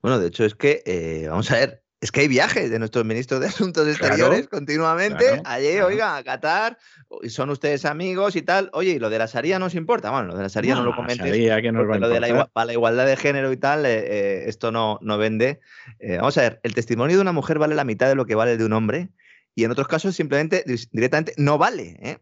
Bueno, 0.03 0.19
de 0.19 0.29
hecho 0.29 0.45
es 0.45 0.55
que, 0.55 0.83
eh, 0.85 1.27
vamos 1.29 1.51
a 1.51 1.57
ver, 1.57 1.86
es 2.01 2.13
que 2.13 2.21
hay 2.21 2.29
viajes 2.29 2.71
de 2.71 2.79
nuestros 2.79 3.05
ministros 3.05 3.41
de 3.41 3.47
Asuntos 3.47 3.89
Exteriores 3.89 4.49
continuamente. 4.49 5.41
Allí, 5.45 5.81
oiga, 5.81 6.17
a 6.17 6.23
Qatar, 6.23 6.79
y 7.23 7.31
son 7.31 7.49
ustedes 7.51 7.87
amigos 7.87 8.37
y 8.37 8.43
tal. 8.43 8.69
Oye, 8.75 8.93
y 8.93 8.99
lo 8.99 9.09
de 9.09 9.19
la 9.19 9.27
Sharia 9.27 9.59
nos 9.59 9.75
importa. 9.75 10.11
Bueno, 10.11 10.29
lo 10.29 10.37
de 10.37 10.43
la 10.43 10.49
Sharia 10.49 10.75
no, 10.75 10.85
lo 10.85 10.95
comentes. 10.95 11.33
Que 11.33 11.73
nos 11.73 11.87
lo 11.87 12.09
de 12.09 12.21
la, 12.21 12.47
para 12.47 12.67
la 12.67 12.73
igualdad 12.75 13.07
de 13.07 13.17
género 13.17 13.51
y 13.51 13.57
tal, 13.57 13.87
eh, 13.87 13.99
eh, 13.99 14.45
esto 14.47 14.73
no, 14.73 14.99
no 15.01 15.17
vende. 15.17 15.61
Eh, 15.99 16.19
vamos 16.19 16.37
a 16.37 16.43
ver, 16.43 16.61
el 16.65 16.75
testimonio 16.75 17.17
de 17.17 17.23
una 17.23 17.33
mujer 17.33 17.59
vale 17.59 17.75
la 17.75 17.85
mitad 17.85 18.09
de 18.09 18.15
lo 18.15 18.27
que 18.27 18.35
vale 18.35 18.53
el 18.53 18.59
de 18.59 18.67
un 18.67 18.75
hombre. 18.75 19.09
Y 19.55 19.65
en 19.65 19.71
otros 19.71 19.89
casos, 19.89 20.15
simplemente, 20.15 20.65
directamente, 20.93 21.33
no 21.39 21.57
vale. 21.57 22.21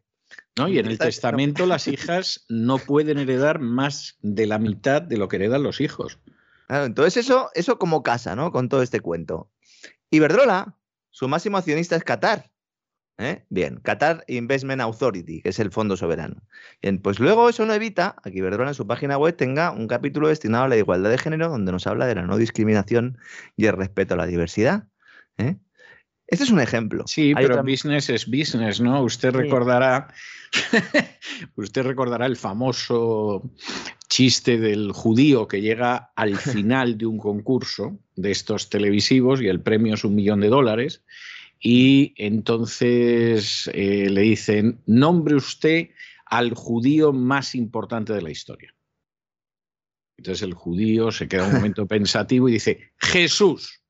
¿No? 0.57 0.69
Y 0.69 0.79
en 0.79 0.87
el 0.87 0.99
testamento 0.99 1.67
las 1.67 1.89
hijas 1.89 2.45
no 2.49 2.79
pueden 2.79 3.19
heredar 3.19 3.59
más 3.59 4.19
de 4.23 4.47
la 4.47 4.61
mitad 4.61 5.03
de 5.03 5.17
lo 5.17 5.27
que 5.27 5.37
heredan 5.37 5.65
los 5.65 5.81
hijos. 5.81 6.21
Claro, 6.69 6.85
entonces 6.85 7.17
eso, 7.17 7.51
eso 7.55 7.77
como 7.79 8.05
casa, 8.05 8.37
¿no? 8.37 8.53
Con 8.53 8.69
todo 8.69 8.83
este 8.83 9.01
cuento. 9.01 9.51
Iberdrola, 10.15 10.77
su 11.11 11.29
máximo 11.29 11.59
accionista 11.59 11.97
es 11.97 12.05
Qatar. 12.05 12.51
¿eh? 13.19 13.45
Bien, 13.49 13.81
Qatar 13.81 14.25
Investment 14.29 14.81
Authority, 14.81 15.43
que 15.43 15.49
es 15.49 15.59
el 15.59 15.71
fondo 15.71 15.97
soberano. 15.97 16.37
Bien, 16.83 16.99
pues 16.99 17.19
luego 17.19 17.49
eso 17.49 17.67
no 17.67 17.75
evita 17.75 18.17
a 18.23 18.31
que 18.31 18.39
Iberdrola 18.39 18.71
en 18.71 18.75
su 18.75 18.87
página 18.87 19.19
web 19.19 19.37
tenga 19.37 19.71
un 19.71 19.89
capítulo 19.89 20.29
destinado 20.29 20.65
a 20.65 20.69
la 20.69 20.77
igualdad 20.77 21.11
de 21.11 21.19
género 21.19 21.49
donde 21.49 21.73
nos 21.73 21.87
habla 21.87 22.07
de 22.07 22.15
la 22.15 22.23
no 22.23 22.37
discriminación 22.37 23.19
y 23.57 23.67
el 23.67 23.77
respeto 23.77 24.15
a 24.15 24.17
la 24.17 24.27
diversidad. 24.27 24.89
¿eh? 25.39 25.57
Este 26.27 26.45
es 26.45 26.51
un 26.51 26.61
ejemplo. 26.61 27.05
Sí, 27.07 27.35
pero 27.35 27.63
business 27.63 28.09
es 28.09 28.27
business, 28.27 28.81
¿no? 28.81 29.03
Usted 29.03 29.33
recordará, 29.33 30.09
usted 31.57 31.83
recordará 31.83 32.27
el 32.27 32.37
famoso 32.37 33.43
chiste 34.15 34.59
del 34.59 34.93
judío 34.93 35.49
que 35.49 35.61
llega 35.61 36.13
al 36.15 36.37
final 36.39 36.97
de 36.97 37.07
un 37.07 37.19
concurso 37.19 37.99
de 38.15 38.31
estos 38.31 38.71
televisivos 38.71 39.43
y 39.43 39.49
el 39.49 39.61
premio 39.61 39.95
es 39.95 40.05
un 40.05 40.15
millón 40.15 40.39
de 40.39 40.51
dólares 40.51 41.03
y 41.59 42.15
entonces 42.17 43.69
eh, 43.75 44.09
le 44.09 44.21
dicen, 44.21 44.79
nombre 44.87 45.35
usted 45.35 45.89
al 46.27 46.55
judío 46.55 47.13
más 47.13 47.57
importante 47.57 48.13
de 48.13 48.23
la 48.23 48.31
historia. 48.31 48.73
Entonces 50.17 50.43
el 50.43 50.55
judío 50.55 51.11
se 51.11 51.27
queda 51.27 51.49
un 51.49 51.55
momento 51.55 51.87
pensativo 51.87 52.49
y 52.49 52.53
dice, 52.53 52.93
Jesús 52.99 53.81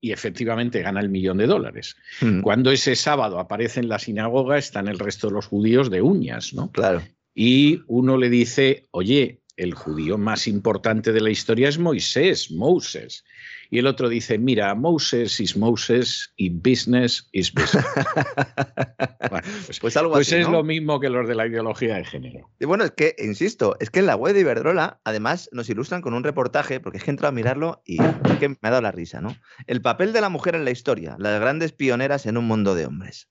y 0.00 0.10
efectivamente 0.10 0.82
gana 0.82 0.98
el 0.98 1.08
millón 1.08 1.38
de 1.38 1.46
dólares. 1.46 1.94
Mm. 2.20 2.40
Cuando 2.40 2.72
ese 2.72 2.96
sábado 2.96 3.38
aparece 3.38 3.78
en 3.78 3.88
la 3.88 4.00
sinagoga, 4.00 4.58
están 4.58 4.88
el 4.88 4.98
resto 4.98 5.28
de 5.28 5.34
los 5.34 5.46
judíos 5.46 5.88
de 5.88 6.02
uñas, 6.02 6.52
¿no? 6.52 6.72
Claro. 6.72 7.02
Y 7.34 7.82
uno 7.86 8.16
le 8.16 8.28
dice, 8.28 8.88
oye, 8.90 9.41
el 9.62 9.74
judío 9.74 10.18
más 10.18 10.46
importante 10.46 11.12
de 11.12 11.20
la 11.20 11.30
historia 11.30 11.68
es 11.68 11.78
Moisés, 11.78 12.50
Moses. 12.50 13.24
Y 13.70 13.78
el 13.78 13.86
otro 13.86 14.08
dice, 14.08 14.36
mira, 14.36 14.74
Moses 14.74 15.40
is 15.40 15.56
Moses 15.56 16.32
y 16.36 16.50
business 16.50 17.28
is 17.32 17.52
business. 17.52 17.86
pues, 19.66 19.80
pues, 19.80 19.96
algo 19.96 20.12
pues 20.12 20.30
es 20.32 20.46
lo 20.48 20.62
mismo 20.62 21.00
que 21.00 21.08
los 21.08 21.26
de 21.26 21.34
la 21.34 21.46
ideología 21.46 21.96
de 21.96 22.04
género. 22.04 22.50
Y 22.60 22.66
bueno, 22.66 22.84
es 22.84 22.90
que, 22.90 23.14
insisto, 23.18 23.76
es 23.80 23.88
que 23.88 24.00
en 24.00 24.06
la 24.06 24.16
web 24.16 24.34
de 24.34 24.40
Iberdrola, 24.40 25.00
además, 25.04 25.48
nos 25.52 25.70
ilustran 25.70 26.02
con 26.02 26.12
un 26.12 26.22
reportaje, 26.22 26.80
porque 26.80 26.98
es 26.98 27.04
que 27.04 27.10
he 27.10 27.12
entrado 27.12 27.30
a 27.30 27.34
mirarlo 27.34 27.82
y 27.86 27.96
que 28.38 28.50
me 28.50 28.58
ha 28.62 28.70
dado 28.70 28.82
la 28.82 28.92
risa, 28.92 29.22
¿no? 29.22 29.34
El 29.66 29.80
papel 29.80 30.12
de 30.12 30.20
la 30.20 30.28
mujer 30.28 30.54
en 30.54 30.64
la 30.64 30.70
historia, 30.70 31.16
las 31.18 31.40
grandes 31.40 31.72
pioneras 31.72 32.26
en 32.26 32.36
un 32.36 32.46
mundo 32.46 32.74
de 32.74 32.86
hombres. 32.86 33.28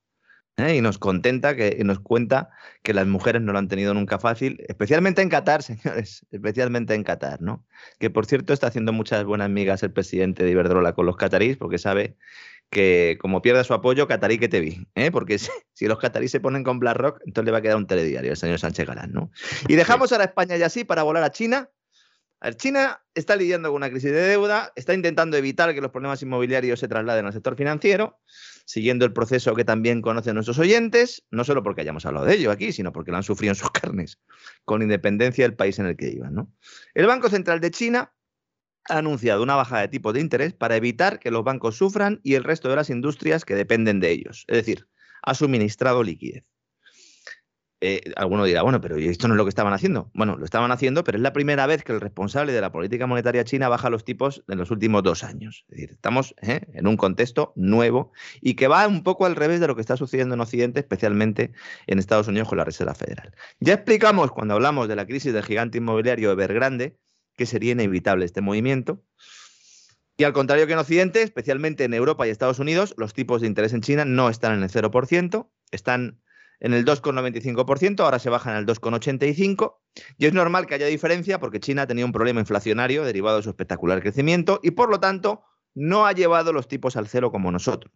¿Eh? 0.57 0.75
y 0.75 0.81
nos 0.81 0.97
contenta 0.97 1.55
que 1.55 1.77
y 1.79 1.83
nos 1.83 1.99
cuenta 1.99 2.49
que 2.83 2.93
las 2.93 3.07
mujeres 3.07 3.41
no 3.41 3.53
lo 3.53 3.59
han 3.59 3.67
tenido 3.67 3.93
nunca 3.93 4.19
fácil, 4.19 4.63
especialmente 4.67 5.21
en 5.21 5.29
Qatar, 5.29 5.63
señores, 5.63 6.25
especialmente 6.31 6.93
en 6.93 7.03
Qatar, 7.03 7.41
¿no? 7.41 7.65
Que 7.99 8.09
por 8.09 8.25
cierto 8.25 8.53
está 8.53 8.67
haciendo 8.67 8.93
muchas 8.93 9.23
buenas 9.23 9.49
migas 9.49 9.83
el 9.83 9.91
presidente 9.91 10.43
de 10.43 10.51
Iberdrola 10.51 10.93
con 10.93 11.05
los 11.05 11.17
catarís 11.17 11.57
porque 11.57 11.77
sabe 11.77 12.15
que 12.69 13.17
como 13.19 13.41
pierda 13.41 13.63
su 13.63 13.73
apoyo, 13.73 14.07
catarí 14.07 14.39
que 14.39 14.47
te 14.47 14.61
vi, 14.61 14.87
¿eh? 14.95 15.11
porque 15.11 15.37
si, 15.73 15.87
los 15.87 15.99
catarís 15.99 16.31
se 16.31 16.39
ponen 16.39 16.63
con 16.63 16.79
BlackRock, 16.79 17.21
entonces 17.25 17.45
le 17.45 17.51
va 17.51 17.59
a 17.59 17.61
quedar 17.61 17.77
un 17.77 17.85
telediario 17.85 18.31
al 18.31 18.37
señor 18.37 18.59
Sánchez 18.59 18.87
Galán, 18.87 19.11
¿no? 19.11 19.31
Y 19.67 19.75
dejamos 19.75 20.11
ahora 20.11 20.25
España 20.25 20.57
y 20.57 20.63
así 20.63 20.83
para 20.83 21.03
volar 21.03 21.23
a 21.23 21.31
China. 21.31 21.69
China 22.55 23.01
está 23.13 23.35
lidiando 23.35 23.69
con 23.69 23.77
una 23.77 23.89
crisis 23.89 24.11
de 24.11 24.21
deuda, 24.21 24.73
está 24.75 24.93
intentando 24.93 25.37
evitar 25.37 25.73
que 25.73 25.81
los 25.81 25.91
problemas 25.91 26.21
inmobiliarios 26.23 26.79
se 26.79 26.87
trasladen 26.87 27.25
al 27.25 27.33
sector 27.33 27.55
financiero 27.55 28.19
siguiendo 28.65 29.05
el 29.05 29.13
proceso 29.13 29.55
que 29.55 29.65
también 29.65 30.01
conocen 30.01 30.35
nuestros 30.35 30.59
oyentes, 30.59 31.25
no 31.29 31.43
solo 31.43 31.63
porque 31.63 31.81
hayamos 31.81 32.05
hablado 32.05 32.25
de 32.25 32.35
ello 32.35 32.51
aquí, 32.51 32.71
sino 32.71 32.91
porque 32.91 33.11
lo 33.11 33.17
han 33.17 33.23
sufrido 33.23 33.51
en 33.51 33.55
sus 33.55 33.71
carnes, 33.71 34.19
con 34.65 34.81
independencia 34.81 35.43
del 35.43 35.55
país 35.55 35.77
en 35.79 35.87
el 35.87 35.97
que 35.97 36.09
iban. 36.09 36.47
El 36.93 37.05
Banco 37.05 37.29
Central 37.29 37.59
de 37.59 37.71
China 37.71 38.13
ha 38.89 38.97
anunciado 38.97 39.43
una 39.43 39.55
bajada 39.55 39.81
de 39.81 39.87
tipo 39.89 40.13
de 40.13 40.21
interés 40.21 40.53
para 40.53 40.75
evitar 40.75 41.19
que 41.19 41.31
los 41.31 41.43
bancos 41.43 41.75
sufran 41.75 42.19
y 42.23 42.35
el 42.35 42.43
resto 42.43 42.69
de 42.69 42.77
las 42.77 42.89
industrias 42.89 43.45
que 43.45 43.55
dependen 43.55 43.99
de 43.99 44.11
ellos. 44.11 44.45
Es 44.47 44.57
decir, 44.57 44.87
ha 45.21 45.35
suministrado 45.35 46.01
liquidez. 46.01 46.45
Eh, 47.83 48.13
alguno 48.15 48.45
dirá, 48.45 48.61
bueno, 48.61 48.79
pero 48.79 48.95
esto 48.95 49.27
no 49.27 49.33
es 49.33 49.37
lo 49.39 49.43
que 49.43 49.49
estaban 49.49 49.73
haciendo? 49.73 50.11
Bueno, 50.13 50.37
lo 50.37 50.45
estaban 50.45 50.71
haciendo, 50.71 51.03
pero 51.03 51.17
es 51.17 51.21
la 51.23 51.33
primera 51.33 51.65
vez 51.65 51.83
que 51.83 51.91
el 51.91 51.99
responsable 51.99 52.53
de 52.53 52.61
la 52.61 52.71
política 52.71 53.07
monetaria 53.07 53.43
china 53.43 53.69
baja 53.69 53.89
los 53.89 54.05
tipos 54.05 54.43
en 54.47 54.59
los 54.59 54.69
últimos 54.69 55.01
dos 55.01 55.23
años. 55.23 55.65
Es 55.69 55.77
decir, 55.77 55.91
estamos 55.91 56.35
¿eh? 56.43 56.61
en 56.73 56.85
un 56.85 56.95
contexto 56.95 57.53
nuevo 57.55 58.11
y 58.39 58.53
que 58.53 58.67
va 58.67 58.87
un 58.87 59.01
poco 59.01 59.25
al 59.25 59.35
revés 59.35 59.59
de 59.59 59.67
lo 59.67 59.73
que 59.73 59.81
está 59.81 59.97
sucediendo 59.97 60.35
en 60.35 60.41
Occidente, 60.41 60.79
especialmente 60.79 61.53
en 61.87 61.97
Estados 61.97 62.27
Unidos 62.27 62.47
con 62.47 62.59
la 62.59 62.65
Reserva 62.65 62.93
Federal. 62.93 63.33
Ya 63.59 63.73
explicamos 63.73 64.31
cuando 64.31 64.53
hablamos 64.53 64.87
de 64.87 64.95
la 64.95 65.07
crisis 65.07 65.33
del 65.33 65.43
gigante 65.43 65.79
inmobiliario 65.79 66.31
Evergrande 66.31 66.97
que 67.35 67.47
sería 67.47 67.71
inevitable 67.71 68.25
este 68.25 68.41
movimiento. 68.41 69.03
Y 70.17 70.23
al 70.23 70.33
contrario 70.33 70.67
que 70.67 70.73
en 70.73 70.79
Occidente, 70.79 71.23
especialmente 71.23 71.83
en 71.83 71.95
Europa 71.95 72.27
y 72.27 72.29
Estados 72.29 72.59
Unidos, 72.59 72.93
los 72.97 73.15
tipos 73.15 73.41
de 73.41 73.47
interés 73.47 73.73
en 73.73 73.81
China 73.81 74.05
no 74.05 74.29
están 74.29 74.53
en 74.53 74.61
el 74.61 74.69
0%, 74.69 75.49
están 75.71 76.21
en 76.61 76.73
el 76.73 76.85
2,95%, 76.85 77.99
ahora 78.01 78.19
se 78.19 78.29
bajan 78.29 78.55
al 78.55 78.65
2,85%, 78.67 79.75
y 80.17 80.27
es 80.27 80.33
normal 80.33 80.67
que 80.67 80.75
haya 80.75 80.85
diferencia 80.85 81.39
porque 81.39 81.59
China 81.59 81.87
tenía 81.87 82.05
un 82.05 82.11
problema 82.11 82.39
inflacionario 82.39 83.03
derivado 83.03 83.37
de 83.37 83.43
su 83.43 83.49
espectacular 83.49 83.99
crecimiento 84.01 84.59
y 84.63 84.71
por 84.71 84.89
lo 84.89 84.99
tanto 84.99 85.43
no 85.73 86.05
ha 86.05 86.13
llevado 86.13 86.53
los 86.53 86.67
tipos 86.67 86.95
al 86.95 87.07
cero 87.07 87.31
como 87.31 87.51
nosotros. 87.51 87.91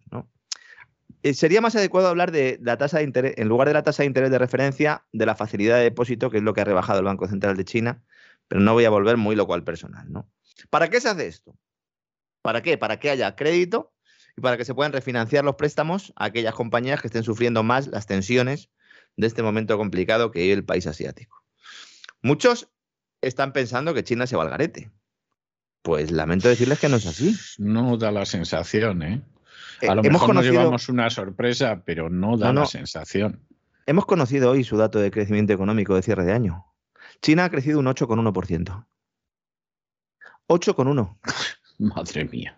Eh, 1.22 1.36
sería 1.36 1.62
más 1.62 1.76
adecuado 1.76 2.08
hablar 2.08 2.32
de 2.32 2.60
la 2.62 2.78
tasa 2.78 2.98
de 2.98 3.04
interés, 3.04 3.36
en 3.38 3.48
lugar 3.48 3.68
de 3.68 3.76
la 3.76 3.84
tasa 3.84 4.02
de 4.02 4.08
interés 4.08 4.32
de 4.32 4.40
referencia, 4.40 5.06
de 5.14 5.26
la 5.28 5.36
facilidad 5.36 5.78
de 5.78 5.84
depósito, 5.84 6.32
que 6.32 6.38
es 6.38 6.44
lo 6.44 6.54
que 6.54 6.62
ha 6.62 6.66
rebajado 6.66 7.00
el 7.00 7.06
Banco 7.06 7.28
Central 7.28 7.56
de 7.56 7.66
China, 7.66 8.04
pero 8.48 8.62
no 8.62 8.74
voy 8.74 8.86
a 8.86 8.90
volver 8.90 9.18
muy 9.18 9.36
loco 9.36 9.54
al 9.54 9.64
personal. 9.64 10.12
¿no? 10.12 10.28
¿Para 10.72 10.90
qué 10.90 11.00
se 11.00 11.10
hace 11.10 11.28
esto? 11.28 11.56
¿Para 12.42 12.64
qué? 12.64 12.80
Para 12.80 13.00
que 13.00 13.12
haya 13.12 13.36
crédito 13.36 13.95
y 14.38 14.42
para 14.42 14.58
que 14.58 14.66
se 14.66 14.74
puedan 14.74 14.94
refinanciar 14.94 15.46
los 15.46 15.56
préstamos 15.56 16.14
a 16.16 16.26
aquellas 16.26 16.54
compañías 16.54 17.02
que 17.02 17.08
estén 17.08 17.24
sufriendo 17.24 17.64
más 17.64 17.88
las 17.88 18.06
tensiones 18.06 18.70
de 19.16 19.28
este 19.28 19.44
momento 19.44 19.78
complicado 19.78 20.32
que 20.32 20.42
vive 20.42 20.54
el 20.54 20.66
país 20.66 20.88
asiático. 20.88 21.44
Muchos 22.22 22.70
están 23.22 23.54
pensando 23.54 23.94
que 23.94 24.04
China 24.04 24.28
se 24.28 24.36
va 24.36 24.44
al 24.44 24.50
garete. 24.50 24.92
Pues 25.82 26.12
lamento 26.12 26.50
decirles 26.50 26.80
que 26.80 26.90
no 26.90 26.98
es 26.98 27.06
así. 27.06 27.36
No 27.60 27.98
da 27.98 28.12
la 28.12 28.26
sensación, 28.26 29.04
¿eh? 29.04 29.22
A 29.82 29.94
eh, 29.94 29.96
lo 29.96 30.04
mejor 30.04 30.34
nos 30.34 30.46
llevamos 30.46 30.90
una 30.90 31.10
sorpresa, 31.10 31.84
pero 31.86 32.10
no 32.10 32.38
da 32.38 32.52
la 32.52 32.66
sensación. 32.66 33.42
Hemos 33.86 34.06
conocido 34.06 34.52
hoy 34.52 34.64
su 34.64 34.78
dato 34.78 35.00
de 35.00 35.12
crecimiento 35.12 35.54
económico 35.54 35.96
de 35.96 36.02
cierre 36.02 36.26
de 36.26 36.34
año. 36.34 36.66
China 37.22 37.46
ha 37.46 37.50
crecido 37.50 37.80
un 37.80 37.86
8,1%. 37.86 38.86
8,1%. 40.48 41.18
Madre 41.78 42.26
mía. 42.26 42.58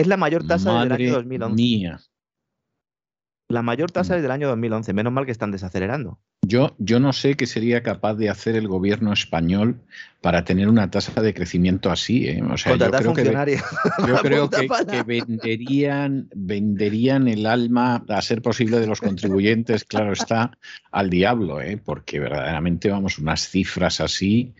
Es 0.00 0.06
la 0.06 0.16
mayor 0.16 0.46
tasa 0.46 0.72
desde 0.72 0.86
el 0.86 0.92
año 0.92 1.12
2011. 1.16 1.96
La 3.48 3.60
mayor 3.60 3.90
tasa 3.90 4.14
mm. 4.14 4.16
desde 4.16 4.26
el 4.26 4.32
año 4.32 4.48
2011. 4.48 4.94
Menos 4.94 5.12
mal 5.12 5.26
que 5.26 5.32
están 5.32 5.50
desacelerando. 5.50 6.18
Yo, 6.40 6.74
yo 6.78 7.00
no 7.00 7.12
sé 7.12 7.36
qué 7.36 7.46
sería 7.46 7.82
capaz 7.82 8.14
de 8.14 8.30
hacer 8.30 8.56
el 8.56 8.66
gobierno 8.66 9.12
español 9.12 9.82
para 10.22 10.42
tener 10.44 10.70
una 10.70 10.90
tasa 10.90 11.20
de 11.20 11.34
crecimiento 11.34 11.90
así. 11.90 12.28
¿eh? 12.28 12.42
O 12.42 12.56
sea, 12.56 12.76
yo 12.76 12.90
creo, 12.90 13.12
que, 13.12 13.58
yo 14.08 14.16
creo 14.22 14.48
que, 14.48 15.02
venderían, 15.02 16.30
venderían 16.34 17.28
el 17.28 17.44
alma, 17.44 18.02
a 18.08 18.22
ser 18.22 18.40
posible, 18.40 18.80
de 18.80 18.86
los 18.86 19.02
contribuyentes, 19.02 19.84
claro 19.84 20.14
está, 20.14 20.56
al 20.90 21.10
diablo, 21.10 21.60
¿eh? 21.60 21.76
porque 21.76 22.20
verdaderamente, 22.20 22.88
vamos, 22.88 23.18
unas 23.18 23.46
cifras 23.46 24.00
así 24.00 24.54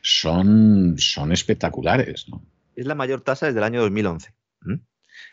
son, 0.00 0.94
son 0.96 1.32
espectaculares. 1.32 2.30
¿no? 2.30 2.42
Es 2.74 2.86
la 2.86 2.94
mayor 2.94 3.20
tasa 3.20 3.44
desde 3.44 3.58
el 3.58 3.64
año 3.64 3.82
2011. 3.82 4.36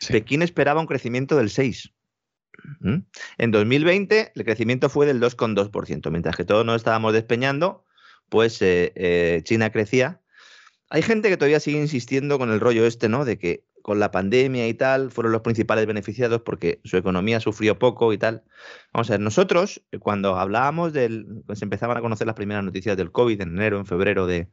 Pekín 0.08 0.42
esperaba 0.42 0.80
un 0.80 0.86
crecimiento 0.86 1.36
del 1.36 1.50
6. 1.50 1.92
En 3.38 3.50
2020 3.50 4.32
el 4.34 4.44
crecimiento 4.44 4.88
fue 4.88 5.06
del 5.06 5.20
2,2%, 5.20 6.10
mientras 6.10 6.36
que 6.36 6.44
todos 6.44 6.64
nos 6.64 6.76
estábamos 6.76 7.12
despeñando, 7.12 7.84
pues 8.28 8.60
eh, 8.62 8.92
eh, 8.94 9.40
China 9.44 9.70
crecía. 9.70 10.20
Hay 10.90 11.02
gente 11.02 11.28
que 11.28 11.36
todavía 11.36 11.60
sigue 11.60 11.78
insistiendo 11.78 12.38
con 12.38 12.50
el 12.50 12.60
rollo 12.60 12.86
este, 12.86 13.08
¿no? 13.08 13.24
De 13.24 13.38
que 13.38 13.64
con 13.82 14.00
la 14.00 14.10
pandemia 14.10 14.66
y 14.66 14.74
tal 14.74 15.10
fueron 15.10 15.32
los 15.32 15.42
principales 15.42 15.86
beneficiados 15.86 16.40
porque 16.40 16.80
su 16.84 16.96
economía 16.96 17.40
sufrió 17.40 17.78
poco 17.78 18.12
y 18.12 18.18
tal. 18.18 18.42
Vamos 18.92 19.10
a 19.10 19.14
ver, 19.14 19.20
nosotros 19.20 19.82
eh, 19.92 19.98
cuando 19.98 20.38
hablábamos 20.38 20.92
del, 20.92 21.42
pues 21.46 21.60
empezaban 21.62 21.96
a 21.96 22.00
conocer 22.00 22.26
las 22.26 22.36
primeras 22.36 22.64
noticias 22.64 22.96
del 22.96 23.12
COVID 23.12 23.40
en 23.42 23.48
enero, 23.50 23.78
en 23.78 23.86
febrero 23.86 24.26
de, 24.26 24.48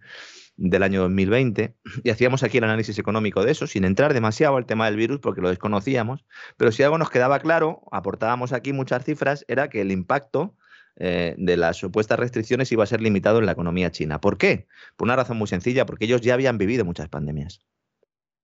del 0.70 0.84
año 0.84 1.02
2020 1.02 1.76
y 2.04 2.10
hacíamos 2.10 2.44
aquí 2.44 2.60
el 2.60 2.64
análisis 2.64 3.00
económico 3.00 3.44
de 3.44 3.52
eso, 3.52 3.66
sin 3.66 3.84
entrar 3.84 4.14
demasiado 4.14 4.58
al 4.58 4.66
tema 4.66 4.86
del 4.86 4.96
virus 4.96 5.20
porque 5.20 5.42
lo 5.42 5.50
desconocíamos, 5.50 6.24
pero 6.58 6.72
si 6.72 6.84
algo 6.84 6.98
nos 6.98 7.10
quedaba 7.10 7.40
claro, 7.40 7.82
aportábamos 7.92 8.54
aquí 8.54 8.72
muchas 8.72 9.04
cifras, 9.04 9.44
era 9.48 9.70
que 9.70 9.82
el 9.82 9.92
impacto 9.92 10.56
eh, 10.98 11.36
de 11.38 11.58
las 11.58 11.78
supuestas 11.78 12.20
restricciones 12.20 12.72
iba 12.72 12.84
a 12.84 12.88
ser 12.88 13.02
limitado 13.02 13.40
en 13.40 13.48
la 13.48 13.54
economía 13.54 13.92
china. 13.92 14.22
¿Por 14.22 14.38
qué? 14.38 14.68
Por 14.98 15.08
una 15.08 15.16
razón 15.16 15.38
muy 15.38 15.48
sencilla, 15.48 15.86
porque 15.86 16.06
ellos 16.06 16.22
ya 16.22 16.36
habían 16.36 16.58
vivido 16.58 16.86
muchas 16.86 17.10
pandemias. 17.10 17.62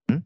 ¿Mm? 0.08 0.24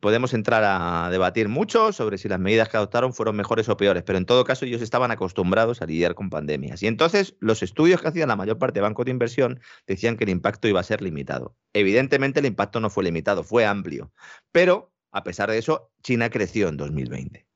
Podemos 0.00 0.34
entrar 0.34 0.62
a 0.64 1.08
debatir 1.10 1.48
mucho 1.48 1.92
sobre 1.92 2.18
si 2.18 2.28
las 2.28 2.38
medidas 2.38 2.68
que 2.68 2.76
adoptaron 2.76 3.14
fueron 3.14 3.34
mejores 3.34 3.68
o 3.68 3.76
peores, 3.76 4.02
pero 4.02 4.18
en 4.18 4.26
todo 4.26 4.44
caso 4.44 4.66
ellos 4.66 4.82
estaban 4.82 5.10
acostumbrados 5.10 5.80
a 5.80 5.86
lidiar 5.86 6.14
con 6.14 6.28
pandemias. 6.28 6.82
Y 6.82 6.86
entonces 6.86 7.34
los 7.40 7.62
estudios 7.62 8.02
que 8.02 8.08
hacían 8.08 8.28
la 8.28 8.36
mayor 8.36 8.58
parte 8.58 8.78
de 8.78 8.82
bancos 8.82 9.06
de 9.06 9.12
inversión 9.12 9.60
decían 9.86 10.16
que 10.16 10.24
el 10.24 10.30
impacto 10.30 10.68
iba 10.68 10.80
a 10.80 10.84
ser 10.84 11.00
limitado. 11.00 11.56
Evidentemente 11.72 12.40
el 12.40 12.46
impacto 12.46 12.78
no 12.80 12.90
fue 12.90 13.04
limitado, 13.04 13.42
fue 13.42 13.64
amplio. 13.64 14.12
Pero, 14.52 14.92
a 15.12 15.24
pesar 15.24 15.50
de 15.50 15.58
eso, 15.58 15.90
China 16.02 16.28
creció 16.28 16.68
en 16.68 16.76
2020. 16.76 17.46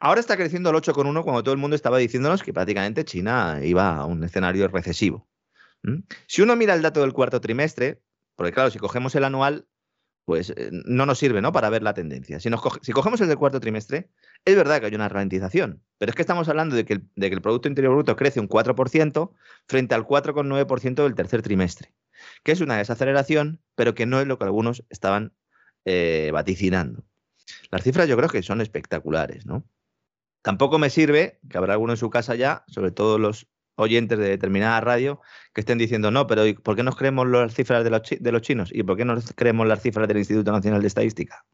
Ahora 0.00 0.20
está 0.20 0.36
creciendo 0.36 0.70
al 0.70 0.76
8,1 0.76 1.22
cuando 1.22 1.42
todo 1.42 1.52
el 1.52 1.60
mundo 1.60 1.76
estaba 1.76 1.98
diciéndonos 1.98 2.42
que 2.42 2.52
prácticamente 2.52 3.04
China 3.04 3.60
iba 3.62 3.96
a 3.96 4.04
un 4.04 4.24
escenario 4.24 4.66
recesivo. 4.68 5.28
Si 6.26 6.42
uno 6.42 6.56
mira 6.56 6.74
el 6.74 6.82
dato 6.82 7.00
del 7.00 7.12
cuarto 7.12 7.40
trimestre, 7.40 8.02
porque 8.34 8.52
claro, 8.52 8.70
si 8.70 8.78
cogemos 8.78 9.14
el 9.14 9.24
anual, 9.24 9.68
pues 10.26 10.50
eh, 10.50 10.70
no 10.72 11.06
nos 11.06 11.20
sirve 11.20 11.40
¿no? 11.40 11.52
para 11.52 11.70
ver 11.70 11.84
la 11.84 11.94
tendencia. 11.94 12.40
Si, 12.40 12.50
si 12.82 12.92
cogemos 12.92 13.20
el 13.20 13.28
del 13.28 13.38
cuarto 13.38 13.60
trimestre, 13.60 14.10
es 14.44 14.56
verdad 14.56 14.80
que 14.80 14.86
hay 14.86 14.94
una 14.94 15.08
ralentización, 15.08 15.82
pero 15.98 16.10
es 16.10 16.16
que 16.16 16.22
estamos 16.22 16.48
hablando 16.48 16.74
de 16.74 16.84
que 16.84 16.94
el, 16.94 17.08
de 17.14 17.28
que 17.30 17.36
el 17.36 17.40
Producto 17.40 17.68
Interior 17.68 17.94
Bruto 17.94 18.16
crece 18.16 18.40
un 18.40 18.48
4% 18.48 19.30
frente 19.68 19.94
al 19.94 20.04
4,9% 20.04 21.04
del 21.04 21.14
tercer 21.14 21.42
trimestre, 21.42 21.94
que 22.42 22.50
es 22.50 22.60
una 22.60 22.76
desaceleración, 22.76 23.62
pero 23.76 23.94
que 23.94 24.04
no 24.04 24.20
es 24.20 24.26
lo 24.26 24.36
que 24.36 24.44
algunos 24.44 24.84
estaban 24.90 25.32
eh, 25.84 26.30
vaticinando. 26.32 27.04
Las 27.70 27.84
cifras 27.84 28.08
yo 28.08 28.16
creo 28.16 28.28
que 28.28 28.42
son 28.42 28.60
espectaculares, 28.60 29.46
¿no? 29.46 29.64
Tampoco 30.42 30.80
me 30.80 30.90
sirve, 30.90 31.38
que 31.48 31.56
habrá 31.56 31.74
alguno 31.74 31.92
en 31.92 31.98
su 31.98 32.10
casa 32.10 32.34
ya, 32.34 32.64
sobre 32.66 32.90
todo 32.90 33.18
los 33.18 33.46
oyentes 33.76 34.18
de 34.18 34.28
determinada 34.28 34.80
radio 34.80 35.20
que 35.54 35.60
estén 35.60 35.78
diciendo, 35.78 36.10
no, 36.10 36.26
pero 36.26 36.42
¿por 36.62 36.76
qué 36.76 36.82
nos 36.82 36.96
creemos 36.96 37.28
las 37.28 37.54
cifras 37.54 37.84
de 37.84 37.90
los, 37.90 38.02
de 38.18 38.32
los 38.32 38.42
chinos? 38.42 38.70
¿Y 38.72 38.82
por 38.82 38.96
qué 38.96 39.04
no 39.04 39.16
creemos 39.34 39.66
las 39.66 39.82
cifras 39.82 40.08
del 40.08 40.18
Instituto 40.18 40.50
Nacional 40.52 40.80
de 40.80 40.88
Estadística? 40.88 41.44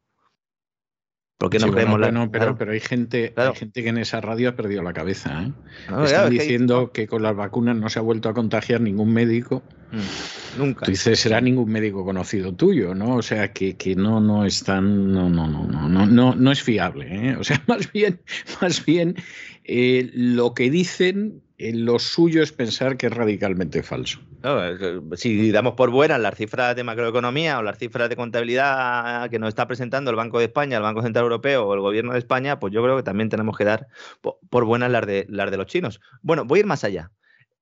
¿Por 1.43 1.51
qué 1.51 1.59
no 1.59 1.73
creemos 1.73 1.99
bueno, 1.99 2.31
pero, 2.31 2.57
pero 2.57 2.71
hay, 2.71 2.79
gente, 2.79 3.35
hay 3.35 3.53
gente 3.57 3.83
que 3.83 3.89
en 3.89 3.99
esa 3.99 4.21
radio 4.21 4.51
ha 4.51 4.55
perdido 4.55 4.81
la 4.85 4.93
cabeza. 4.93 5.43
¿eh? 5.43 5.53
Están 6.05 6.31
diciendo 6.31 6.93
que, 6.93 7.09
con 7.09 7.21
las 7.25 7.35
vacunas 7.35 7.77
no 7.77 7.89
se 7.89 7.99
ha 7.99 8.03
vuelto 8.03 8.29
a 8.29 8.33
contagiar 8.33 8.81
ningún 8.81 9.13
médico. 9.13 9.61
Mm, 9.91 10.61
nunca. 10.61 10.87
Tú 10.87 10.93
dices, 10.93 11.19
será 11.19 11.41
ningún 11.41 11.69
médico 11.69 12.05
conocido 12.05 12.55
tuyo, 12.55 12.95
¿no? 12.95 13.17
O 13.17 13.23
sea, 13.23 13.53
que, 13.53 13.77
que 13.77 13.97
no, 13.97 14.21
no 14.21 14.47
es 14.47 14.63
tan. 14.63 15.13
No, 15.13 15.29
no, 15.29 15.49
no, 15.49 15.67
no, 15.67 15.89
no, 15.89 16.07
no, 16.07 16.37
no 16.37 16.53
es 16.53 16.63
fiable. 16.63 17.09
¿eh? 17.11 17.37
O 17.37 17.43
sea, 17.43 17.61
más 17.67 17.91
bien, 17.91 18.21
más 18.61 18.85
bien 18.85 19.17
eh, 19.65 20.13
lo 20.15 20.55
que 20.55 20.71
dicen 20.71 21.43
lo 21.71 21.99
suyo 21.99 22.43
es 22.43 22.53
pensar 22.53 22.97
que 22.97 23.07
es 23.07 23.13
radicalmente 23.13 23.83
falso. 23.83 24.21
si 25.15 25.53
damos 25.53 25.75
por 25.75 25.91
buenas 25.91 26.21
las 26.21 26.37
cifras 26.37 26.75
de 26.75 26.83
macroeconomía 26.83 27.59
o 27.59 27.63
las 27.63 27.79
cifras 27.79 28.09
de 28.09 28.17
contabilidad 28.17 29.31
que 29.31 29.39
nos 29.39 29.51
está 29.51 29.69
presentando 29.69 30.11
el 30.11 30.17
Banco 30.17 30.39
de 30.39 30.47
España, 30.47 30.79
el 30.79 30.83
Banco 30.83 31.03
Central 31.03 31.25
Europeo 31.25 31.67
o 31.67 31.75
el 31.75 31.81
Gobierno 31.81 32.15
de 32.15 32.19
España, 32.19 32.59
pues 32.59 32.73
yo 32.73 32.83
creo 32.83 32.97
que 32.97 33.05
también 33.05 33.29
tenemos 33.29 33.57
que 33.57 33.65
dar 33.65 33.87
por 34.51 34.65
buenas 34.65 34.91
las 34.91 35.07
de, 35.07 35.27
las 35.29 35.51
de 35.51 35.57
los 35.57 35.67
chinos. 35.67 36.01
Bueno, 36.23 36.45
voy 36.45 36.59
a 36.59 36.61
ir 36.61 36.67
más 36.67 36.83
allá. 36.83 37.13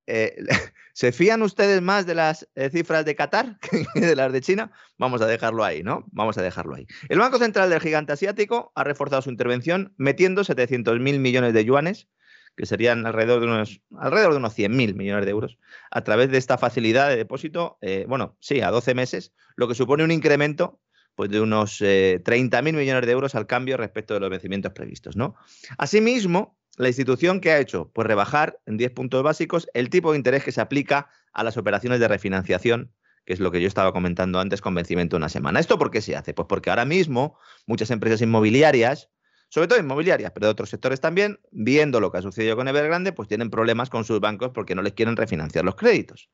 Eh, 0.06 0.34
¿Se 0.92 1.12
fían 1.12 1.42
ustedes 1.42 1.80
más 1.82 2.06
de 2.06 2.14
las 2.14 2.48
eh, 2.54 2.68
cifras 2.70 3.04
de 3.04 3.14
Qatar 3.14 3.58
que 3.94 4.00
de 4.00 4.16
las 4.16 4.32
de 4.32 4.40
China? 4.40 4.72
Vamos 4.98 5.20
a 5.20 5.26
dejarlo 5.26 5.64
ahí, 5.64 5.82
¿no? 5.82 6.04
Vamos 6.12 6.38
a 6.38 6.42
dejarlo 6.42 6.74
ahí. 6.74 6.86
El 7.08 7.18
Banco 7.18 7.38
Central 7.38 7.70
del 7.70 7.80
Gigante 7.80 8.12
Asiático 8.12 8.72
ha 8.74 8.84
reforzado 8.84 9.22
su 9.22 9.30
intervención 9.30 9.94
metiendo 9.96 10.42
700.000 10.42 11.18
millones 11.18 11.52
de 11.54 11.64
yuanes 11.64 12.08
que 12.56 12.66
serían 12.66 13.06
alrededor 13.06 13.40
de 13.40 13.46
unos, 13.46 13.80
alrededor 13.98 14.32
de 14.32 14.38
unos 14.38 14.56
100.000 14.56 14.94
millones 14.94 15.24
de 15.24 15.30
euros, 15.30 15.58
a 15.90 16.02
través 16.02 16.30
de 16.30 16.38
esta 16.38 16.58
facilidad 16.58 17.08
de 17.08 17.16
depósito, 17.16 17.78
eh, 17.80 18.04
bueno, 18.08 18.36
sí, 18.40 18.60
a 18.60 18.70
12 18.70 18.94
meses, 18.94 19.32
lo 19.56 19.68
que 19.68 19.74
supone 19.74 20.04
un 20.04 20.10
incremento 20.10 20.80
pues, 21.14 21.30
de 21.30 21.40
unos 21.40 21.80
eh, 21.80 22.20
30.000 22.24 22.74
millones 22.74 23.06
de 23.06 23.12
euros 23.12 23.34
al 23.34 23.46
cambio 23.46 23.76
respecto 23.76 24.14
de 24.14 24.20
los 24.20 24.30
vencimientos 24.30 24.72
previstos. 24.72 25.16
¿no? 25.16 25.36
Asimismo, 25.78 26.56
la 26.76 26.88
institución 26.88 27.40
que 27.40 27.50
ha 27.50 27.58
hecho 27.58 27.90
pues 27.92 28.06
rebajar 28.06 28.58
en 28.66 28.76
10 28.76 28.92
puntos 28.92 29.22
básicos 29.22 29.68
el 29.74 29.90
tipo 29.90 30.12
de 30.12 30.18
interés 30.18 30.44
que 30.44 30.52
se 30.52 30.60
aplica 30.60 31.08
a 31.32 31.44
las 31.44 31.56
operaciones 31.56 32.00
de 32.00 32.08
refinanciación 32.08 32.92
que 33.24 33.34
es 33.34 33.40
lo 33.40 33.50
que 33.50 33.60
yo 33.60 33.68
estaba 33.68 33.92
comentando 33.92 34.40
antes 34.40 34.60
con 34.60 34.74
vencimiento 34.74 35.16
de 35.16 35.18
una 35.18 35.28
semana. 35.28 35.60
¿Esto 35.60 35.78
por 35.78 35.90
qué 35.90 36.00
se 36.00 36.16
hace? 36.16 36.34
Pues 36.34 36.46
porque 36.48 36.70
ahora 36.70 36.84
mismo 36.84 37.38
muchas 37.66 37.90
empresas 37.90 38.22
inmobiliarias 38.22 39.10
sobre 39.50 39.66
todo 39.66 39.80
inmobiliarias, 39.80 40.30
pero 40.30 40.46
de 40.46 40.52
otros 40.52 40.70
sectores 40.70 41.00
también, 41.00 41.40
viendo 41.50 41.98
lo 41.98 42.12
que 42.12 42.18
ha 42.18 42.22
sucedido 42.22 42.56
con 42.56 42.68
Evergrande, 42.68 43.12
pues 43.12 43.28
tienen 43.28 43.50
problemas 43.50 43.90
con 43.90 44.04
sus 44.04 44.20
bancos 44.20 44.52
porque 44.54 44.76
no 44.76 44.82
les 44.82 44.92
quieren 44.92 45.16
refinanciar 45.16 45.64
los 45.64 45.74
créditos. 45.74 46.30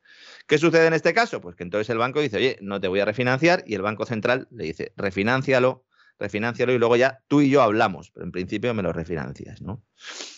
¿Qué 0.47 0.59
sucede 0.59 0.87
en 0.87 0.93
este 0.93 1.15
caso? 1.15 1.41
Pues 1.41 1.57
que 1.57 1.63
entonces 1.63 1.89
el 1.89 1.97
banco 1.97 2.21
dice, 2.21 2.37
oye, 2.37 2.59
no 2.61 2.79
te 2.79 2.89
voy 2.89 3.01
a 3.01 3.07
refinanciar, 3.07 3.65
y 3.67 3.75
el 3.75 3.81
Banco 3.81 4.05
Central 4.05 4.49
le 4.51 4.65
dice, 4.65 4.93
refinancialo, 4.97 5.87
refinancialo, 6.19 6.75
y 6.75 6.79
luego 6.79 6.97
ya 6.97 7.23
tú 7.27 7.41
y 7.41 7.49
yo 7.49 7.63
hablamos, 7.63 8.11
pero 8.11 8.27
en 8.27 8.33
principio 8.33 8.75
me 8.75 8.83
lo 8.83 8.93
refinancias, 8.93 9.63
¿no? 9.63 9.83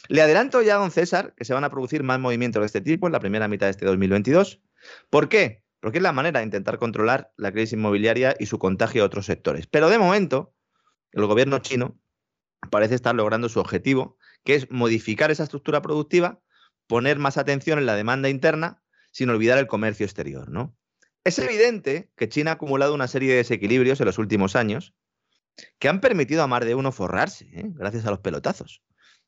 Le 0.07 0.23
adelanto 0.23 0.63
ya 0.63 0.77
a 0.77 0.79
don 0.79 0.93
César 0.93 1.35
que 1.37 1.45
se 1.45 1.55
van 1.55 1.65
a 1.65 1.71
producir 1.71 2.05
más 2.05 2.21
movimientos 2.21 2.61
de 2.61 2.67
este 2.67 2.81
tipo 2.81 3.07
en 3.09 3.13
la 3.13 3.21
primera 3.21 3.49
mitad 3.49 3.67
de 3.67 3.73
este 3.73 3.87
2022. 3.87 4.61
¿Por 5.11 5.29
qué? 5.29 5.65
Porque 5.81 5.99
es 5.99 6.03
la 6.03 6.13
manera 6.13 6.39
de 6.39 6.47
intentar 6.47 6.79
controlar 6.79 7.33
la 7.37 7.51
crisis 7.51 7.73
inmobiliaria 7.73 8.37
y 8.39 8.47
su 8.47 8.61
contagio 8.61 9.03
a 9.03 9.07
otros 9.07 9.27
sectores. 9.27 9.67
Pero 9.67 9.89
de 9.91 9.99
momento, 9.99 10.55
el 11.13 11.27
gobierno 11.27 11.59
chino 11.59 11.99
parece 12.71 12.95
estar 12.95 13.15
logrando 13.15 13.49
su 13.49 13.61
objetivo, 13.61 14.17
que 14.45 14.55
es 14.55 14.71
modificar 14.71 15.31
esa 15.31 15.45
estructura 15.45 15.83
productiva, 15.83 16.41
poner 16.87 17.19
más 17.19 17.37
atención 17.37 17.79
en 17.79 17.87
la 17.87 17.95
demanda 17.95 18.29
interna, 18.29 18.83
sin 19.13 19.31
olvidar 19.31 19.59
el 19.59 19.67
comercio 19.67 20.05
exterior. 20.05 20.49
¿no? 20.49 20.77
Es 21.25 21.39
evidente 21.39 22.11
que 22.17 22.29
China 22.29 22.53
ha 22.53 22.55
acumulado 22.55 22.95
una 22.95 23.09
serie 23.09 23.31
de 23.31 23.37
desequilibrios 23.37 24.01
en 24.01 24.07
los 24.07 24.19
últimos 24.19 24.57
años 24.57 24.95
que 25.79 25.89
han 25.89 26.01
permitido 26.01 26.43
a 26.43 26.47
más 26.47 26.65
de 26.65 26.75
uno 26.75 26.93
forrarse, 26.93 27.47
¿eh? 27.53 27.65
gracias 27.75 28.07
a 28.07 28.11
los 28.11 28.21
pelotazos. 28.21 28.83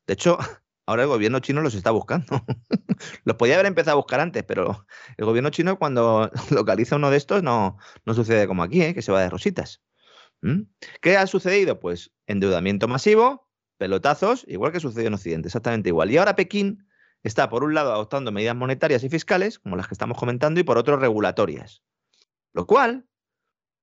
De 0.07 0.13
hecho, 0.13 0.37
ahora 0.85 1.03
el 1.03 1.09
gobierno 1.09 1.39
chino 1.39 1.61
los 1.61 1.75
está 1.75 1.91
buscando. 1.91 2.43
los 3.25 3.35
podía 3.35 3.55
haber 3.55 3.67
empezado 3.67 3.93
a 3.93 4.01
buscar 4.01 4.19
antes, 4.19 4.43
pero 4.43 4.85
el 5.17 5.25
gobierno 5.25 5.49
chino 5.49 5.77
cuando 5.77 6.31
localiza 6.51 6.95
uno 6.95 7.11
de 7.11 7.17
estos 7.17 7.43
no, 7.43 7.77
no 8.05 8.13
sucede 8.13 8.47
como 8.47 8.63
aquí, 8.63 8.81
¿eh? 8.81 8.93
que 8.93 9.01
se 9.01 9.11
va 9.11 9.21
de 9.21 9.29
rositas. 9.29 9.81
¿Qué 11.01 11.17
ha 11.17 11.27
sucedido? 11.27 11.79
Pues 11.79 12.11
endeudamiento 12.25 12.87
masivo, 12.87 13.49
pelotazos, 13.77 14.45
igual 14.47 14.71
que 14.71 14.79
sucedió 14.79 15.07
en 15.07 15.13
Occidente, 15.13 15.47
exactamente 15.47 15.89
igual. 15.89 16.11
Y 16.11 16.17
ahora 16.17 16.35
Pekín 16.35 16.87
está, 17.23 17.49
por 17.49 17.63
un 17.63 17.73
lado, 17.73 17.91
adoptando 17.91 18.31
medidas 18.31 18.55
monetarias 18.55 19.03
y 19.03 19.09
fiscales, 19.09 19.59
como 19.59 19.75
las 19.75 19.87
que 19.87 19.93
estamos 19.93 20.17
comentando, 20.17 20.59
y 20.59 20.63
por 20.63 20.77
otro, 20.77 20.97
regulatorias. 20.97 21.83
Lo 22.53 22.65
cual 22.65 23.05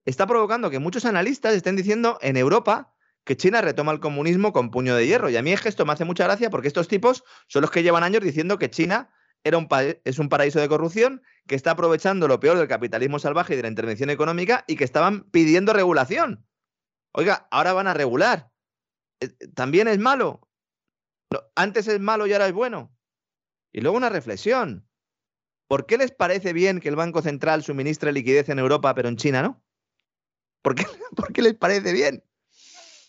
está 0.05 0.27
provocando 0.27 0.71
que 0.71 0.79
muchos 0.79 1.05
analistas 1.05 1.55
estén 1.55 1.77
diciendo 1.77 2.19
en 2.23 2.37
Europa 2.37 2.95
que 3.25 3.37
China 3.37 3.61
retoma 3.61 3.93
el 3.93 4.01
comunismo 4.01 4.53
con 4.53 4.71
puño 4.71 4.97
de 4.97 5.07
hierro. 5.07 5.29
Y 5.31 5.37
a 5.37 5.43
mí 5.43 5.53
esto 5.53 5.85
me 5.85 5.93
hace 5.93 6.05
mucha 6.05 6.25
gracia 6.25 6.51
porque 6.51 6.69
estos 6.69 6.89
tipos 6.89 7.25
son 7.47 7.63
los 7.63 7.71
que 7.71 7.83
llevan 7.83 8.03
años 8.03 8.23
diciendo 8.23 8.59
que 8.59 8.71
China 8.71 9.11
era 9.45 9.59
un 9.59 9.69
es 10.05 10.19
un 10.19 10.29
paraíso 10.29 10.61
de 10.61 10.69
corrupción, 10.69 11.23
que 11.47 11.55
está 11.55 11.73
aprovechando 11.73 12.27
lo 12.27 12.41
peor 12.41 12.59
del 12.59 12.69
capitalismo 12.69 13.19
salvaje 13.19 13.55
y 13.55 13.57
de 13.57 13.63
la 13.63 13.69
intervención 13.69 14.11
económica 14.11 14.65
y 14.67 14.77
que 14.77 14.85
estaban 14.85 15.25
pidiendo 15.31 15.73
regulación. 15.73 16.48
Oiga, 17.19 17.49
ahora 17.51 17.73
van 17.73 17.89
a 17.89 17.95
regular. 17.95 18.49
Eh, 19.19 19.31
¿También 19.53 19.89
es 19.89 19.99
malo? 19.99 20.49
Antes 21.57 21.89
es 21.89 21.99
malo 21.99 22.29
y 22.29 22.33
ahora 22.33 22.47
es 22.47 22.53
bueno. 22.53 22.97
Y 23.73 23.81
luego 23.81 23.97
una 23.97 24.09
reflexión. 24.09 24.89
¿Por 25.67 25.87
qué 25.87 25.99
les 25.99 26.13
parece 26.13 26.53
bien 26.53 26.79
que 26.79 26.89
el 26.89 26.95
Banco 26.95 27.21
Central 27.21 27.65
suministre 27.65 28.13
liquidez 28.13 28.51
en 28.51 28.61
Europa, 28.61 28.95
pero 28.95 29.09
en 29.09 29.17
China 29.17 29.43
no? 29.43 29.61
¿Por 30.63 30.77
qué, 30.77 30.87
¿Por 31.17 31.33
qué 31.33 31.43
les 31.43 31.55
parece 31.55 31.93
bien? 31.93 32.23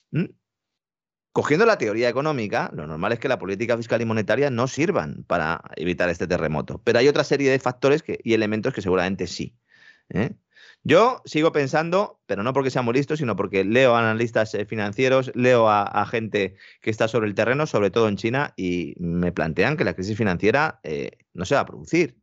¿Mm? 0.10 0.26
Cogiendo 1.32 1.68
la 1.68 1.78
teoría 1.78 2.10
económica, 2.10 2.72
lo 2.74 2.88
normal 2.88 3.14
es 3.14 3.20
que 3.20 3.30
la 3.30 3.38
política 3.38 3.78
fiscal 3.78 4.01
y 4.01 4.05
monetaria 4.05 4.49
no 4.49 4.68
sirvan 4.68 5.24
para 5.26 5.62
evitar 5.76 6.10
este 6.10 6.26
terremoto. 6.26 6.82
Pero 6.84 6.97
hay 6.97 7.07
otra 7.07 7.24
serie 7.24 7.51
de 7.51 7.60
factores 7.60 8.03
y 8.07 8.34
elementos 8.34 8.74
que 8.74 8.82
seguramente 8.82 9.28
sí. 9.28 9.55
¿eh? 10.10 10.34
Yo 10.84 11.22
sigo 11.26 11.52
pensando, 11.52 12.22
pero 12.26 12.42
no 12.42 12.54
porque 12.54 12.72
sea 12.72 12.82
muy 12.82 12.94
listo, 12.94 13.18
sino 13.18 13.36
porque 13.36 13.66
leo 13.66 13.96
a 13.96 14.00
analistas 14.00 14.54
eh, 14.54 14.66
financieros, 14.66 15.32
leo 15.36 15.70
a, 15.70 16.06
gente 16.06 16.56
que 16.82 16.90
está 16.90 17.08
sobre 17.08 17.28
el 17.28 17.36
terreno, 17.36 17.68
sobre 17.68 17.92
todo 17.92 18.08
en 18.08 18.16
China, 18.16 18.54
y 18.56 18.96
me 18.98 19.32
plantean 19.32 19.76
que 19.76 19.84
la 19.84 19.94
crisis 19.94 20.18
financiera 20.18 20.80
eh, 20.84 21.12
no 21.34 21.46
se 21.46 21.56
va 21.56 21.62
a 21.62 21.66
producir, 21.66 22.18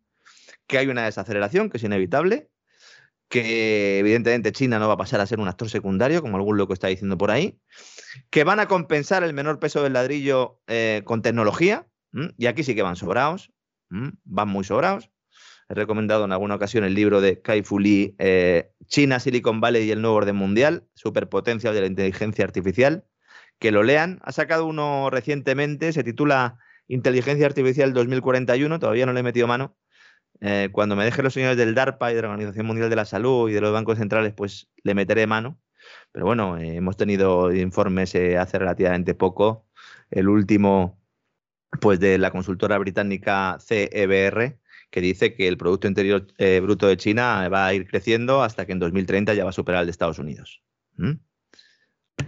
que 0.67 0.79
hay 0.79 0.89
una 0.89 1.05
desaceleración 1.05 1.69
que 1.69 1.77
es 1.77 1.85
inevitable, 1.85 2.49
que 3.29 3.99
evidentemente 3.99 4.53
China 4.53 4.79
no 4.79 4.89
va 4.89 4.95
a 4.95 4.99
pasar 4.99 5.21
a 5.21 5.27
ser 5.27 5.39
un 5.39 5.49
actor 5.49 5.69
secundario, 5.69 6.23
como 6.23 6.37
algún 6.37 6.57
loco 6.57 6.73
está 6.73 6.89
diciendo 6.89 7.19
por 7.19 7.31
ahí, 7.31 7.61
que 8.31 8.45
van 8.45 8.61
a 8.61 8.69
compensar 8.69 9.23
el 9.23 9.35
menor 9.35 9.59
peso 9.59 9.83
del 9.83 9.93
ladrillo 9.93 10.63
eh, 10.67 11.03
con 11.05 11.21
tecnología, 11.21 11.87
y 12.39 12.47
aquí 12.47 12.65
sí 12.65 12.75
que 12.75 12.83
van 12.83 12.97
sobrados, 12.97 13.53
van 13.91 14.49
muy 14.49 14.65
sobrados. 14.65 15.11
He 15.69 15.75
recomendado 15.75 16.25
en 16.25 16.33
alguna 16.33 16.55
ocasión 16.55 16.85
el 16.85 16.95
libro 16.95 17.21
de 17.21 17.41
Kai 17.43 17.63
Fu 17.63 17.79
Lee, 17.79 18.15
eh, 18.19 18.71
China, 18.87 19.19
Silicon 19.19 19.61
Valley 19.61 19.85
y 19.85 19.91
el 19.91 20.01
nuevo 20.01 20.17
orden 20.17 20.37
mundial, 20.37 20.87
superpotencia 20.95 21.73
de 21.73 21.81
la 21.81 21.87
inteligencia 21.87 22.45
artificial. 22.45 23.05
Que 23.59 23.73
lo 23.73 23.83
lean. 23.83 24.21
Ha 24.23 24.33
sacado 24.33 24.67
uno 24.67 25.09
recientemente, 25.11 25.93
se 25.93 26.05
titula 26.05 26.59
Inteligencia 26.89 27.47
Artificial 27.47 27.95
2041, 27.95 28.79
todavía 28.79 29.07
no 29.07 29.13
le 29.13 29.21
he 29.21 29.23
metido 29.23 29.47
mano. 29.47 29.77
Eh, 30.41 30.69
cuando 30.73 30.95
me 30.95 31.05
dejen 31.05 31.25
los 31.25 31.33
señores 31.33 31.57
del 31.57 31.75
DARPA 31.75 32.13
y 32.13 32.15
de 32.15 32.23
la 32.23 32.29
Organización 32.29 32.67
Mundial 32.67 32.91
de 32.91 32.97
la 32.97 33.07
Salud 33.07 33.49
y 33.49 33.55
de 33.55 33.61
los 33.63 33.73
bancos 33.73 33.99
centrales, 33.99 34.35
pues 34.35 34.69
le 34.85 34.95
meteré 34.95 35.27
mano. 35.27 35.59
Pero 36.13 36.27
bueno, 36.27 36.59
eh, 36.59 36.77
hemos 36.77 36.97
tenido 36.97 37.53
informes 37.55 38.15
hace 38.15 38.59
relativamente 38.59 39.15
poco. 39.15 39.67
El 40.11 40.29
último, 40.29 41.01
pues 41.81 41.99
de 42.01 42.19
la 42.19 42.31
consultora 42.31 42.79
británica 42.79 43.57
CEBR, 43.61 44.59
que 44.97 45.03
dice 45.03 45.35
que 45.35 45.47
el 45.47 45.59
Producto 45.59 45.87
Interior 45.89 46.27
eh, 46.39 46.59
Bruto 46.63 46.89
de 46.89 46.97
China 46.97 47.47
va 47.51 47.67
a 47.67 47.75
ir 47.75 47.87
creciendo 47.87 48.43
hasta 48.43 48.65
que 48.65 48.73
en 48.73 48.79
2030 48.79 49.35
ya 49.35 49.45
va 49.45 49.51
a 49.51 49.53
superar 49.53 49.83
el 49.83 49.89
de 49.89 49.91
Estados 49.91 50.19
Unidos. 50.19 50.63
¿Mm? 50.97 51.11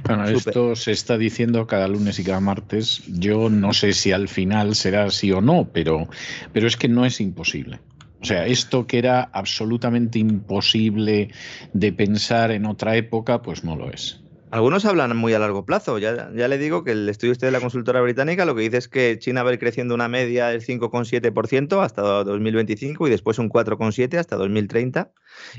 Bueno, 0.05 0.25
esto 0.29 0.77
se 0.77 0.93
está 0.93 1.16
diciendo 1.16 1.66
cada 1.66 1.89
lunes 1.89 2.19
y 2.19 2.25
cada 2.25 2.41
martes. 2.41 3.05
Yo 3.07 3.49
no 3.49 3.73
sé 3.73 3.95
si 3.95 4.12
al 4.12 4.29
final 4.29 4.75
será 4.75 5.05
así 5.05 5.33
o 5.33 5.41
no, 5.41 5.71
pero, 5.73 6.11
pero 6.53 6.66
es 6.66 6.77
que 6.77 6.89
no 6.89 7.07
es 7.07 7.23
imposible. 7.23 7.81
O 8.21 8.27
sea, 8.27 8.45
esto 8.45 8.87
que 8.87 8.99
era 8.99 9.23
absolutamente 9.33 10.19
imposible 10.19 11.31
de 11.73 11.93
pensar 11.95 12.51
en 12.51 12.66
otra 12.66 12.97
época, 12.97 13.41
pues 13.41 13.64
no 13.64 13.77
lo 13.77 13.91
es. 13.91 14.21
Algunos 14.51 14.86
hablan 14.86 15.14
muy 15.16 15.34
a 15.34 15.38
largo 15.38 15.66
plazo. 15.66 15.99
Ya, 15.99 16.30
le 16.30 16.59
digo 16.59 16.82
que 16.82 16.92
el 16.92 17.09
estudio 17.09 17.32
este 17.32 17.46
de 17.46 17.53
la 17.53 17.61
consultora 17.61 18.01
británica 18.01 18.46
lo 18.46 18.55
que 18.55 18.62
dice 18.62 18.78
es 18.78 18.88
que 18.88 19.18
China 19.18 19.42
va 19.42 19.51
a 19.51 19.53
ir 19.53 19.59
creciendo 19.59 19.94
una 19.94 20.09
media 20.09 20.49
del 20.49 20.62
5,7% 20.62 21.82
hasta 21.82 22.03
2025 22.03 23.07
y 23.07 23.11
después 23.11 23.38
un 23.38 23.51
4,7% 23.51 24.18
hasta 24.18 24.36
2030 24.36 25.12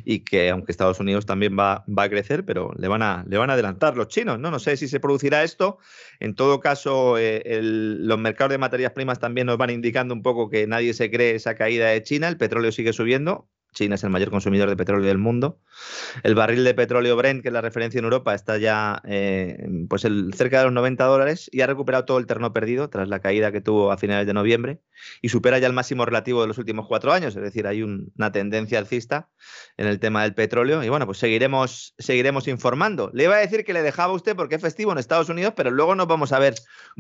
y 0.06 0.22
que 0.22 0.50
aunque 0.50 0.72
Estados 0.72 1.00
Unidos 1.00 1.28
también 1.28 1.58
va, 1.58 1.84
a 1.98 2.10
crecer, 2.10 2.46
pero 2.46 2.72
le 2.78 2.88
van 2.88 3.04
a, 3.04 3.26
le 3.28 3.38
van 3.38 3.52
a 3.52 3.54
adelantar 3.54 3.96
los 3.96 4.08
chinos. 4.08 4.40
¿no? 4.40 4.50
no 4.50 4.60
sé 4.60 4.76
si 4.76 4.88
se 4.88 5.00
producirá 5.00 5.44
esto. 5.44 5.78
En 6.20 6.34
todo 6.34 6.60
caso, 6.60 7.18
eh, 7.20 7.60
los 7.62 8.18
mercados 8.18 8.52
de 8.52 8.58
materias 8.58 8.94
primas 8.94 9.20
también 9.20 9.48
nos 9.48 9.58
van 9.58 9.70
indicando 9.70 10.16
un 10.16 10.24
poco 10.24 10.50
que 10.50 10.66
nadie 10.66 10.94
se 10.94 11.12
cree 11.12 11.36
esa 11.36 11.54
caída 11.56 11.90
de 11.90 12.02
China. 12.02 12.28
El 12.28 12.38
petróleo 12.38 12.72
sigue 12.72 12.94
subiendo. 12.94 13.48
China 13.74 13.96
es 13.96 14.04
el 14.04 14.10
mayor 14.10 14.30
consumidor 14.30 14.70
de 14.70 14.76
petróleo 14.76 15.08
del 15.08 15.18
mundo. 15.18 15.60
El 16.24 16.36
barril 16.36 16.64
de 16.64 16.74
petróleo 16.74 17.16
Brent, 17.16 17.42
que 17.42 17.50
es 17.50 17.54
la 17.54 17.62
referencia 17.62 18.00
en 18.00 18.06
Europa, 18.06 18.34
está 18.34 18.58
ya 18.58 19.02
eh, 19.06 19.68
pues 19.90 20.06
el, 20.06 20.34
cerca 20.34 20.60
de 20.60 20.66
los 20.66 20.74
90 20.74 21.04
dólares 21.06 21.50
y 21.52 21.62
ha 21.62 21.68
recuperado 21.68 22.06
todo 22.06 22.18
el 22.18 22.26
terreno 22.26 22.52
perdido 22.54 22.90
tras 22.90 23.10
la 23.10 23.20
caída 23.20 23.52
que 23.52 23.62
tuvo 23.62 23.92
a 23.92 23.98
finales 23.98 24.26
de 24.26 24.34
noviembre 24.34 24.80
y 25.22 25.30
supera 25.30 25.60
ya 25.60 25.68
el 25.68 25.74
máximo 25.74 26.06
relativo 26.06 26.42
de 26.42 26.48
los 26.48 26.58
últimos 26.58 26.88
cuatro 26.88 27.14
años. 27.14 27.36
Es 27.36 27.42
decir, 27.42 27.68
hay 27.68 27.84
una 27.84 28.32
tendencia 28.32 28.80
alcista 28.80 29.30
en 29.78 29.88
el 29.88 30.00
tema 30.00 30.24
del 30.24 30.34
petróleo. 30.34 30.84
Y 30.84 30.90
bueno, 30.90 31.06
pues 31.06 31.18
seguiremos, 31.18 31.94
seguiremos 31.98 32.48
informando. 32.48 33.12
Le 33.14 33.26
iba 33.26 33.36
a 33.36 33.40
decir 33.40 33.64
que 33.64 33.74
le 33.74 33.82
dejaba 33.82 34.14
a 34.14 34.16
usted 34.16 34.36
porque 34.36 34.56
es 34.56 34.62
festivo 34.62 34.92
en 34.92 34.98
Estados 34.98 35.30
Unidos, 35.30 35.54
pero 35.56 35.72
luego 35.72 35.96
nos 35.96 36.08
vamos 36.08 36.32
a 36.34 36.40
ver 36.40 36.56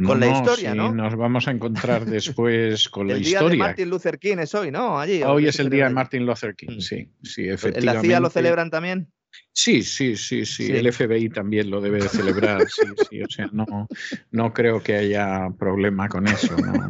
con 0.05 0.19
la 0.19 0.27
historia, 0.27 0.75
¿no? 0.75 0.93
Nos 0.93 1.15
vamos 1.15 1.47
a 1.47 1.51
encontrar 1.51 2.05
después 2.05 2.89
con 2.89 3.07
la 3.07 3.17
historia. 3.17 3.39
El 3.39 3.45
día 3.45 3.49
de 3.49 3.57
Martin 3.57 3.89
Luther 3.89 4.19
King 4.19 4.37
es 4.39 4.55
hoy, 4.55 4.71
¿no? 4.71 4.99
Allí, 4.99 5.23
hoy 5.23 5.47
es 5.47 5.59
el 5.59 5.69
día 5.69 5.87
de 5.87 5.93
Martin 5.93 6.25
Luther 6.25 6.55
King, 6.55 6.58
mm. 6.67 6.79
sí, 6.79 7.11
sí, 7.23 7.49
efectivamente. 7.49 7.79
¿En 7.79 7.85
la 7.85 8.01
CIA 8.01 8.19
lo 8.19 8.29
celebran 8.29 8.69
también? 8.69 9.11
Sí, 9.51 9.83
sí, 9.83 10.15
sí, 10.15 10.45
sí, 10.45 10.71
El 10.71 10.91
FBI 10.91 11.29
también 11.29 11.69
lo 11.69 11.81
debe 11.81 11.99
de 12.01 12.09
celebrar. 12.09 12.67
sí, 12.69 12.81
sí. 13.09 13.21
O 13.21 13.29
sea, 13.29 13.49
no, 13.51 13.87
no 14.31 14.53
creo 14.53 14.81
que 14.81 14.95
haya 14.95 15.49
problema 15.57 16.07
con 16.09 16.27
eso. 16.27 16.55
¿no? 16.57 16.89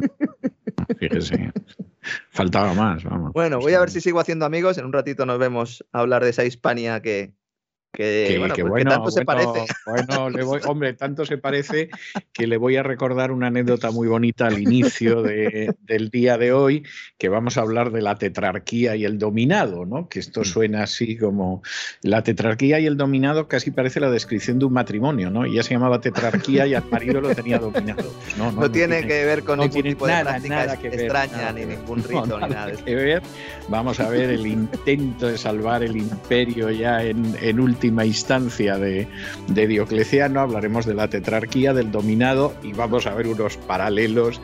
Fíjese. 0.98 1.52
Faltaba 2.30 2.72
más, 2.74 3.04
vamos. 3.04 3.32
Bueno, 3.32 3.58
voy 3.58 3.74
a 3.74 3.80
ver 3.80 3.90
si 3.90 4.00
sigo 4.00 4.20
haciendo 4.20 4.46
amigos. 4.46 4.78
En 4.78 4.86
un 4.86 4.92
ratito 4.92 5.26
nos 5.26 5.38
vemos 5.38 5.84
a 5.92 6.00
hablar 6.00 6.24
de 6.24 6.30
esa 6.30 6.44
Hispania 6.44 7.00
que, 7.02 7.34
que, 7.92 8.38
bueno, 8.38 8.54
pues 8.62 8.84
tanto 8.84 9.10
se 9.10 9.24
parece. 9.24 9.50
Bueno, 9.86 10.30
le 10.30 10.44
voy, 10.44 10.60
hombre, 10.66 10.92
tanto 10.94 11.24
se 11.24 11.36
parece 11.36 11.90
que 12.32 12.46
le 12.46 12.56
voy 12.56 12.76
a 12.76 12.82
recordar 12.82 13.32
una 13.32 13.48
anécdota 13.48 13.90
muy 13.90 14.06
bonita 14.06 14.46
al 14.46 14.60
inicio 14.60 15.22
del 15.22 16.10
día 16.10 16.38
de 16.38 16.52
hoy, 16.52 16.84
que 17.18 17.28
vamos 17.28 17.56
a 17.56 17.62
hablar 17.62 17.90
de 17.90 18.02
la 18.02 18.14
tetrarquía 18.14 18.94
y 18.94 19.04
el 19.04 19.18
dominado, 19.18 19.84
¿no? 19.84 20.08
Que 20.08 20.20
esto 20.20 20.42
mm. 20.42 20.44
suena 20.44 20.82
así 20.84 21.16
como 21.16 21.62
la 22.02 22.22
tetrarquía 22.22 22.78
y 22.78 22.86
el 22.86 22.96
dominado 22.96 23.48
casi 23.48 23.72
parece 23.72 23.98
la 23.98 24.10
descripción 24.10 24.60
de 24.60 24.66
un 24.66 24.74
matrimonio, 24.74 25.30
¿no? 25.30 25.44
Y 25.44 25.54
ya 25.54 25.62
se 25.64 25.74
llamaba 25.74 26.00
tetrarquía 26.00 26.66
y 26.66 26.74
al 26.74 26.84
marido 26.88 27.20
lo 27.20 27.34
tenía 27.34 27.58
dominado. 27.58 28.12
Pues 28.22 28.38
no, 28.38 28.52
no, 28.52 28.70
tiene, 28.70 29.06
que 29.06 29.24
ver 29.24 29.42
con 29.42 29.58
ningún 29.58 29.82
tipo 29.82 30.06
de 30.06 30.12
nada, 30.12 30.38
práctica 30.38 30.64
extraña, 30.88 31.52
ni 31.52 31.64
ningún 31.64 32.04
rito, 32.08 32.38
ni 32.40 32.48
nada. 32.48 32.72
Que 32.72 32.94
ver. 32.94 33.22
Vamos 33.68 33.98
a 33.98 34.08
ver 34.08 34.30
el 34.30 34.46
intento 34.46 35.26
de 35.26 35.36
salvar 35.36 35.82
el 35.82 35.96
imperio 35.96 36.70
ya 36.70 37.02
en, 37.02 37.36
en 37.40 37.58
último 37.58 37.79
última 37.80 38.04
instancia 38.04 38.76
de, 38.76 39.08
Diocleciano, 39.48 40.40
hablaremos 40.40 40.84
de 40.84 40.92
la 40.92 41.08
tetrarquía, 41.08 41.72
del 41.72 41.90
dominado 41.90 42.52
y 42.62 42.74
vamos 42.74 43.06
a 43.06 43.14
ver 43.14 43.26
unos 43.26 43.56
paralelos 43.56 44.38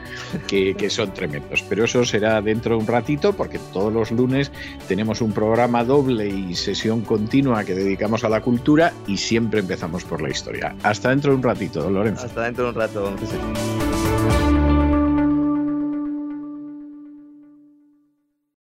que, 0.46 0.74
son 0.88 1.12
tremendos. 1.12 1.62
Pero 1.68 1.84
eso 1.84 2.02
será 2.06 2.40
dentro 2.40 2.76
de 2.76 2.80
un 2.80 2.86
ratito 2.86 3.34
porque 3.34 3.58
todos 3.74 3.92
los 3.92 4.10
lunes 4.10 4.50
tenemos 4.88 5.20
un 5.20 5.32
programa 5.32 5.84
doble 5.84 6.28
y 6.28 6.54
sesión 6.54 7.02
continua 7.02 7.64
que 7.64 7.74
dedicamos 7.74 8.24
a 8.24 8.30
la 8.30 8.40
cultura 8.40 8.94
y 9.06 9.18
siempre 9.18 9.60
empezamos 9.60 10.04
por 10.04 10.22
la 10.22 10.30
historia. 10.30 10.74
Hasta 10.82 11.10
dentro 11.10 11.32
de 11.32 11.36
un 11.36 11.42
ratito, 11.42 11.90
Lorenzo. 11.90 12.24
Hasta 12.24 12.44
dentro 12.44 12.64
de 12.64 12.70
un 12.70 12.76
rato, 12.76 13.00
don 13.02 14.45